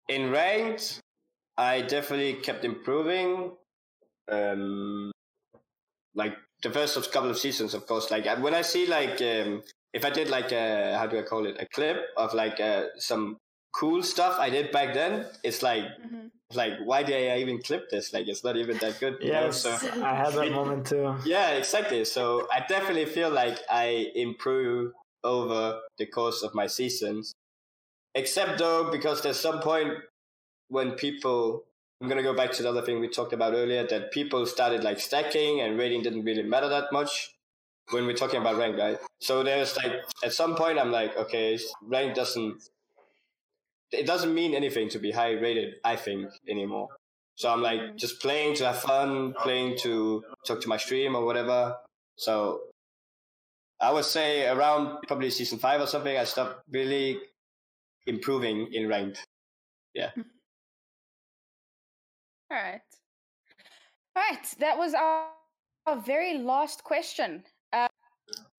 [0.08, 1.02] in ranked,
[1.58, 3.52] I definitely kept improving.
[4.32, 5.12] Um,
[6.14, 8.10] like the first couple of seasons, of course.
[8.12, 9.62] Like when I see like um,
[9.96, 12.88] if I did like a, how do I call it a clip of like uh,
[12.98, 13.38] some
[13.72, 16.32] cool stuff I did back then, it's like Mhm.
[16.54, 18.14] like why did I even clip this?
[18.14, 19.16] Like it's not even that good.
[19.22, 19.70] yeah, So
[20.12, 21.16] I had that moment too.
[21.26, 22.04] yeah, exactly.
[22.06, 24.94] So I definitely feel like I improve
[25.24, 27.34] over the course of my seasons.
[28.14, 29.94] Except though, because there's some point
[30.70, 31.64] when people,
[32.02, 34.84] I'm gonna go back to the other thing we talked about earlier, that people started
[34.84, 37.35] like stacking and rating didn't really matter that much
[37.92, 38.98] when we're talking about rank, right?
[39.20, 39.94] So there's like,
[40.24, 42.64] at some point, I'm like, okay, rank doesn't,
[43.92, 46.90] it doesn't mean anything to be high rated, I think, anymore.
[47.36, 47.96] So I'm like mm.
[47.96, 51.78] just playing to have fun, playing to talk to my stream or whatever.
[52.16, 52.62] So
[53.80, 57.20] I would say around probably season five or something, I stopped really
[58.08, 59.28] improving in ranked.
[59.94, 60.12] Yeah.
[62.52, 62.82] All right.
[64.16, 64.56] All right.
[64.60, 65.28] That was our,
[65.86, 67.44] our very last question.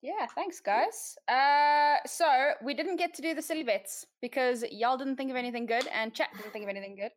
[0.07, 1.17] Yeah, thanks, guys.
[1.27, 2.25] Uh, so
[2.63, 5.85] we didn't get to do the silly bits because y'all didn't think of anything good,
[5.93, 7.11] and chat didn't think of anything good,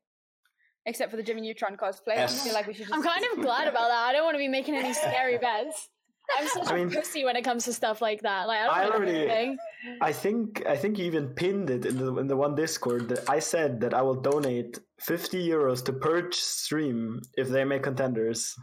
[0.87, 2.19] except for the Jimmy Neutron cosplay.
[2.19, 2.89] I feel like we should.
[2.89, 4.03] Just I'm kind of glad about that.
[4.09, 5.89] I don't want to be making any scary bets.
[6.39, 8.47] I'm such I a mean- pussy when it comes to stuff like that.
[8.49, 9.59] Like, I don't I know already- anything.
[10.01, 13.23] I think I think you even pinned it in the in the one Discord that
[13.31, 18.55] I said that I will donate 50 euros to Purge stream if they make contenders.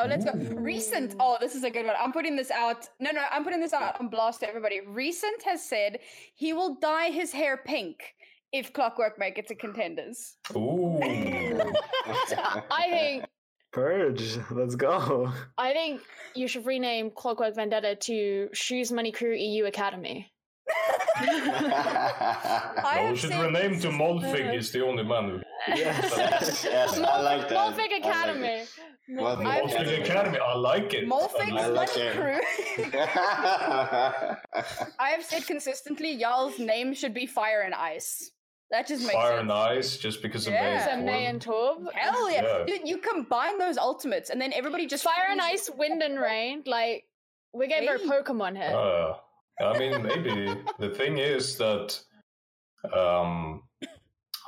[0.00, 0.32] Oh, let's go.
[0.32, 1.14] Reason.
[1.20, 1.94] Oh, this is a good one.
[2.00, 2.88] I'm putting this out.
[3.00, 4.80] No, no, I'm putting this out on blast to everybody.
[4.80, 5.98] Reason has said
[6.34, 8.14] he will dye his hair pink
[8.50, 10.36] if Clockwork make it to contenders.
[10.56, 10.98] Ooh.
[11.02, 13.24] I think
[13.72, 15.30] Purge, let's go.
[15.58, 16.00] I think
[16.34, 20.32] you should rename Clockwork Vendetta to Shoes Money Crew EU Academy.
[21.22, 25.40] I No, we should rename to consist- Molfig is the only man who.
[25.76, 27.58] yes, yes, I like that.
[27.58, 28.46] I Molfig like Academy.
[28.48, 28.68] it.
[29.10, 31.08] Molfig Molfig Moldfig Academy, I like it.
[31.08, 32.12] Molfig's I like it.
[32.14, 32.40] Crew.
[34.98, 38.30] I have said consistently, y'all's name should be Fire and Ice.
[38.70, 39.40] That just makes Fire sense.
[39.42, 40.62] and Ice, just because of Yeah.
[40.86, 41.92] Mei and Mei and Torb.
[41.92, 42.42] Hell yeah.
[42.42, 42.64] Yeah.
[42.66, 45.40] Dude, you combine those ultimates and then everybody just Fire and.
[45.40, 46.62] Ice, Wind and Rain.
[46.66, 47.04] Like,
[47.52, 48.06] we're getting very Hey.
[48.06, 48.72] Pokemon here.
[48.76, 49.14] Uh,
[49.60, 51.98] I mean, maybe the thing is that,
[52.92, 53.62] um,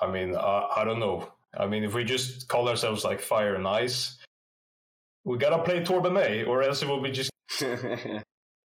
[0.01, 1.33] I mean, I, I don't know.
[1.57, 4.19] I mean, if we just call ourselves like Fire and Ice,
[5.25, 7.31] we gotta play Torben Mei, or else it will be just.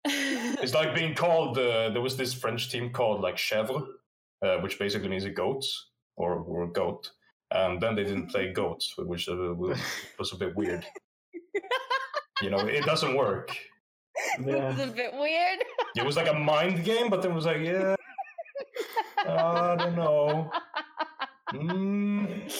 [0.06, 1.58] It's like being called.
[1.58, 3.86] Uh, there was this French team called like Chèvre,
[4.42, 5.62] uh, which basically means a goat
[6.16, 7.10] or, or goat,
[7.50, 10.86] and then they didn't play goats, which uh, was a bit weird.
[12.42, 13.56] You know, it doesn't work.
[14.46, 14.72] Yeah.
[14.72, 15.58] It's a bit weird.
[15.96, 17.94] It was like a mind game, but then it was like, yeah,
[19.26, 20.50] I don't know.
[21.52, 22.52] Mm.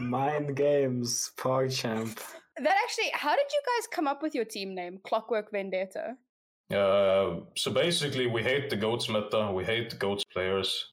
[0.00, 2.18] Mind games, PogChamp.
[2.56, 6.16] That actually, how did you guys come up with your team name, Clockwork Vendetta?
[6.72, 9.52] Uh, so basically, we hate the goats meta.
[9.52, 10.92] We hate the goats players.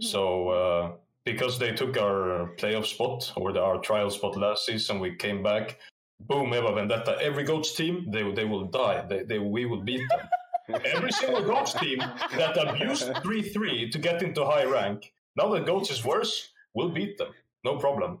[0.00, 0.92] So uh,
[1.24, 5.42] because they took our playoff spot or the, our trial spot last season, we came
[5.42, 5.78] back.
[6.20, 7.18] Boom, Eva Vendetta.
[7.20, 9.04] Every goats team, they they will die.
[9.08, 10.28] They, they we will beat them.
[10.84, 15.12] Every single goats team that abused three three to get into high rank.
[15.36, 17.32] Now that goats is worse, we'll beat them.
[17.64, 18.18] No problem.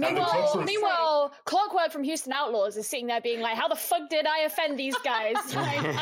[0.00, 3.68] And the Meanwhile, Clockwork- meanwhile, Clockwork from Houston Outlaws is sitting there being like, "How
[3.68, 5.36] the fuck did I offend these guys?"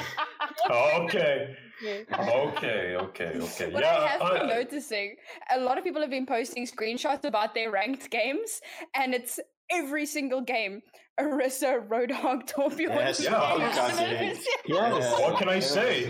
[0.71, 1.57] Okay.
[1.85, 2.97] Okay.
[2.97, 3.33] Okay.
[3.37, 3.73] Okay.
[3.73, 3.99] What yeah.
[3.99, 5.17] I have been I- noticing,
[5.55, 8.61] a lot of people have been posting screenshots about their ranked games,
[8.95, 9.39] and it's
[9.71, 10.81] every single game.
[11.19, 12.79] Orisa, Roadhog, Torbjorn.
[12.79, 13.37] Yes, Yeah.
[13.37, 14.35] oh, God, yeah.
[14.67, 15.21] Yes.
[15.21, 16.05] What can I say?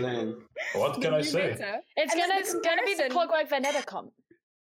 [0.73, 1.51] What can I say?
[1.51, 1.79] meta.
[1.95, 4.11] it's And gonna the it's gonna be the comparison- Clockwork Vendetta comp.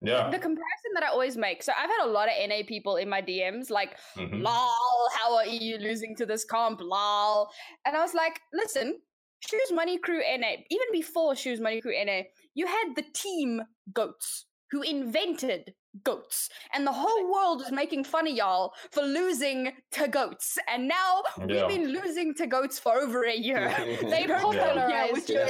[0.01, 0.29] Yeah.
[0.29, 1.63] The comparison that I always make.
[1.63, 4.43] So I've had a lot of NA people in my DMs like, Mhm.
[4.43, 6.81] lol, how are EU losing to this comp?
[6.81, 7.49] Lol.
[7.83, 8.99] And I was like, listen,
[9.39, 14.45] Shoes Money Crew NA, even before Shoes Money Crew NA, you had the team goats
[14.69, 16.49] who invented goats.
[16.73, 20.57] And the whole world is making fun of y'all for losing to goats.
[20.67, 21.45] And now Yeah.
[21.67, 23.73] we've been losing to goats for over a year.
[24.01, 24.73] they don't Yeah.
[24.73, 25.47] come here with your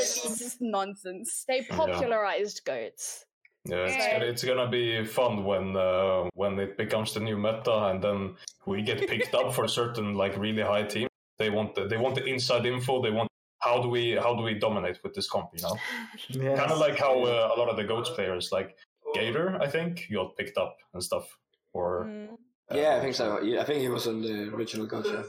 [0.59, 1.45] nonsense.
[1.47, 3.25] They popularized goats.
[3.65, 4.11] Yeah, it's, Yeah.
[4.13, 8.35] gonna, it's gonna be fun when uh, when it becomes the new meta, and then
[8.65, 11.09] we get picked up for certain like really high teams.
[11.37, 13.01] They want the, they want the inside info.
[13.01, 13.27] They want
[13.59, 15.49] how do we how do we dominate with this comp?
[15.53, 15.75] You know,
[16.29, 16.57] Yes.
[16.59, 18.77] kind of like how uh, a lot of the goats players, like
[19.19, 21.25] Gator, I think, you got picked up and stuff.
[21.73, 22.37] Or Mm.
[22.73, 23.39] yeah, I think so.
[23.41, 25.07] Yeah, I think he was on the original coach.
[25.07, 25.23] Yeah.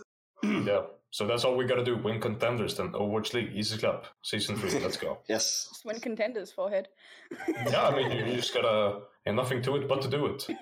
[0.64, 2.76] yeah, so that's all we gotta do: win contenders.
[2.76, 4.78] Then Overwatch League, Easy Club, season three.
[4.80, 5.18] Let's go.
[5.28, 5.66] Yes.
[5.70, 6.88] Just win contenders, forehead.
[7.70, 10.46] yeah, I mean, you, you just gotta, and nothing to it but to do it.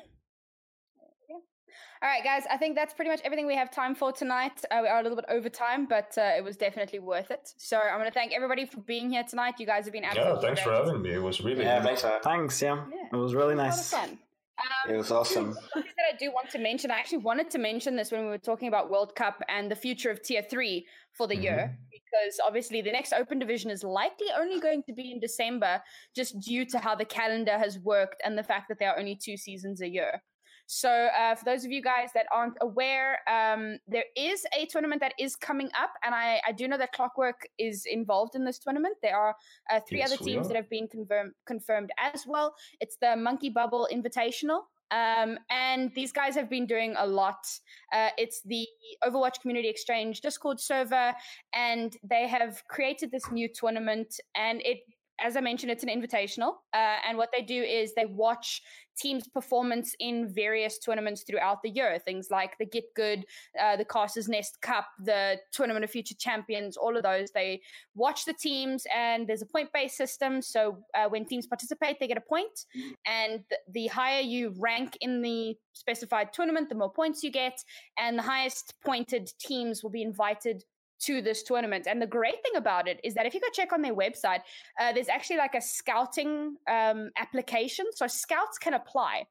[2.03, 2.45] All right, guys.
[2.51, 4.63] I think that's pretty much everything we have time for tonight.
[4.71, 7.55] Uh, we are a little bit over time, but uh, it was definitely worth it.
[7.57, 9.55] So I'm going to thank everybody for being here tonight.
[9.59, 11.15] You guys have been absolutely Yeah, thanks for having me.
[11.15, 12.05] It was really Yeah, thanks.
[12.23, 12.85] Thanks, yeah.
[12.93, 13.09] Yeah.
[13.13, 13.91] It was really A lot of nice.
[13.91, 14.19] fun.
[14.59, 15.55] Um, it was awesome.
[15.55, 16.91] something that I do want to mention.
[16.91, 19.77] I actually wanted to mention this when we were talking about World Cup and the
[19.77, 24.29] future of Tier Three for the year, because obviously the next Open Division is likely
[24.39, 25.83] only going to be in December,
[26.15, 29.19] just due to how the calendar has worked and the fact that there are only
[29.23, 30.23] two seasons a year.
[30.67, 35.01] So, uh, for those of you guys that aren't aware, um, there is a tournament
[35.01, 38.59] that is coming up, and I, I do know that Clockwork is involved in this
[38.59, 38.97] tournament.
[39.03, 39.37] There are
[39.71, 42.55] uh, three Yes, other teams that have been confirmed confirmed as well.
[42.81, 44.63] It's the Monkey Bubble Invitational.
[44.91, 47.47] Um, and these guys have been doing a lot.
[47.93, 48.67] Uh, it's the
[49.05, 51.13] Overwatch Community Exchange Discord server,
[51.55, 54.21] and they have created this new tournament.
[54.37, 54.79] And it,
[55.21, 56.55] as I mentioned, it's an invitational.
[56.75, 58.63] Uh, and what they do is they watch
[58.99, 61.99] teams' performance in various tournaments throughout the year.
[61.99, 63.25] Things like the Get Good,
[63.61, 67.31] uh, the Casters Nest Cup, the Tournament of Future Champions, all of those.
[67.31, 67.61] They
[67.95, 70.43] watch the teams, and there's a point based system.
[70.43, 72.67] So uh, when teams participate, they get a point,
[73.07, 73.41] and
[73.71, 77.59] the higher you rank in the specified tournament, the more points you get,
[77.99, 80.65] and the highest pointed teams will be invited
[81.01, 81.87] to this tournament.
[81.87, 84.41] And the great thing about it is that if you go check on their website,
[84.81, 89.27] uh, there's actually like a scouting um, application, so scouts can apply.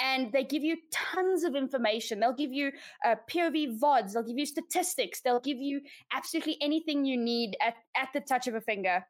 [0.00, 2.18] And they give you tons of information.
[2.18, 2.72] They'll give you
[3.04, 5.80] uh, POV VODs, they'll give you statistics, they'll give you
[6.12, 9.04] absolutely anything you need at, at the touch of a finger.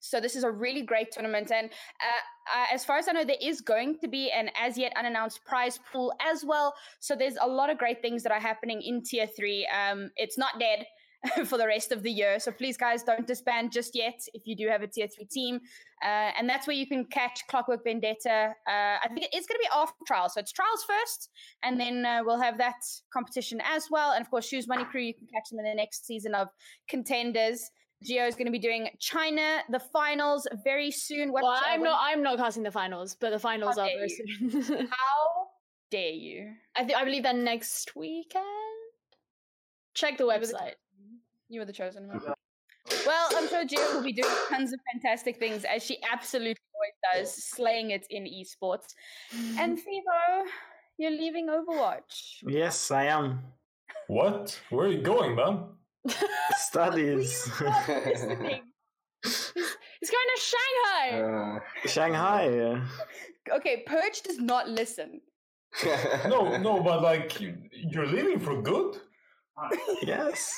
[0.00, 3.24] So this is a really great tournament, and uh, uh, as far as I know,
[3.24, 6.72] there is going to be an as yet unannounced prize pool as well.
[7.00, 9.66] So there's a lot of great things that are happening in Tier Three.
[9.66, 10.86] Um, it's not dead
[11.46, 14.20] for the rest of the year, so please, guys, don't disband just yet.
[14.34, 15.60] If you do have a Tier Three team,
[16.04, 18.52] uh, and that's where you can catch Clockwork Vendetta.
[18.68, 21.30] Uh, I think it's going to be after trials, so it's trials first,
[21.64, 22.76] and then uh, we'll have that
[23.12, 24.12] competition as well.
[24.12, 26.48] And of course, Shoes Money Crew, you can catch them in the next season of
[26.88, 27.68] Contenders.
[28.04, 31.32] Geo is going to be doing China, the finals very soon.
[31.32, 31.98] What, Well, I'm not.
[32.00, 34.50] I'm not casting the finals, but the finals are very soon.
[34.90, 35.48] How
[35.90, 36.52] dare you?
[36.76, 38.44] I think I believe they're next weekend.
[39.94, 40.74] Check the- website.
[41.48, 42.20] You were the chosen one.
[43.06, 47.24] Well, I'm sure Geo will be doing tons of fantastic things as she absolutely always
[47.26, 48.94] does, slaying it in esports.
[49.58, 50.44] And Fivo,
[50.98, 52.38] you're leaving Overwatch.
[52.46, 53.40] Yes, I am.
[54.08, 54.58] What?
[54.70, 55.64] Where are you going, man?
[56.56, 57.50] Studies.
[57.60, 58.62] Listening.
[59.22, 61.20] He's going to Shanghai.
[61.20, 62.82] Uh, Shanghai.
[63.50, 65.22] Okay, Purge does not listen.
[66.28, 68.98] No, no, but like you're leaving for good.
[70.02, 70.52] Yes.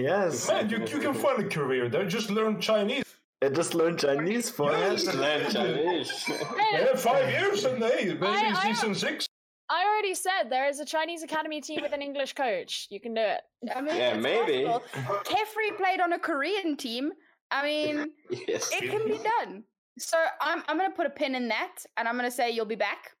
[0.00, 0.48] Yes.
[0.48, 2.04] Man, you, you can find a career there.
[2.06, 3.04] Just learn Chinese.
[3.44, 5.06] I just learned Chinese for Yes.
[5.06, 5.14] it.
[5.16, 6.30] Learn Chinese.
[6.72, 9.26] Yeah, five years and hey, maybe I- I- season six.
[9.70, 12.88] I already said there is a Chinese academy team with an English coach.
[12.90, 13.40] You can do it.
[13.74, 14.64] I mean, Yeah, maybe.
[14.66, 15.16] possible.
[15.24, 17.12] Kefri played on a Korean team.
[17.50, 18.10] I mean,
[18.48, 18.70] yes.
[18.70, 19.64] it can be done.
[19.98, 22.74] So I'm I'm gonna put a pin in that, and I'm gonna say you'll be
[22.76, 23.12] back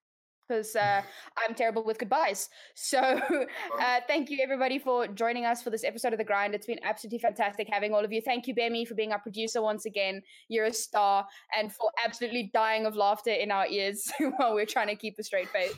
[0.52, 1.00] because uh,
[1.38, 2.50] I'm terrible with goodbyes.
[2.74, 2.98] So
[3.80, 6.54] uh, thank you everybody for joining us for this episode of the grind.
[6.54, 8.20] It's been absolutely fantastic having all of you.
[8.20, 10.20] Thank you, Bemi, for being our producer once again.
[10.48, 11.26] You're a star,
[11.58, 15.22] and for absolutely dying of laughter in our ears while we're trying to keep a
[15.22, 15.74] straight face.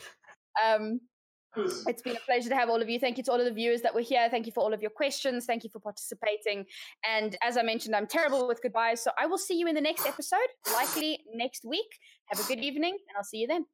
[0.65, 1.01] Um,
[1.57, 2.99] it's been a pleasure to have all of you.
[2.99, 4.29] Thank you to all of the viewers that were here.
[4.29, 5.47] Thank you for all of your questions.
[5.47, 6.65] Thank you for participating.
[7.09, 9.01] And as I mentioned, I'm terrible with goodbyes.
[9.01, 11.87] So I will see you in the next episode, likely next week.
[12.27, 13.67] Have a good evening, and I'll see you then.